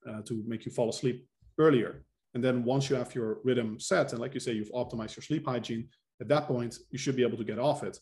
uh, 0.08 0.22
to 0.22 0.44
make 0.48 0.66
you 0.66 0.72
fall 0.72 0.90
asleep 0.90 1.28
earlier. 1.58 2.04
And 2.34 2.44
then 2.44 2.64
once 2.64 2.90
you 2.90 2.96
have 2.96 3.16
your 3.16 3.40
rhythm 3.44 3.80
set, 3.80 4.12
and 4.12 4.22
like 4.22 4.34
you 4.34 4.40
say, 4.40 4.52
you've 4.54 4.72
optimized 4.72 5.16
your 5.16 5.24
sleep 5.24 5.48
hygiene, 5.48 5.88
at 6.22 6.28
that 6.28 6.48
point, 6.48 6.78
you 6.92 6.98
should 6.98 7.16
be 7.16 7.24
able 7.24 7.38
to 7.38 7.44
get 7.44 7.60
off 7.60 7.84
it. 7.84 7.98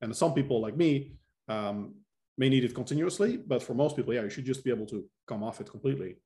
And 0.00 0.16
some 0.16 0.32
people 0.34 0.60
like 0.60 0.76
me, 0.76 1.12
um, 1.48 1.94
may 2.38 2.48
need 2.48 2.64
it 2.64 2.74
continuously, 2.74 3.36
but 3.36 3.62
for 3.62 3.74
most 3.74 3.96
people, 3.96 4.14
yeah, 4.14 4.22
you 4.22 4.30
should 4.30 4.46
just 4.46 4.64
be 4.64 4.70
able 4.70 4.86
to 4.86 5.04
come 5.26 5.42
off 5.42 5.60
it 5.60 5.70
completely. 5.70 6.16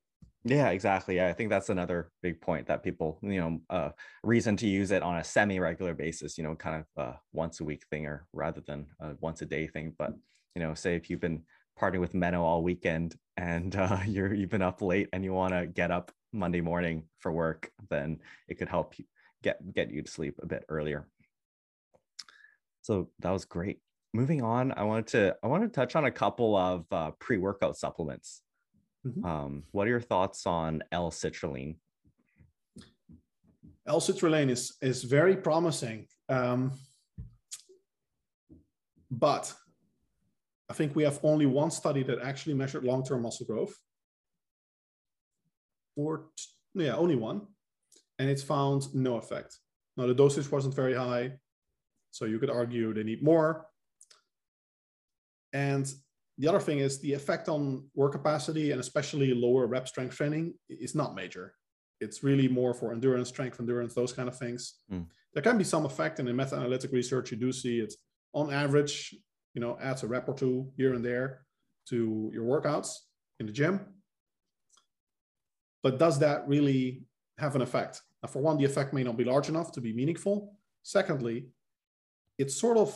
Yeah, 0.45 0.69
exactly. 0.69 1.15
Yeah, 1.15 1.27
I 1.27 1.33
think 1.33 1.49
that's 1.49 1.69
another 1.69 2.11
big 2.21 2.39
point 2.39 2.67
that 2.67 2.83
people, 2.83 3.17
you 3.23 3.41
know, 3.41 3.61
uh, 3.69 3.89
reason 4.23 4.55
to 4.57 4.67
use 4.67 4.91
it 4.91 5.01
on 5.01 5.17
a 5.17 5.23
semi-regular 5.23 5.95
basis, 5.95 6.37
you 6.37 6.43
know, 6.43 6.55
kind 6.55 6.83
of 6.83 7.03
a 7.03 7.15
once 7.33 7.59
a 7.59 7.63
week 7.63 7.83
thing 7.89 8.05
or 8.05 8.27
rather 8.31 8.61
than 8.61 8.85
a 9.01 9.15
once 9.19 9.41
a 9.41 9.45
day 9.45 9.67
thing. 9.67 9.93
But 9.97 10.13
you 10.55 10.61
know, 10.61 10.75
say 10.75 10.95
if 10.95 11.09
you've 11.09 11.19
been 11.19 11.41
partying 11.79 11.99
with 11.99 12.13
Menno 12.13 12.41
all 12.41 12.63
weekend 12.63 13.15
and 13.37 13.75
uh, 13.75 13.99
you're 14.05 14.33
you've 14.33 14.51
been 14.51 14.61
up 14.61 14.81
late 14.83 15.09
and 15.13 15.23
you 15.23 15.33
want 15.33 15.53
to 15.53 15.65
get 15.65 15.91
up 15.91 16.11
Monday 16.35 16.61
morning 16.61 17.03
for 17.19 17.31
work, 17.31 17.71
then 17.89 18.19
it 18.47 18.55
could 18.55 18.69
help 18.69 18.99
you 18.99 19.05
get 19.41 19.57
get 19.73 19.91
you 19.91 20.01
to 20.01 20.11
sleep 20.11 20.35
a 20.41 20.45
bit 20.45 20.65
earlier. 20.69 21.07
So 22.81 23.09
that 23.19 23.31
was 23.31 23.45
great 23.45 23.79
moving 24.13 24.41
on, 24.41 24.71
I 24.71 24.83
wanted 24.83 25.07
to 25.07 25.35
I 25.43 25.47
want 25.47 25.63
to 25.63 25.69
touch 25.69 25.95
on 25.97 26.05
a 26.05 26.11
couple 26.11 26.55
of 26.55 26.85
uh, 26.91 27.11
pre-workout 27.19 27.75
supplements 27.75 28.41
Mm-hmm. 29.05 29.25
Um, 29.25 29.63
what 29.71 29.87
are 29.87 29.91
your 29.91 30.01
thoughts 30.01 30.47
on 30.47 30.83
L-citrulline? 30.91 31.75
L-citrulline 33.87 34.49
is 34.49 34.75
is 34.81 35.03
very 35.03 35.37
promising, 35.37 36.07
um, 36.27 36.71
but 39.11 39.53
I 40.69 40.73
think 40.73 40.95
we 40.95 41.03
have 41.03 41.19
only 41.21 41.45
one 41.45 41.69
study 41.69 42.01
that 42.03 42.19
actually 42.19 42.55
measured 42.55 42.83
long-term 42.83 43.21
muscle 43.21 43.45
growth. 43.45 43.75
Or 45.95 46.27
yeah, 46.73 46.95
only 46.95 47.15
one, 47.15 47.41
and 48.19 48.29
it's 48.29 48.43
found 48.43 48.93
no 48.93 49.17
effect. 49.17 49.57
Now 49.97 50.07
the 50.07 50.13
dosage 50.13 50.51
wasn't 50.51 50.75
very 50.75 50.93
high, 50.93 51.33
so 52.11 52.25
you 52.25 52.39
could 52.39 52.49
argue 52.49 52.93
they 52.93 53.03
need 53.03 53.23
more. 53.23 53.65
And 55.53 55.91
the 56.37 56.49
other 56.49 56.59
thing 56.59 56.79
is 56.79 56.99
the 56.99 57.13
effect 57.13 57.47
on 57.47 57.89
work 57.95 58.11
capacity 58.11 58.71
and 58.71 58.81
especially 58.81 59.33
lower 59.33 59.67
rep 59.67 59.87
strength 59.87 60.15
training 60.17 60.53
is 60.69 60.95
not 60.95 61.15
major. 61.15 61.53
It's 62.01 62.23
really 62.23 62.49
more 62.49 62.73
for 62.73 62.91
endurance, 62.91 63.29
strength, 63.29 63.59
endurance, 63.61 63.93
those 63.93 64.11
kind 64.11 64.27
of 64.27 64.37
things. 64.37 64.81
Mm. 64.91 65.05
There 65.33 65.43
can 65.43 65.57
be 65.57 65.63
some 65.63 65.85
effect, 65.85 66.19
and 66.19 66.27
in 66.27 66.35
meta-analytic 66.35 66.91
research, 66.91 67.31
you 67.31 67.37
do 67.37 67.53
see 67.53 67.79
it 67.79 67.93
on 68.33 68.51
average, 68.51 69.15
you 69.53 69.61
know, 69.61 69.77
adds 69.81 70.03
a 70.03 70.07
rep 70.07 70.27
or 70.27 70.33
two 70.33 70.71
here 70.75 70.93
and 70.93 71.03
there 71.03 71.45
to 71.89 72.29
your 72.33 72.43
workouts 72.43 72.89
in 73.39 73.45
the 73.45 73.51
gym. 73.51 73.94
But 75.85 75.99
does 75.99 76.17
that 76.17 76.47
really 76.47 77.03
have 77.37 77.55
an 77.55 77.61
effect? 77.61 78.01
Now, 78.23 78.29
for 78.29 78.41
one, 78.41 78.57
the 78.57 78.65
effect 78.65 78.91
may 78.91 79.03
not 79.03 79.17
be 79.17 79.23
large 79.23 79.49
enough 79.49 79.71
to 79.73 79.81
be 79.81 79.93
meaningful. 79.93 80.55
Secondly, 80.81 81.49
it's 82.39 82.55
sort 82.59 82.77
of 82.77 82.89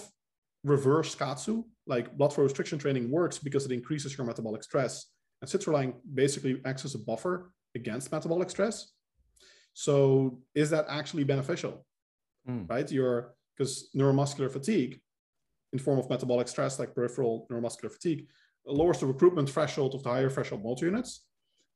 reverse 0.64 1.16
KAATSU 1.16 1.64
like 1.86 2.18
blood 2.18 2.34
flow 2.34 2.46
restriction 2.46 2.80
training 2.80 3.12
works 3.12 3.38
because 3.38 3.64
it 3.68 3.72
increases 3.72 4.18
your 4.18 4.26
metabolic 4.26 4.64
stress. 4.64 5.06
And 5.40 5.52
citrulline 5.52 5.94
basically 6.16 6.62
acts 6.66 6.84
as 6.84 6.96
a 6.96 6.98
buffer 6.98 7.52
against 7.76 8.12
metabolic 8.12 8.50
stress. 8.50 8.92
So 9.76 10.40
is 10.56 10.72
that 10.72 10.88
actually 10.90 11.26
beneficial? 11.26 11.86
Mm. 12.50 12.68
Right? 12.68 12.92
Your 12.92 13.36
because 13.56 13.92
neuromuscular 13.96 14.50
fatigue 14.50 15.00
in 15.74 15.78
form 15.78 16.00
of 16.00 16.10
metabolic 16.10 16.48
stress, 16.48 16.80
like 16.80 16.96
peripheral 16.96 17.46
neuromuscular 17.52 17.92
fatigue, 17.92 18.26
lowers 18.66 19.00
the 19.00 19.06
recruitment 19.06 19.48
threshold 19.48 19.94
of 19.94 20.02
the 20.02 20.10
higher 20.10 20.32
threshold 20.32 20.64
motor 20.64 20.88
units. 20.88 21.28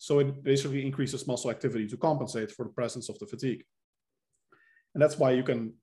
So 0.04 0.20
it 0.20 0.44
basically 0.44 0.86
increases 0.86 1.26
muscle 1.28 1.50
activity 1.50 1.88
to 1.88 1.96
compensate 1.96 2.52
for 2.52 2.66
the 2.66 2.74
presence 2.74 3.08
of 3.08 3.18
the 3.20 3.26
fatigue. 3.26 3.64
And 4.94 5.02
that's 5.02 5.18
why 5.18 5.32
you 5.32 5.44
can 5.44 5.76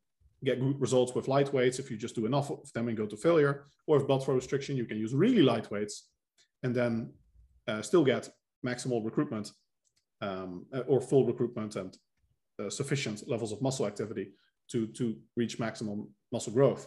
get 0.45 0.61
good 0.61 0.79
results 0.79 1.15
with 1.15 1.27
light 1.27 1.51
weights 1.55 1.79
if 1.79 1.91
you 1.91 1.97
just 1.97 2.17
do 2.17 2.27
enough 2.27 2.51
of 2.51 2.71
them 2.75 2.89
and 2.89 2.99
go 2.99 3.07
to 3.07 3.17
failure. 3.17 3.65
Or 3.87 3.97
if 3.97 4.07
blood 4.07 4.23
flow 4.23 4.35
restriction, 4.35 4.77
you 4.77 4.85
can 4.85 4.99
use 4.99 5.15
really 5.15 5.41
light 5.41 5.71
weights 5.71 6.11
and 6.63 6.75
then 6.75 7.15
uh, 7.67 7.81
still 7.81 8.05
get 8.05 8.29
maximal 8.63 9.03
recruitment 9.03 9.53
um, 10.21 10.67
uh, 10.75 10.81
or 10.81 11.01
full 11.01 11.25
recruitment 11.25 11.77
and 11.77 11.97
uh, 12.63 12.69
sufficient 12.69 13.27
levels 13.27 13.53
of 13.53 13.63
muscle 13.63 13.87
activity 13.87 14.33
to, 14.71 14.87
to 14.89 15.17
reach 15.35 15.59
maximum 15.59 16.11
muscle 16.31 16.53
growth. 16.53 16.87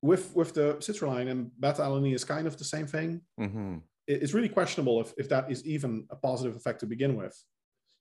With, 0.00 0.34
with 0.34 0.54
the 0.54 0.76
citrulline 0.76 1.30
and 1.30 1.50
beta 1.60 1.82
alanine 1.82 2.14
is 2.14 2.24
kind 2.24 2.46
of 2.46 2.56
the 2.56 2.64
same 2.64 2.86
thing. 2.86 3.20
Mm-hmm. 3.38 3.76
It's 4.06 4.34
really 4.34 4.48
questionable 4.48 5.00
if, 5.00 5.12
if 5.16 5.28
that 5.28 5.50
is 5.50 5.64
even 5.64 6.06
a 6.10 6.16
positive 6.16 6.56
effect 6.56 6.80
to 6.80 6.86
begin 6.86 7.16
with. 7.16 7.36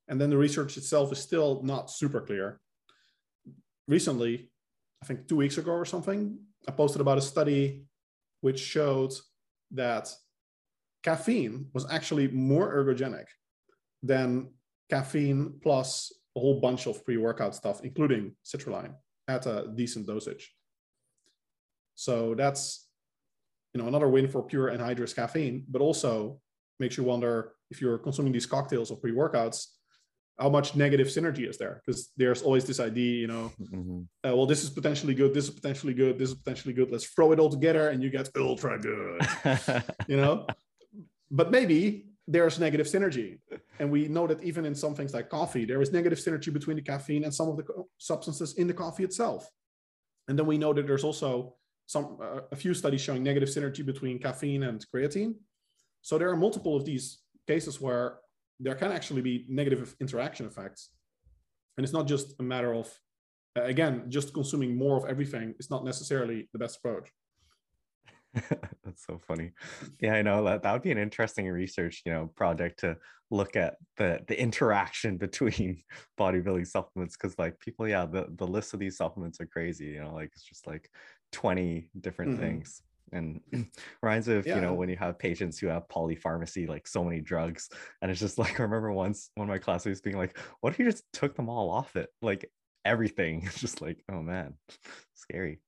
And 0.07 0.19
then 0.19 0.29
the 0.29 0.37
research 0.37 0.77
itself 0.77 1.11
is 1.11 1.19
still 1.19 1.61
not 1.63 1.91
super 1.91 2.21
clear. 2.21 2.59
Recently, 3.87 4.49
I 5.01 5.05
think 5.05 5.27
two 5.27 5.35
weeks 5.35 5.57
ago 5.57 5.71
or 5.71 5.85
something, 5.85 6.37
I 6.67 6.71
posted 6.71 7.01
about 7.01 7.17
a 7.17 7.21
study 7.21 7.85
which 8.41 8.59
showed 8.59 9.13
that 9.71 10.13
caffeine 11.03 11.67
was 11.73 11.85
actually 11.89 12.27
more 12.27 12.73
ergogenic 12.75 13.25
than 14.03 14.49
caffeine 14.89 15.59
plus 15.61 16.11
a 16.35 16.39
whole 16.39 16.59
bunch 16.59 16.87
of 16.87 17.03
pre-workout 17.05 17.55
stuff, 17.55 17.81
including 17.83 18.35
citrulline 18.45 18.95
at 19.27 19.45
a 19.45 19.71
decent 19.75 20.07
dosage. 20.07 20.53
So 21.95 22.35
that's 22.35 22.87
you 23.74 23.82
know 23.82 23.88
another 23.88 24.07
win 24.07 24.28
for 24.28 24.43
pure 24.43 24.72
anhydrous 24.72 25.15
caffeine, 25.15 25.65
but 25.69 25.82
also 25.82 26.39
makes 26.80 26.97
you 26.97 27.03
wonder 27.03 27.53
if 27.69 27.82
you're 27.82 27.97
consuming 27.97 28.34
these 28.34 28.45
cocktails 28.45 28.91
or 28.91 28.97
pre-workouts, 28.97 29.67
how 30.41 30.49
much 30.49 30.76
negative 30.76 31.07
synergy 31.07 31.47
is 31.47 31.57
there? 31.57 31.82
Because 31.86 32.11
there's 32.17 32.41
always 32.41 32.65
this 32.65 32.80
idea 32.80 33.19
you 33.19 33.28
know 33.28 33.51
mm-hmm. 33.61 34.01
uh, 34.28 34.36
well 34.36 34.45
this 34.45 34.63
is 34.63 34.69
potentially 34.69 35.13
good 35.13 35.34
this 35.34 35.45
is 35.45 35.51
potentially 35.51 35.93
good 35.93 36.17
this 36.17 36.30
is 36.30 36.36
potentially 36.36 36.74
good 36.74 36.91
let's 36.91 37.05
throw 37.05 37.32
it 37.32 37.39
all 37.39 37.49
together 37.49 37.89
and 37.89 38.01
you 38.03 38.09
get 38.09 38.30
ultra 38.36 38.80
good 38.80 39.22
you 40.07 40.17
know? 40.17 40.47
But 41.30 41.51
maybe 41.51 42.07
there's 42.28 42.59
negative 42.59 42.88
synergy 42.88 43.39
and 43.80 43.89
we 43.91 44.07
know 44.07 44.28
that 44.28 44.43
even 44.43 44.65
in 44.65 44.76
some 44.76 44.95
things 44.95 45.13
like 45.13 45.30
coffee 45.30 45.65
there 45.65 45.82
is 45.82 45.91
negative 45.91 46.19
synergy 46.19 46.51
between 46.51 46.78
the 46.78 46.82
caffeine 46.82 47.24
and 47.24 47.34
some 47.34 47.47
of 47.49 47.57
the 47.57 47.65
substances 47.97 48.53
in 48.55 48.67
the 48.67 48.74
coffee 48.74 49.03
itself. 49.03 49.49
And 50.28 50.38
then 50.38 50.45
we 50.45 50.57
know 50.57 50.74
that 50.74 50.88
there's 50.88 51.03
also 51.03 51.55
some 51.93 52.05
uh, 52.27 52.41
a 52.55 52.57
few 52.63 52.73
studies 52.81 53.01
showing 53.05 53.21
negative 53.23 53.49
synergy 53.55 53.83
between 53.91 54.15
caffeine 54.25 54.63
and 54.69 54.85
creatine 54.91 55.33
so 56.01 56.17
there 56.17 56.29
are 56.29 56.35
multiple 56.35 56.75
of 56.75 56.83
these 56.85 57.05
cases 57.47 57.79
where 57.79 58.17
there 58.59 58.75
can 58.75 58.91
actually 58.91 59.21
be 59.21 59.45
negative 59.47 59.95
interaction 59.99 60.45
effects. 60.45 60.89
And 61.77 61.83
it's 61.83 61.93
not 61.93 62.07
just 62.07 62.35
a 62.39 62.43
matter 62.43 62.73
of, 62.73 62.87
again, 63.55 64.05
just 64.09 64.33
consuming 64.33 64.75
more 64.75 64.97
of 64.97 65.05
everything 65.05 65.55
is 65.59 65.69
not 65.69 65.83
necessarily 65.83 66.47
the 66.53 66.59
best 66.59 66.77
approach. 66.77 67.09
That's 68.84 69.05
so 69.05 69.19
funny. 69.27 69.51
Yeah, 69.99 70.13
I 70.13 70.21
know 70.21 70.43
that 70.45 70.63
that 70.63 70.73
would 70.73 70.82
be 70.82 70.91
an 70.91 70.97
interesting 70.97 71.49
research, 71.49 72.01
you 72.05 72.13
know, 72.13 72.27
project 72.36 72.79
to 72.79 72.97
look 73.29 73.55
at 73.55 73.75
the 73.97 74.19
the 74.27 74.39
interaction 74.39 75.17
between 75.25 75.84
bodybuilding 76.19 76.67
supplements 76.67 77.17
because 77.17 77.38
like 77.38 77.59
people, 77.59 77.88
yeah, 77.88 78.05
the 78.05 78.27
the 78.36 78.47
list 78.47 78.73
of 78.73 78.79
these 78.79 78.97
supplements 78.97 79.39
are 79.41 79.45
crazy. 79.45 79.86
You 79.86 80.03
know, 80.03 80.13
like 80.13 80.32
it's 80.34 80.43
just 80.43 80.67
like 80.67 80.89
twenty 81.32 81.89
different 81.99 82.34
mm-hmm. 82.34 82.41
things 82.41 82.82
and 83.11 83.41
reminds 84.01 84.27
me 84.27 84.36
of 84.36 84.45
yeah. 84.45 84.55
you 84.55 84.61
know 84.61 84.73
when 84.73 84.89
you 84.89 84.95
have 84.95 85.19
patients 85.19 85.59
who 85.59 85.67
have 85.67 85.88
polypharmacy 85.88 86.67
like 86.67 86.88
so 86.88 87.03
many 87.03 87.19
drugs 87.19 87.69
and 88.01 88.11
it's 88.11 88.19
just 88.19 88.38
like 88.38 88.59
i 88.59 88.63
remember 88.63 88.91
once 88.91 89.32
one 89.36 89.49
of 89.49 89.53
my 89.53 89.57
classmates 89.57 90.01
being 90.01 90.17
like 90.17 90.38
what 90.61 90.73
if 90.73 90.79
you 90.79 90.86
just 90.86 91.03
took 91.13 91.36
them 91.36 91.49
all 91.49 91.69
off 91.69 91.95
it 91.95 92.09
like 92.21 92.49
everything 92.86 93.43
it's 93.45 93.59
just 93.59 93.82
like 93.82 94.03
oh 94.09 94.21
man 94.21 94.53
scary 95.13 95.59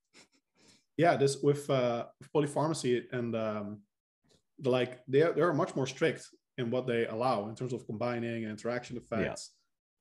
yeah 0.97 1.15
this 1.15 1.41
with 1.41 1.69
uh 1.69 2.05
polypharmacy 2.35 3.03
and 3.11 3.35
um 3.35 3.79
the 4.59 4.69
like 4.69 4.99
they 5.07 5.21
are, 5.21 5.33
they 5.33 5.41
are 5.41 5.53
much 5.53 5.75
more 5.75 5.87
strict 5.87 6.27
in 6.57 6.69
what 6.69 6.85
they 6.85 7.05
allow 7.07 7.49
in 7.49 7.55
terms 7.55 7.73
of 7.73 7.85
combining 7.85 8.43
and 8.43 8.51
interaction 8.51 8.97
effects 8.97 9.51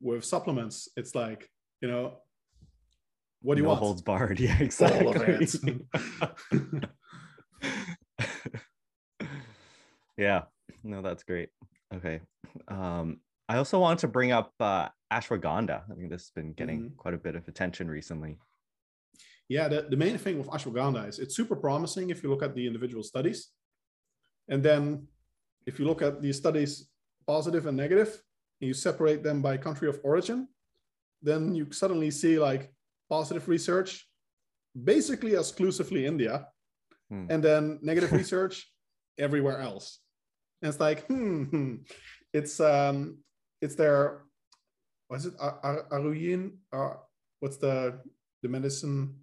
yeah. 0.01 0.11
with 0.11 0.24
supplements 0.24 0.88
it's 0.97 1.14
like 1.14 1.49
you 1.80 1.88
know 1.88 2.18
what 3.40 3.55
do 3.55 3.61
you 3.61 3.64
no 3.64 3.70
want 3.70 3.80
holds 3.80 4.03
barred 4.03 4.38
yeah 4.47 4.59
exactly 4.59 5.47
yeah, 10.16 10.43
no, 10.84 11.03
that's 11.03 11.22
great. 11.24 11.49
Okay. 11.95 12.20
Um, 12.68 13.20
I 13.49 13.57
also 13.57 13.78
want 13.78 14.01
to 14.01 14.09
bring 14.09 14.32
up 14.32 14.53
uh, 14.61 14.88
ashwagandha. 15.12 15.82
I 15.90 15.95
think 15.95 16.11
this 16.11 16.22
has 16.22 16.30
been 16.30 16.53
getting 16.53 16.80
mm-hmm. 16.80 16.97
quite 16.97 17.14
a 17.14 17.18
bit 17.18 17.36
of 17.36 17.49
attention 17.49 17.90
recently. 17.90 18.38
Yeah, 19.49 19.68
the, 19.68 19.86
the 19.88 19.97
main 19.97 20.16
thing 20.18 20.38
with 20.38 20.49
ashwagandha 20.49 21.09
is 21.09 21.18
it's 21.18 21.36
super 21.36 21.57
promising 21.57 22.11
if 22.11 22.22
you 22.22 22.30
look 22.30 22.43
at 22.43 22.55
the 22.55 22.66
individual 22.66 23.03
studies. 23.03 23.49
And 24.49 24.62
then 24.62 25.07
if 25.66 25.78
you 25.78 25.86
look 25.86 26.03
at 26.03 26.22
these 26.22 26.36
studies, 26.36 26.88
positive 27.26 27.66
and 27.66 27.76
negative, 27.76 28.22
and 28.61 28.68
you 28.68 28.74
separate 28.74 29.22
them 29.22 29.43
by 29.43 29.57
country 29.57 29.88
of 29.88 30.01
origin, 30.03 30.49
then 31.22 31.55
you 31.55 31.70
suddenly 31.70 32.11
see 32.11 32.38
like 32.38 32.72
positive 33.09 33.49
research, 33.49 34.09
basically 34.84 35.34
exclusively 35.34 36.07
India, 36.07 36.47
hmm. 37.11 37.26
and 37.30 37.43
then 37.43 37.78
negative 37.82 38.12
research 38.20 38.70
everywhere 39.18 39.61
else. 39.61 40.01
And 40.61 40.68
it's 40.68 40.80
like, 40.80 41.07
hmm, 41.07 41.45
hmm. 41.45 41.74
it's 42.32 42.61
um, 42.61 43.18
it's 43.61 43.74
their, 43.74 44.22
what's 45.09 45.26
it, 45.26 45.36
Aruyin? 45.38 46.57
Uh, 46.72 46.95
what's 47.40 47.57
the 47.57 48.01
the 48.43 48.49
medicine 48.49 49.14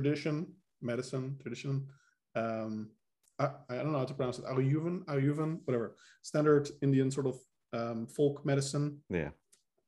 tradition? 0.00 0.46
Medicine 0.82 1.36
tradition. 1.42 1.86
Um, 2.34 2.90
I, 3.38 3.46
I 3.70 3.76
don't 3.76 3.92
know 3.92 3.98
how 3.98 4.04
to 4.04 4.14
pronounce 4.14 4.38
it. 4.38 4.44
Ayurvan, 4.44 5.04
Ayurvan, 5.06 5.60
whatever. 5.64 5.96
Standard 6.22 6.68
Indian 6.82 7.10
sort 7.10 7.26
of 7.26 7.36
um, 7.72 8.06
folk 8.06 8.44
medicine. 8.44 8.98
Yeah. 9.08 9.30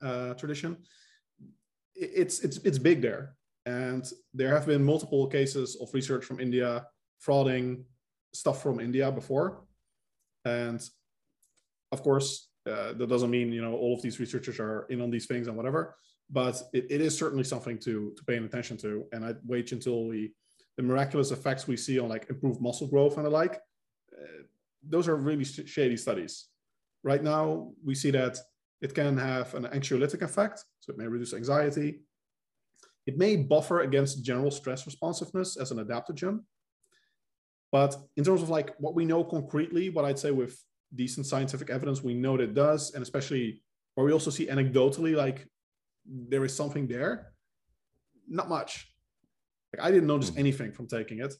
Uh, 0.00 0.34
tradition. 0.34 0.76
It's 1.94 2.40
it's 2.40 2.58
it's 2.58 2.78
big 2.78 3.02
there, 3.02 3.34
and 3.66 4.04
there 4.32 4.54
have 4.54 4.66
been 4.66 4.84
multiple 4.84 5.26
cases 5.26 5.76
of 5.80 5.92
research 5.92 6.24
from 6.24 6.38
India 6.38 6.86
frauding 7.26 7.82
stuff 8.32 8.62
from 8.62 8.78
India 8.78 9.10
before. 9.10 9.64
And 10.44 10.80
of 11.90 12.02
course, 12.02 12.47
uh, 12.68 12.92
that 12.94 13.08
doesn't 13.08 13.30
mean 13.30 13.52
you 13.52 13.62
know 13.62 13.74
all 13.74 13.94
of 13.94 14.02
these 14.02 14.20
researchers 14.20 14.60
are 14.60 14.86
in 14.90 15.00
on 15.00 15.10
these 15.10 15.26
things 15.26 15.48
and 15.48 15.56
whatever, 15.56 15.96
but 16.30 16.62
it, 16.72 16.86
it 16.90 17.00
is 17.00 17.16
certainly 17.16 17.44
something 17.44 17.78
to 17.78 18.12
to 18.16 18.24
pay 18.24 18.36
attention 18.36 18.76
to. 18.78 19.04
And 19.12 19.24
I'd 19.24 19.38
wait 19.46 19.72
until 19.72 20.04
we 20.04 20.32
the 20.76 20.82
miraculous 20.82 21.30
effects 21.32 21.66
we 21.66 21.76
see 21.76 21.98
on 21.98 22.08
like 22.08 22.30
improved 22.30 22.60
muscle 22.60 22.86
growth 22.86 23.16
and 23.16 23.26
the 23.26 23.30
like. 23.30 23.56
Uh, 24.12 24.42
those 24.88 25.08
are 25.08 25.16
really 25.16 25.44
shady 25.44 25.96
studies. 25.96 26.46
Right 27.02 27.22
now, 27.22 27.72
we 27.84 27.94
see 27.94 28.12
that 28.12 28.38
it 28.80 28.94
can 28.94 29.16
have 29.16 29.54
an 29.54 29.64
anxiolytic 29.64 30.22
effect, 30.22 30.64
so 30.80 30.92
it 30.92 30.98
may 30.98 31.06
reduce 31.06 31.34
anxiety. 31.34 32.00
It 33.06 33.18
may 33.18 33.36
buffer 33.36 33.80
against 33.80 34.24
general 34.24 34.50
stress 34.50 34.86
responsiveness 34.86 35.56
as 35.56 35.70
an 35.72 35.78
adaptogen. 35.78 36.40
But 37.72 37.96
in 38.16 38.24
terms 38.24 38.42
of 38.42 38.50
like 38.50 38.74
what 38.78 38.94
we 38.94 39.04
know 39.04 39.24
concretely, 39.24 39.90
what 39.90 40.04
I'd 40.04 40.18
say 40.18 40.30
with 40.30 40.58
decent 40.94 41.26
scientific 41.26 41.70
evidence, 41.70 42.02
we 42.02 42.14
know 42.14 42.36
that 42.36 42.54
does, 42.54 42.94
and 42.94 43.02
especially 43.02 43.62
where 43.94 44.06
we 44.06 44.12
also 44.12 44.30
see 44.30 44.46
anecdotally, 44.46 45.14
like 45.14 45.46
there 46.06 46.44
is 46.44 46.54
something 46.54 46.86
there. 46.86 47.32
Not 48.28 48.48
much. 48.48 48.92
Like 49.72 49.84
I 49.86 49.90
didn't 49.90 50.06
notice 50.06 50.30
hmm. 50.30 50.38
anything 50.38 50.72
from 50.72 50.86
taking 50.86 51.20
it. 51.20 51.34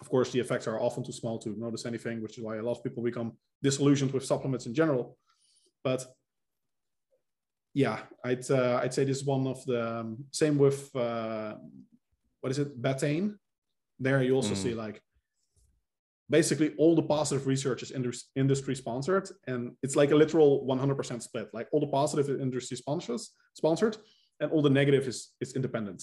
Of 0.00 0.08
course, 0.10 0.32
the 0.32 0.40
effects 0.40 0.66
are 0.66 0.80
often 0.80 1.04
too 1.04 1.12
small 1.12 1.38
to 1.38 1.50
notice 1.58 1.86
anything, 1.86 2.20
which 2.20 2.36
is 2.36 2.44
why 2.44 2.56
a 2.56 2.62
lot 2.62 2.72
of 2.78 2.82
people 2.82 3.02
become 3.02 3.32
disillusioned 3.62 4.12
with 4.12 4.24
supplements 4.24 4.66
in 4.66 4.74
general. 4.74 5.16
But 5.82 6.04
yeah, 7.74 8.00
I'd 8.24 8.48
uh, 8.50 8.80
I'd 8.82 8.94
say 8.94 9.04
this 9.04 9.18
is 9.18 9.24
one 9.24 9.46
of 9.46 9.64
the 9.66 10.00
um, 10.00 10.24
same 10.30 10.58
with 10.58 10.94
uh, 10.94 11.54
what 12.40 12.50
is 12.50 12.58
it, 12.58 12.80
betaine. 12.80 13.36
There 13.98 14.22
you 14.22 14.34
also 14.34 14.54
mm. 14.54 14.56
see 14.56 14.74
like 14.74 15.00
basically 16.30 16.74
all 16.78 16.94
the 16.94 17.02
positive 17.02 17.46
research 17.46 17.82
is 17.82 17.92
industry 18.34 18.74
sponsored 18.74 19.28
and 19.46 19.72
it's 19.82 19.96
like 19.96 20.10
a 20.10 20.14
literal 20.14 20.66
100% 20.66 21.22
split. 21.22 21.48
Like 21.52 21.68
all 21.72 21.80
the 21.80 21.86
positive 21.86 22.28
is 22.28 22.40
industry 22.40 22.76
sponsors 22.76 23.32
sponsored 23.54 23.96
and 24.40 24.50
all 24.50 24.62
the 24.62 24.70
negative 24.70 25.06
is 25.06 25.32
is 25.40 25.54
independent. 25.54 26.02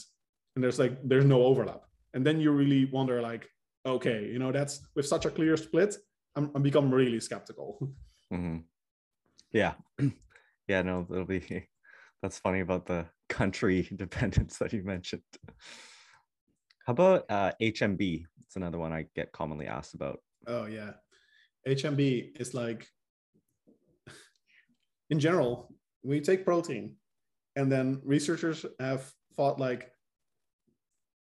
And 0.56 0.64
there's 0.64 0.80
like 0.80 0.98
there's 1.04 1.26
no 1.26 1.44
overlap. 1.44 1.84
And 2.14 2.26
then 2.26 2.40
you 2.40 2.52
really 2.52 2.86
wonder 2.86 3.22
like 3.22 3.48
okay 3.86 4.26
you 4.32 4.38
know 4.38 4.52
that's 4.52 4.82
with 4.96 5.08
such 5.08 5.26
a 5.26 5.32
clear 5.32 5.58
split 5.58 5.96
i'm, 6.36 6.52
I'm 6.54 6.62
become 6.62 6.94
really 6.94 7.20
skeptical. 7.20 7.78
Mm-hmm. 8.34 8.60
yeah. 9.52 9.74
Yeah 10.70 10.84
no 10.84 11.06
it'll 11.12 11.26
be 11.26 11.68
that's 12.22 12.40
funny 12.40 12.62
about 12.62 12.86
the 12.86 13.06
country 13.28 13.90
dependence 13.96 14.58
that 14.60 14.72
you 14.72 14.84
mentioned 14.84 15.24
how 16.86 16.94
about 16.94 17.26
uh, 17.30 17.52
hmb 17.62 18.26
it's 18.52 18.58
another 18.58 18.78
one 18.78 18.92
I 18.92 19.06
get 19.16 19.32
commonly 19.32 19.66
asked 19.66 19.94
about. 19.94 20.20
Oh 20.46 20.66
yeah, 20.66 20.92
HMB 21.66 22.38
is 22.38 22.54
like, 22.54 22.86
in 25.10 25.22
general, 25.22 25.74
we 26.04 26.20
take 26.20 26.44
protein, 26.44 26.98
and 27.56 27.72
then 27.72 28.02
researchers 28.04 28.66
have 28.78 29.10
thought 29.38 29.58
like, 29.58 29.90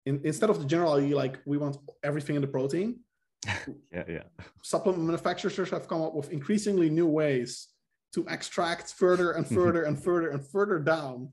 in, 0.07 0.23
instead 0.25 0.49
of 0.49 0.59
the 0.59 0.65
general 0.65 0.95
idea 0.95 1.15
like 1.15 1.39
we 1.45 1.59
want 1.59 1.77
everything 2.03 2.35
in 2.35 2.41
the 2.41 2.49
protein. 2.49 3.01
yeah, 3.93 4.05
yeah. 4.09 4.23
Supplement 4.63 5.05
manufacturers 5.05 5.69
have 5.69 5.87
come 5.87 6.01
up 6.01 6.15
with 6.15 6.33
increasingly 6.33 6.89
new 6.89 7.07
ways 7.07 7.69
to 8.15 8.25
extract 8.31 8.95
further 8.95 9.33
and 9.33 9.47
further 9.59 9.83
and 9.83 10.03
further 10.03 10.31
and 10.31 10.47
further 10.47 10.79
down 10.79 11.31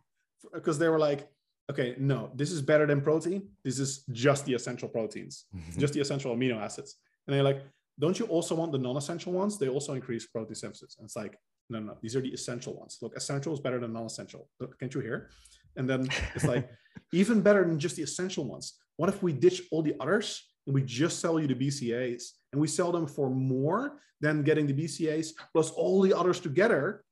because 0.53 0.77
they 0.77 0.89
were 0.89 0.99
like 0.99 1.29
okay, 1.69 1.95
no, 1.97 2.31
this 2.35 2.51
is 2.51 2.61
better 2.61 2.85
than 2.85 3.01
protein. 3.01 3.49
This 3.63 3.79
is 3.79 4.03
just 4.11 4.45
the 4.45 4.53
essential 4.53 4.87
proteins, 4.87 5.45
mm-hmm. 5.55 5.79
just 5.79 5.93
the 5.93 6.01
essential 6.01 6.35
amino 6.35 6.61
acids. 6.61 6.95
And 7.27 7.35
they're 7.35 7.43
like, 7.43 7.63
don't 7.97 8.19
you 8.19 8.25
also 8.25 8.55
want 8.55 8.71
the 8.71 8.77
non-essential 8.77 9.31
ones? 9.31 9.57
They 9.57 9.69
also 9.69 9.93
increase 9.93 10.27
protein 10.27 10.55
synthesis. 10.55 10.95
And 10.97 11.05
it's 11.05 11.15
like, 11.15 11.37
no, 11.69 11.79
no, 11.79 11.97
these 12.01 12.15
are 12.15 12.21
the 12.21 12.29
essential 12.29 12.75
ones. 12.75 12.97
Look, 13.01 13.15
essential 13.15 13.53
is 13.53 13.59
better 13.59 13.79
than 13.79 13.93
non-essential. 13.93 14.47
Can't 14.79 14.93
you 14.93 15.01
hear? 15.01 15.29
And 15.75 15.89
then 15.89 16.07
it's 16.35 16.45
like, 16.45 16.69
even 17.13 17.41
better 17.41 17.65
than 17.65 17.79
just 17.79 17.95
the 17.95 18.03
essential 18.03 18.45
ones. 18.45 18.77
What 18.97 19.09
if 19.09 19.23
we 19.23 19.33
ditch 19.33 19.63
all 19.71 19.81
the 19.81 19.95
others 19.99 20.43
and 20.67 20.75
we 20.75 20.83
just 20.83 21.19
sell 21.19 21.39
you 21.39 21.47
the 21.47 21.55
BCAs 21.55 22.23
and 22.51 22.61
we 22.61 22.67
sell 22.67 22.91
them 22.91 23.07
for 23.07 23.29
more 23.29 23.99
than 24.21 24.43
getting 24.43 24.67
the 24.67 24.73
BCAs 24.73 25.29
plus 25.51 25.71
all 25.71 26.01
the 26.01 26.13
others 26.13 26.39
together 26.39 27.03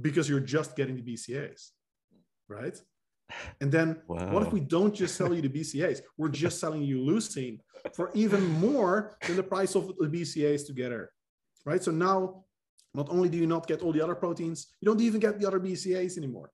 because 0.00 0.28
you're 0.28 0.40
just 0.40 0.76
getting 0.76 0.96
the 0.96 1.02
BCAs, 1.02 1.70
right? 2.48 2.76
And 3.60 3.70
then 3.70 4.00
wow. 4.06 4.32
what 4.32 4.42
if 4.42 4.52
we 4.52 4.60
don't 4.60 4.94
just 4.94 5.16
sell 5.16 5.32
you 5.34 5.42
the 5.42 5.48
BCAs? 5.48 6.00
We're 6.16 6.28
just 6.28 6.60
selling 6.60 6.82
you 6.82 6.98
leucine 6.98 7.58
for 7.94 8.10
even 8.14 8.46
more 8.60 9.16
than 9.26 9.36
the 9.36 9.42
price 9.42 9.74
of 9.74 9.88
the 9.98 10.06
BCAs 10.06 10.66
together, 10.66 11.10
right? 11.64 11.82
So 11.82 11.90
now, 11.90 12.44
not 12.94 13.08
only 13.10 13.28
do 13.28 13.36
you 13.36 13.46
not 13.46 13.66
get 13.66 13.82
all 13.82 13.92
the 13.92 14.02
other 14.02 14.14
proteins, 14.14 14.68
you 14.80 14.86
don't 14.86 15.00
even 15.00 15.20
get 15.20 15.40
the 15.40 15.46
other 15.46 15.60
BCAs 15.60 16.16
anymore. 16.16 16.50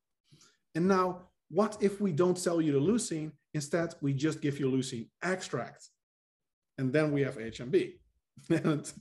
And 0.74 0.88
now, 0.88 1.28
what 1.50 1.76
if 1.80 2.00
we 2.00 2.12
don't 2.12 2.38
sell 2.38 2.60
you 2.60 2.72
the 2.72 2.80
leucine? 2.80 3.32
Instead, 3.54 3.94
we 4.00 4.14
just 4.14 4.40
give 4.40 4.58
you 4.58 4.70
leucine 4.70 5.08
extract. 5.22 5.88
And 6.78 6.92
then 6.92 7.12
we 7.12 7.22
have 7.22 7.36
HMB. 7.36 7.92
and, 8.50 8.92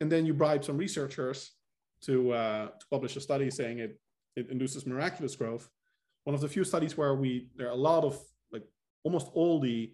and 0.00 0.12
then 0.12 0.26
you 0.26 0.34
bribe 0.34 0.64
some 0.64 0.76
researchers 0.76 1.52
to, 2.02 2.32
uh, 2.32 2.66
to 2.66 2.86
publish 2.90 3.16
a 3.16 3.20
study 3.20 3.50
saying 3.50 3.78
it, 3.78 3.98
it 4.34 4.50
induces 4.50 4.84
miraculous 4.86 5.34
growth 5.34 5.68
one 6.26 6.34
of 6.34 6.40
the 6.40 6.48
few 6.48 6.64
studies 6.64 6.96
where 6.96 7.14
we 7.14 7.48
there 7.56 7.68
are 7.68 7.78
a 7.80 7.84
lot 7.90 8.02
of 8.02 8.18
like 8.52 8.64
almost 9.04 9.28
all 9.32 9.60
the 9.60 9.92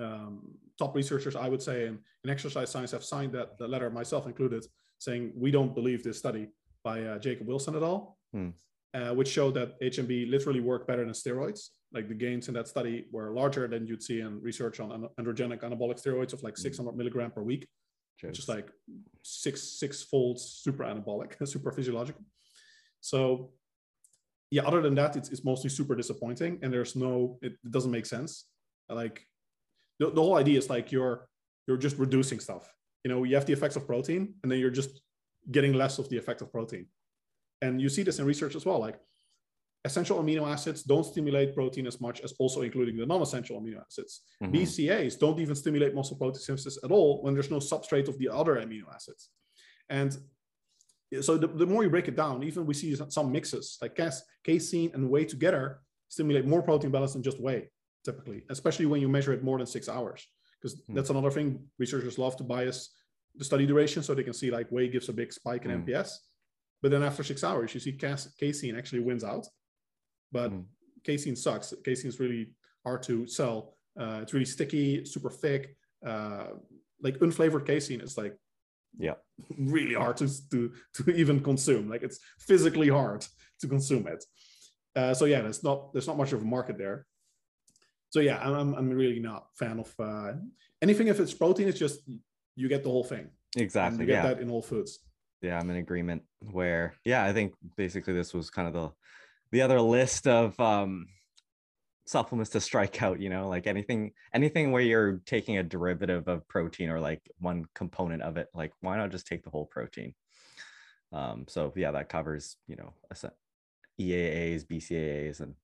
um, 0.00 0.56
top 0.78 0.94
researchers 0.94 1.36
I 1.36 1.48
would 1.48 1.62
say 1.62 1.86
in, 1.86 1.98
in 2.24 2.30
exercise 2.30 2.70
science 2.70 2.90
have 2.92 3.04
signed 3.04 3.32
that 3.32 3.58
the 3.58 3.68
letter 3.68 3.90
myself 3.90 4.26
included 4.26 4.64
saying 4.98 5.32
we 5.36 5.50
don't 5.50 5.74
believe 5.74 6.02
this 6.02 6.18
study 6.18 6.48
by 6.82 7.02
uh, 7.02 7.18
Jacob 7.18 7.46
Wilson 7.46 7.76
et 7.76 7.82
al. 7.82 8.16
Hmm. 8.32 8.50
Uh, 8.94 9.12
which 9.12 9.28
showed 9.28 9.52
that 9.52 9.78
HMB 9.82 10.30
literally 10.30 10.60
worked 10.60 10.86
better 10.86 11.04
than 11.04 11.12
steroids. 11.12 11.60
Like 11.92 12.08
the 12.08 12.14
gains 12.14 12.48
in 12.48 12.54
that 12.54 12.66
study 12.66 13.04
were 13.12 13.30
larger 13.30 13.68
than 13.68 13.86
you'd 13.86 14.02
see 14.02 14.20
in 14.20 14.40
research 14.40 14.80
on 14.80 15.06
androgenic 15.20 15.60
anabolic 15.60 16.00
steroids 16.02 16.32
of 16.32 16.42
like 16.42 16.56
600 16.56 16.90
hmm. 16.90 16.96
milligram 16.96 17.30
per 17.30 17.42
week, 17.42 17.68
Jeez. 18.18 18.28
which 18.28 18.38
is 18.38 18.48
like 18.48 18.70
six 19.22 19.62
six 19.82 20.02
folds 20.02 20.42
super 20.64 20.82
anabolic, 20.84 21.32
super 21.54 21.72
physiological. 21.72 22.22
So 23.02 23.50
yeah, 24.50 24.62
other 24.62 24.80
than 24.80 24.94
that, 24.94 25.16
it's, 25.16 25.30
it's 25.30 25.44
mostly 25.44 25.70
super 25.70 25.94
disappointing, 25.94 26.58
and 26.62 26.72
there's 26.72 26.94
no, 26.94 27.38
it, 27.42 27.52
it 27.64 27.70
doesn't 27.70 27.90
make 27.90 28.06
sense. 28.06 28.46
Like 28.88 29.26
the, 29.98 30.10
the 30.10 30.20
whole 30.20 30.36
idea 30.36 30.58
is 30.58 30.70
like 30.70 30.92
you're 30.92 31.28
you're 31.66 31.76
just 31.76 31.98
reducing 31.98 32.38
stuff. 32.38 32.72
You 33.04 33.10
know, 33.10 33.24
you 33.24 33.34
have 33.34 33.46
the 33.46 33.52
effects 33.52 33.76
of 33.76 33.86
protein, 33.86 34.34
and 34.42 34.50
then 34.50 34.58
you're 34.60 34.70
just 34.70 35.00
getting 35.50 35.72
less 35.72 35.98
of 35.98 36.08
the 36.08 36.16
effect 36.16 36.42
of 36.42 36.52
protein. 36.52 36.86
And 37.62 37.80
you 37.80 37.88
see 37.88 38.02
this 38.02 38.18
in 38.18 38.26
research 38.26 38.54
as 38.54 38.64
well. 38.64 38.78
Like 38.78 38.98
essential 39.84 40.22
amino 40.22 40.46
acids 40.46 40.82
don't 40.82 41.04
stimulate 41.04 41.54
protein 41.54 41.86
as 41.86 42.00
much 42.00 42.20
as 42.20 42.32
also 42.38 42.62
including 42.62 42.96
the 42.96 43.06
non-essential 43.06 43.60
amino 43.60 43.80
acids. 43.84 44.22
Mm-hmm. 44.42 44.54
BCAs 44.54 45.18
don't 45.18 45.38
even 45.38 45.54
stimulate 45.54 45.94
muscle 45.94 46.16
protein 46.16 46.40
synthesis 46.40 46.78
at 46.84 46.90
all 46.90 47.22
when 47.22 47.34
there's 47.34 47.50
no 47.50 47.58
substrate 47.58 48.08
of 48.08 48.18
the 48.18 48.28
other 48.28 48.56
amino 48.56 48.92
acids. 48.92 49.30
And 49.88 50.16
so 51.20 51.36
the, 51.36 51.46
the 51.46 51.66
more 51.66 51.82
you 51.84 51.90
break 51.90 52.08
it 52.08 52.16
down, 52.16 52.42
even 52.42 52.66
we 52.66 52.74
see 52.74 52.96
some 53.08 53.32
mixes 53.32 53.78
like 53.80 53.94
cas, 53.94 54.22
casein 54.44 54.90
and 54.94 55.08
whey 55.08 55.24
together 55.24 55.80
stimulate 56.08 56.46
more 56.46 56.62
protein 56.62 56.90
balance 56.90 57.12
than 57.12 57.22
just 57.22 57.40
whey, 57.40 57.68
typically, 58.04 58.42
especially 58.50 58.86
when 58.86 59.00
you 59.00 59.08
measure 59.08 59.32
it 59.32 59.42
more 59.42 59.58
than 59.58 59.66
six 59.66 59.88
hours. 59.88 60.26
Because 60.60 60.80
mm. 60.82 60.94
that's 60.94 61.10
another 61.10 61.30
thing 61.30 61.60
researchers 61.78 62.18
love 62.18 62.36
to 62.36 62.44
bias 62.44 62.90
the 63.38 63.44
study 63.44 63.66
duration 63.66 64.02
so 64.02 64.14
they 64.14 64.22
can 64.22 64.32
see 64.32 64.50
like 64.50 64.68
whey 64.70 64.88
gives 64.88 65.08
a 65.08 65.12
big 65.12 65.32
spike 65.32 65.64
in 65.64 65.70
mm. 65.70 65.84
MPS. 65.84 66.16
But 66.82 66.90
then 66.90 67.02
after 67.02 67.22
six 67.22 67.42
hours, 67.44 67.74
you 67.74 67.80
see 67.80 67.92
cas- 67.92 68.32
casein 68.38 68.76
actually 68.76 69.00
wins 69.00 69.24
out. 69.24 69.46
But 70.32 70.52
mm. 70.52 70.64
casein 71.04 71.36
sucks. 71.36 71.72
Casein 71.84 72.08
is 72.08 72.20
really 72.20 72.50
hard 72.84 73.02
to 73.04 73.26
sell. 73.26 73.74
Uh, 73.98 74.20
it's 74.22 74.32
really 74.32 74.46
sticky, 74.46 75.04
super 75.04 75.30
thick. 75.30 75.76
Uh, 76.06 76.48
like 77.02 77.18
unflavored 77.18 77.66
casein 77.66 78.00
is 78.00 78.16
like 78.16 78.36
yeah. 78.98 79.14
really 79.58 79.94
hard 79.94 80.16
to, 80.18 80.28
to 80.50 80.72
to 80.94 81.10
even 81.10 81.40
consume. 81.40 81.88
Like 81.88 82.02
it's 82.02 82.18
physically 82.38 82.88
hard 82.88 83.26
to 83.60 83.68
consume 83.68 84.06
it. 84.06 84.24
Uh, 84.94 85.12
so 85.12 85.26
yeah 85.26 85.42
there's 85.42 85.62
not 85.62 85.92
there's 85.92 86.06
not 86.06 86.16
much 86.16 86.32
of 86.32 86.42
a 86.42 86.44
market 86.44 86.78
there. 86.78 87.06
So 88.10 88.20
yeah 88.20 88.38
i'm, 88.38 88.74
I'm 88.74 88.90
really 88.90 89.20
not 89.20 89.46
fan 89.54 89.80
of 89.80 89.92
uh, 89.98 90.32
anything 90.82 91.08
if 91.08 91.20
it's 91.20 91.34
protein 91.34 91.68
it's 91.68 91.78
just 91.78 92.00
you 92.54 92.68
get 92.68 92.82
the 92.82 92.90
whole 92.90 93.04
thing. 93.04 93.30
Exactly 93.56 94.00
you 94.00 94.06
get 94.06 94.24
yeah. 94.24 94.34
that 94.34 94.40
in 94.40 94.48
whole 94.48 94.62
foods. 94.62 94.98
Yeah 95.42 95.58
i'm 95.60 95.70
in 95.70 95.76
agreement 95.76 96.22
where 96.40 96.94
yeah 97.04 97.22
i 97.24 97.32
think 97.32 97.54
basically 97.76 98.14
this 98.14 98.32
was 98.32 98.50
kind 98.50 98.66
of 98.68 98.74
the 98.74 98.90
the 99.52 99.62
other 99.62 99.80
list 99.80 100.26
of 100.26 100.58
um 100.58 101.06
supplements 102.06 102.50
to 102.50 102.60
strike 102.60 103.02
out 103.02 103.20
you 103.20 103.28
know 103.28 103.48
like 103.48 103.66
anything 103.66 104.12
anything 104.32 104.70
where 104.70 104.82
you're 104.82 105.20
taking 105.26 105.58
a 105.58 105.62
derivative 105.62 106.28
of 106.28 106.46
protein 106.48 106.88
or 106.88 107.00
like 107.00 107.20
one 107.38 107.64
component 107.74 108.22
of 108.22 108.36
it 108.36 108.48
like 108.54 108.72
why 108.80 108.96
not 108.96 109.10
just 109.10 109.26
take 109.26 109.42
the 109.42 109.50
whole 109.50 109.66
protein? 109.66 110.14
Um 111.12 111.46
so 111.48 111.72
yeah 111.76 111.90
that 111.90 112.08
covers 112.08 112.56
you 112.68 112.76
know 112.76 112.94
eaas 114.00 114.64
bcaas 114.66 115.40
and 115.40 115.54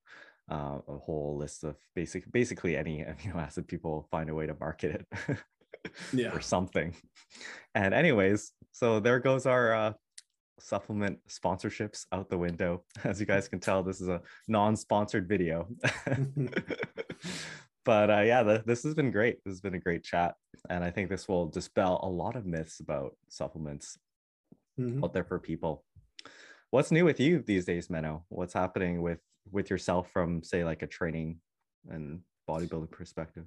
uh, 0.51 0.79
a 0.89 0.99
whole 0.99 1.37
list 1.39 1.65
of 1.65 1.77
basic 1.95 2.31
basically 2.33 2.77
any 2.77 2.99
amino 3.05 3.37
acid 3.37 3.69
people 3.69 4.09
find 4.11 4.29
a 4.29 4.35
way 4.35 4.47
to 4.47 4.57
market 4.59 5.07
it 5.29 5.39
yeah. 6.13 6.33
or 6.33 6.41
something. 6.41 6.95
And 7.75 7.95
anyways 7.95 8.53
so 8.73 9.01
there 9.01 9.21
goes 9.21 9.47
our 9.47 9.75
uh, 9.75 9.93
supplement 10.59 11.19
sponsorships 11.29 12.07
out 12.13 12.29
the 12.29 12.39
window. 12.39 12.85
As 13.05 13.21
you 13.21 13.27
guys 13.27 13.49
can 13.49 13.61
tell, 13.61 13.83
this 13.83 14.01
is 14.01 14.09
a 14.09 14.21
non-sponsored 14.49 15.29
video. 15.29 15.69
but 17.85 18.11
uh, 18.11 18.21
yeah, 18.21 18.43
the, 18.43 18.63
this 18.67 18.83
has 18.83 18.95
been 18.95 19.11
great. 19.11 19.43
This 19.45 19.53
has 19.53 19.61
been 19.61 19.75
a 19.75 19.81
great 19.81 20.05
chat, 20.05 20.35
and 20.71 20.85
I 20.85 20.91
think 20.91 21.09
this 21.09 21.29
will 21.29 21.47
dispel 21.47 22.01
a 22.03 22.09
lot 22.09 22.37
of 22.37 22.47
myths 22.47 22.81
about 22.81 23.17
supplements 23.29 23.99
mm-hmm. 24.79 25.03
out 25.05 25.13
there 25.13 25.25
for 25.25 25.39
people. 25.39 25.85
What's 26.71 26.91
new 26.91 27.05
with 27.05 27.21
you 27.21 27.43
these 27.47 27.65
days, 27.65 27.89
Menno? 27.89 28.23
What's 28.29 28.55
happening 28.55 29.03
with 29.03 29.21
with 29.51 29.71
yourself 29.71 30.11
from 30.13 30.43
say 30.43 30.65
like 30.65 30.83
a 30.83 30.87
training 30.87 31.39
and 31.89 32.21
bodybuilding 32.49 32.91
perspective? 32.91 33.45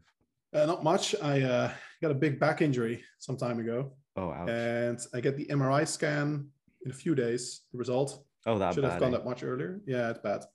Uh, 0.54 0.66
not 0.66 0.84
much. 0.84 1.16
I 1.22 1.42
uh, 1.42 1.72
got 2.02 2.12
a 2.12 2.16
big 2.16 2.40
back 2.40 2.62
injury 2.62 3.04
some 3.20 3.36
time 3.36 3.60
ago. 3.60 3.94
Oh, 4.16 4.32
ouch. 4.32 4.50
And 4.50 5.00
I 5.14 5.20
get 5.20 5.36
the 5.36 5.48
MRI 5.48 5.88
scan 5.88 6.48
in 6.86 6.92
a 6.92 6.94
few 6.94 7.16
days. 7.16 7.62
The 7.72 7.78
result. 7.78 8.24
Oh, 8.46 8.58
that 8.60 8.76
should 8.76 8.84
bad, 8.84 8.92
have 8.92 9.00
gone 9.00 9.14
eh? 9.14 9.18
that 9.18 9.26
much 9.26 9.44
earlier. 9.44 9.82
Yeah, 9.86 10.12
it's 10.12 10.20
bad. 10.20 10.46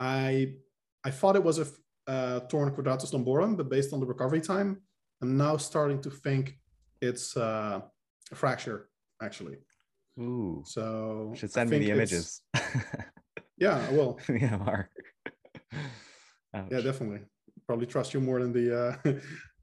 I 0.00 0.54
I 1.04 1.10
thought 1.10 1.36
it 1.36 1.44
was 1.44 1.58
a 1.58 1.66
uh, 2.06 2.40
torn 2.40 2.70
quadratus 2.74 3.12
lumborum, 3.12 3.56
but 3.56 3.70
based 3.70 3.92
on 3.92 4.00
the 4.00 4.06
recovery 4.06 4.40
time, 4.40 4.82
I'm 5.22 5.36
now 5.36 5.56
starting 5.56 6.02
to 6.02 6.10
think 6.10 6.58
it's 7.00 7.36
uh, 7.36 7.80
a 8.32 8.34
fracture 8.34 8.88
actually. 9.22 9.58
Ooh. 10.20 10.62
So 10.66 11.30
you 11.32 11.38
should 11.38 11.52
send 11.52 11.70
me 11.70 11.78
the 11.78 11.90
images. 11.90 12.42
yeah, 13.58 13.84
I 13.88 13.92
will. 13.92 14.18
yeah, 14.28 14.56
Mark. 14.56 14.90
Yeah, 16.70 16.82
definitely. 16.82 17.18
Probably 17.66 17.84
trust 17.84 18.14
you 18.14 18.20
more 18.20 18.40
than 18.40 18.52
the 18.52 18.78
uh, 18.78 18.96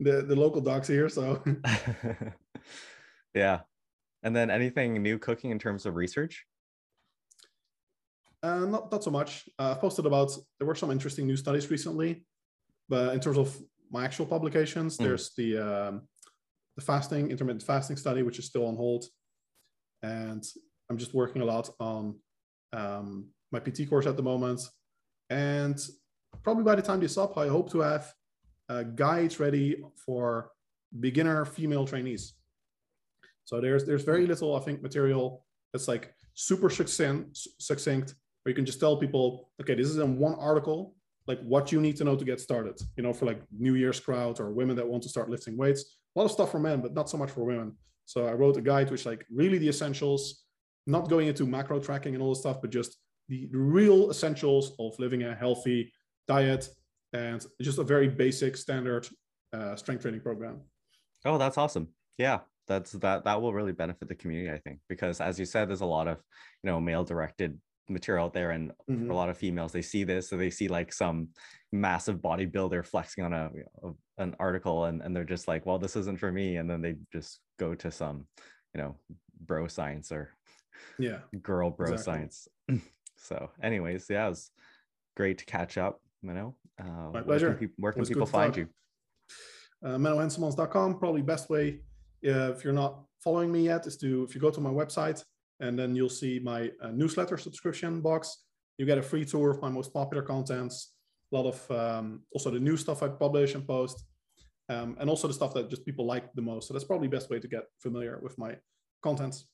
the 0.01 0.23
the 0.23 0.35
local 0.35 0.59
docs 0.59 0.89
here. 0.89 1.07
So. 1.07 1.41
yeah, 3.33 3.61
and 4.23 4.35
then 4.35 4.49
anything 4.49 5.01
new 5.01 5.17
cooking 5.17 5.51
in 5.51 5.59
terms 5.59 5.85
of 5.85 5.95
research? 5.95 6.45
Uh, 8.43 8.65
not 8.65 8.91
not 8.91 9.03
so 9.03 9.11
much. 9.11 9.47
Uh, 9.59 9.71
I've 9.71 9.81
posted 9.81 10.05
about 10.05 10.31
there 10.57 10.67
were 10.67 10.75
some 10.75 10.91
interesting 10.91 11.27
new 11.27 11.37
studies 11.37 11.69
recently, 11.69 12.25
but 12.89 13.13
in 13.13 13.19
terms 13.19 13.37
of 13.37 13.55
my 13.91 14.03
actual 14.03 14.25
publications, 14.25 14.97
mm. 14.97 15.03
there's 15.03 15.31
the 15.37 15.57
um, 15.57 16.01
the 16.75 16.81
fasting 16.81 17.29
intermittent 17.29 17.63
fasting 17.63 17.97
study, 17.97 18.23
which 18.23 18.39
is 18.39 18.45
still 18.45 18.65
on 18.65 18.75
hold, 18.75 19.05
and 20.01 20.43
I'm 20.89 20.97
just 20.97 21.13
working 21.13 21.41
a 21.41 21.45
lot 21.45 21.69
on 21.79 22.15
um, 22.73 23.27
my 23.51 23.59
PT 23.59 23.87
course 23.87 24.07
at 24.07 24.17
the 24.17 24.23
moment, 24.23 24.61
and 25.29 25.79
probably 26.43 26.63
by 26.63 26.75
the 26.75 26.81
time 26.81 26.99
this 26.99 27.17
up, 27.17 27.37
I 27.37 27.47
hope 27.47 27.71
to 27.73 27.81
have 27.81 28.11
uh, 28.69 28.83
guides 28.83 29.39
ready 29.39 29.83
for 30.03 30.49
beginner 30.99 31.45
female 31.45 31.85
trainees. 31.85 32.33
So 33.45 33.61
there's 33.61 33.85
there's 33.85 34.03
very 34.03 34.25
little 34.27 34.55
I 34.55 34.59
think 34.59 34.81
material 34.81 35.45
that's 35.73 35.87
like 35.87 36.13
super 36.33 36.69
succinct, 36.69 37.47
succinct 37.59 38.15
where 38.43 38.51
you 38.51 38.55
can 38.55 38.65
just 38.65 38.79
tell 38.79 38.97
people, 38.97 39.49
okay, 39.61 39.75
this 39.75 39.87
is 39.87 39.97
in 39.97 40.17
one 40.17 40.35
article, 40.35 40.95
like 41.27 41.39
what 41.41 41.71
you 41.71 41.79
need 41.79 41.95
to 41.97 42.03
know 42.03 42.15
to 42.15 42.25
get 42.25 42.39
started, 42.39 42.79
you 42.97 43.03
know, 43.03 43.13
for 43.13 43.25
like 43.25 43.41
New 43.57 43.75
Year's 43.75 43.99
crowd 43.99 44.39
or 44.39 44.51
women 44.51 44.75
that 44.75 44.87
want 44.87 45.03
to 45.03 45.09
start 45.09 45.29
lifting 45.29 45.57
weights. 45.57 45.97
A 46.15 46.19
lot 46.19 46.25
of 46.25 46.31
stuff 46.31 46.51
for 46.51 46.59
men, 46.59 46.81
but 46.81 46.93
not 46.93 47.09
so 47.09 47.17
much 47.17 47.31
for 47.31 47.43
women. 47.43 47.73
So 48.05 48.27
I 48.27 48.33
wrote 48.33 48.57
a 48.57 48.61
guide 48.61 48.89
which 48.91 49.05
like 49.05 49.25
really 49.31 49.57
the 49.57 49.69
essentials, 49.69 50.43
not 50.87 51.09
going 51.09 51.27
into 51.27 51.45
macro 51.45 51.79
tracking 51.79 52.15
and 52.15 52.23
all 52.23 52.29
this 52.29 52.39
stuff, 52.39 52.61
but 52.61 52.71
just 52.71 52.97
the 53.29 53.47
real 53.53 54.09
essentials 54.09 54.73
of 54.79 54.97
living 54.99 55.23
a 55.23 55.35
healthy 55.35 55.93
diet 56.27 56.67
and 57.13 57.45
just 57.61 57.77
a 57.77 57.83
very 57.83 58.07
basic 58.09 58.57
standard 58.57 59.07
uh, 59.53 59.75
strength 59.75 60.01
training 60.01 60.21
program. 60.21 60.61
Oh, 61.25 61.37
that's 61.37 61.57
awesome. 61.57 61.89
Yeah, 62.17 62.39
that's 62.67 62.91
that 62.93 63.23
that 63.25 63.41
will 63.41 63.53
really 63.53 63.71
benefit 63.71 64.07
the 64.07 64.15
community, 64.15 64.51
I 64.51 64.59
think, 64.59 64.79
because 64.87 65.21
as 65.21 65.39
you 65.39 65.45
said, 65.45 65.69
there's 65.69 65.81
a 65.81 65.85
lot 65.85 66.07
of 66.07 66.17
you 66.63 66.69
know 66.69 66.79
male 66.79 67.03
directed 67.03 67.59
material 67.89 68.25
out 68.25 68.33
there 68.33 68.51
and 68.51 68.71
mm-hmm. 68.89 69.05
for 69.05 69.11
a 69.11 69.15
lot 69.15 69.27
of 69.27 69.37
females 69.37 69.73
they 69.73 69.81
see 69.81 70.05
this 70.05 70.29
so 70.29 70.37
they 70.37 70.49
see 70.49 70.69
like 70.69 70.93
some 70.93 71.27
massive 71.73 72.19
bodybuilder 72.19 72.85
flexing 72.85 73.23
on 73.23 73.33
a, 73.33 73.49
a, 73.83 73.91
an 74.17 74.33
article 74.39 74.85
and, 74.85 75.01
and 75.01 75.13
they're 75.13 75.25
just 75.25 75.45
like 75.45 75.65
well 75.65 75.77
this 75.77 75.97
isn't 75.97 76.17
for 76.17 76.31
me 76.31 76.55
and 76.55 76.69
then 76.69 76.81
they 76.81 76.95
just 77.11 77.39
go 77.59 77.75
to 77.75 77.91
some 77.91 78.25
you 78.73 78.81
know 78.81 78.95
bro 79.41 79.67
science 79.67 80.09
or 80.09 80.29
yeah 80.97 81.19
girl 81.41 81.69
bro 81.69 81.91
exactly. 81.91 82.13
science. 82.13 82.47
So 83.23 83.51
anyways 83.61 84.07
yeah 84.09 84.25
it 84.25 84.29
was 84.29 84.49
great 85.15 85.37
to 85.39 85.45
catch 85.45 85.77
up 85.77 86.01
you 86.23 86.33
know? 86.33 86.55
Uh, 86.79 87.11
my 87.13 87.21
pleasure. 87.21 87.49
where 87.49 87.55
can, 87.55 87.71
where 87.77 87.91
can 87.91 88.05
people 88.05 88.25
find 88.25 88.55
you? 88.55 88.67
Uh, 89.83 89.97
probably 90.99 91.21
best 91.21 91.49
way 91.49 91.79
if 92.21 92.63
you're 92.63 92.73
not 92.73 93.03
following 93.23 93.51
me 93.51 93.65
yet 93.65 93.85
is 93.87 93.97
to 93.97 94.23
if 94.23 94.33
you 94.35 94.41
go 94.41 94.49
to 94.49 94.61
my 94.61 94.69
website 94.69 95.23
and 95.61 95.77
then 95.77 95.95
you'll 95.95 96.09
see 96.09 96.39
my 96.43 96.71
uh, 96.81 96.89
newsletter 96.89 97.37
subscription 97.37 98.01
box. 98.01 98.45
You 98.77 98.85
get 98.85 98.97
a 98.97 99.03
free 99.03 99.23
tour 99.23 99.51
of 99.51 99.61
my 99.61 99.69
most 99.69 99.93
popular 99.93 100.23
contents, 100.23 100.95
a 101.31 101.35
lot 101.37 101.45
of 101.53 101.71
um, 101.71 102.23
also 102.33 102.49
the 102.49 102.59
new 102.59 102.75
stuff 102.75 103.03
I 103.03 103.09
publish 103.09 103.53
and 103.53 103.65
post, 103.65 104.03
um, 104.69 104.97
and 104.99 105.09
also 105.09 105.27
the 105.27 105.33
stuff 105.33 105.53
that 105.53 105.69
just 105.69 105.85
people 105.85 106.05
like 106.05 106.33
the 106.33 106.41
most. 106.41 106.67
So 106.67 106.73
that's 106.73 106.83
probably 106.83 107.07
the 107.07 107.15
best 107.15 107.29
way 107.29 107.39
to 107.39 107.47
get 107.47 107.65
familiar 107.77 108.19
with 108.23 108.37
my 108.39 108.55
contents. 109.03 109.45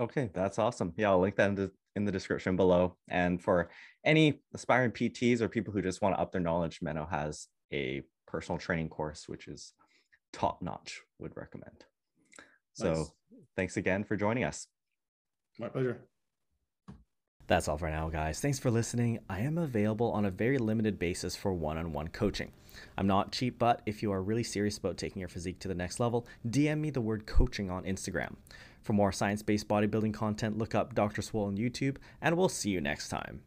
Okay, 0.00 0.30
that's 0.32 0.58
awesome. 0.58 0.94
Yeah, 0.96 1.10
I'll 1.10 1.20
link 1.20 1.36
that 1.36 1.48
in 1.48 1.54
the, 1.56 1.70
in 1.96 2.04
the 2.04 2.12
description 2.12 2.56
below. 2.56 2.96
And 3.08 3.42
for 3.42 3.70
any 4.04 4.40
aspiring 4.54 4.92
PTs 4.92 5.40
or 5.40 5.48
people 5.48 5.72
who 5.72 5.82
just 5.82 6.02
want 6.02 6.14
to 6.14 6.20
up 6.20 6.30
their 6.30 6.40
knowledge, 6.40 6.80
Menno 6.80 7.08
has 7.10 7.48
a 7.72 8.02
personal 8.26 8.58
training 8.58 8.88
course, 8.90 9.24
which 9.28 9.48
is 9.48 9.72
top 10.32 10.62
notch, 10.62 11.02
would 11.18 11.36
recommend. 11.36 11.84
So 12.74 12.92
nice. 12.92 13.10
thanks 13.56 13.76
again 13.76 14.04
for 14.04 14.16
joining 14.16 14.44
us. 14.44 14.66
My 15.58 15.68
pleasure. 15.68 15.98
That's 17.46 17.68
all 17.68 17.76
for 17.76 17.90
now, 17.90 18.08
guys. 18.08 18.40
Thanks 18.40 18.58
for 18.58 18.70
listening. 18.70 19.18
I 19.28 19.40
am 19.40 19.58
available 19.58 20.10
on 20.12 20.24
a 20.24 20.30
very 20.30 20.58
limited 20.58 20.98
basis 20.98 21.34
for 21.36 21.52
one 21.52 21.76
on 21.76 21.92
one 21.92 22.08
coaching. 22.08 22.52
I'm 22.96 23.06
not 23.06 23.32
cheap, 23.32 23.58
but 23.58 23.82
if 23.84 24.02
you 24.02 24.12
are 24.12 24.22
really 24.22 24.44
serious 24.44 24.78
about 24.78 24.96
taking 24.96 25.20
your 25.20 25.28
physique 25.28 25.58
to 25.60 25.68
the 25.68 25.74
next 25.74 26.00
level, 26.00 26.26
DM 26.48 26.78
me 26.78 26.90
the 26.90 27.00
word 27.00 27.26
coaching 27.26 27.70
on 27.70 27.84
Instagram. 27.84 28.36
For 28.82 28.92
more 28.92 29.12
science 29.12 29.42
based 29.42 29.68
bodybuilding 29.68 30.14
content, 30.14 30.58
look 30.58 30.74
up 30.74 30.94
Dr. 30.94 31.22
Swole 31.22 31.46
on 31.46 31.56
YouTube, 31.56 31.96
and 32.20 32.36
we'll 32.36 32.48
see 32.48 32.70
you 32.70 32.80
next 32.80 33.08
time. 33.08 33.40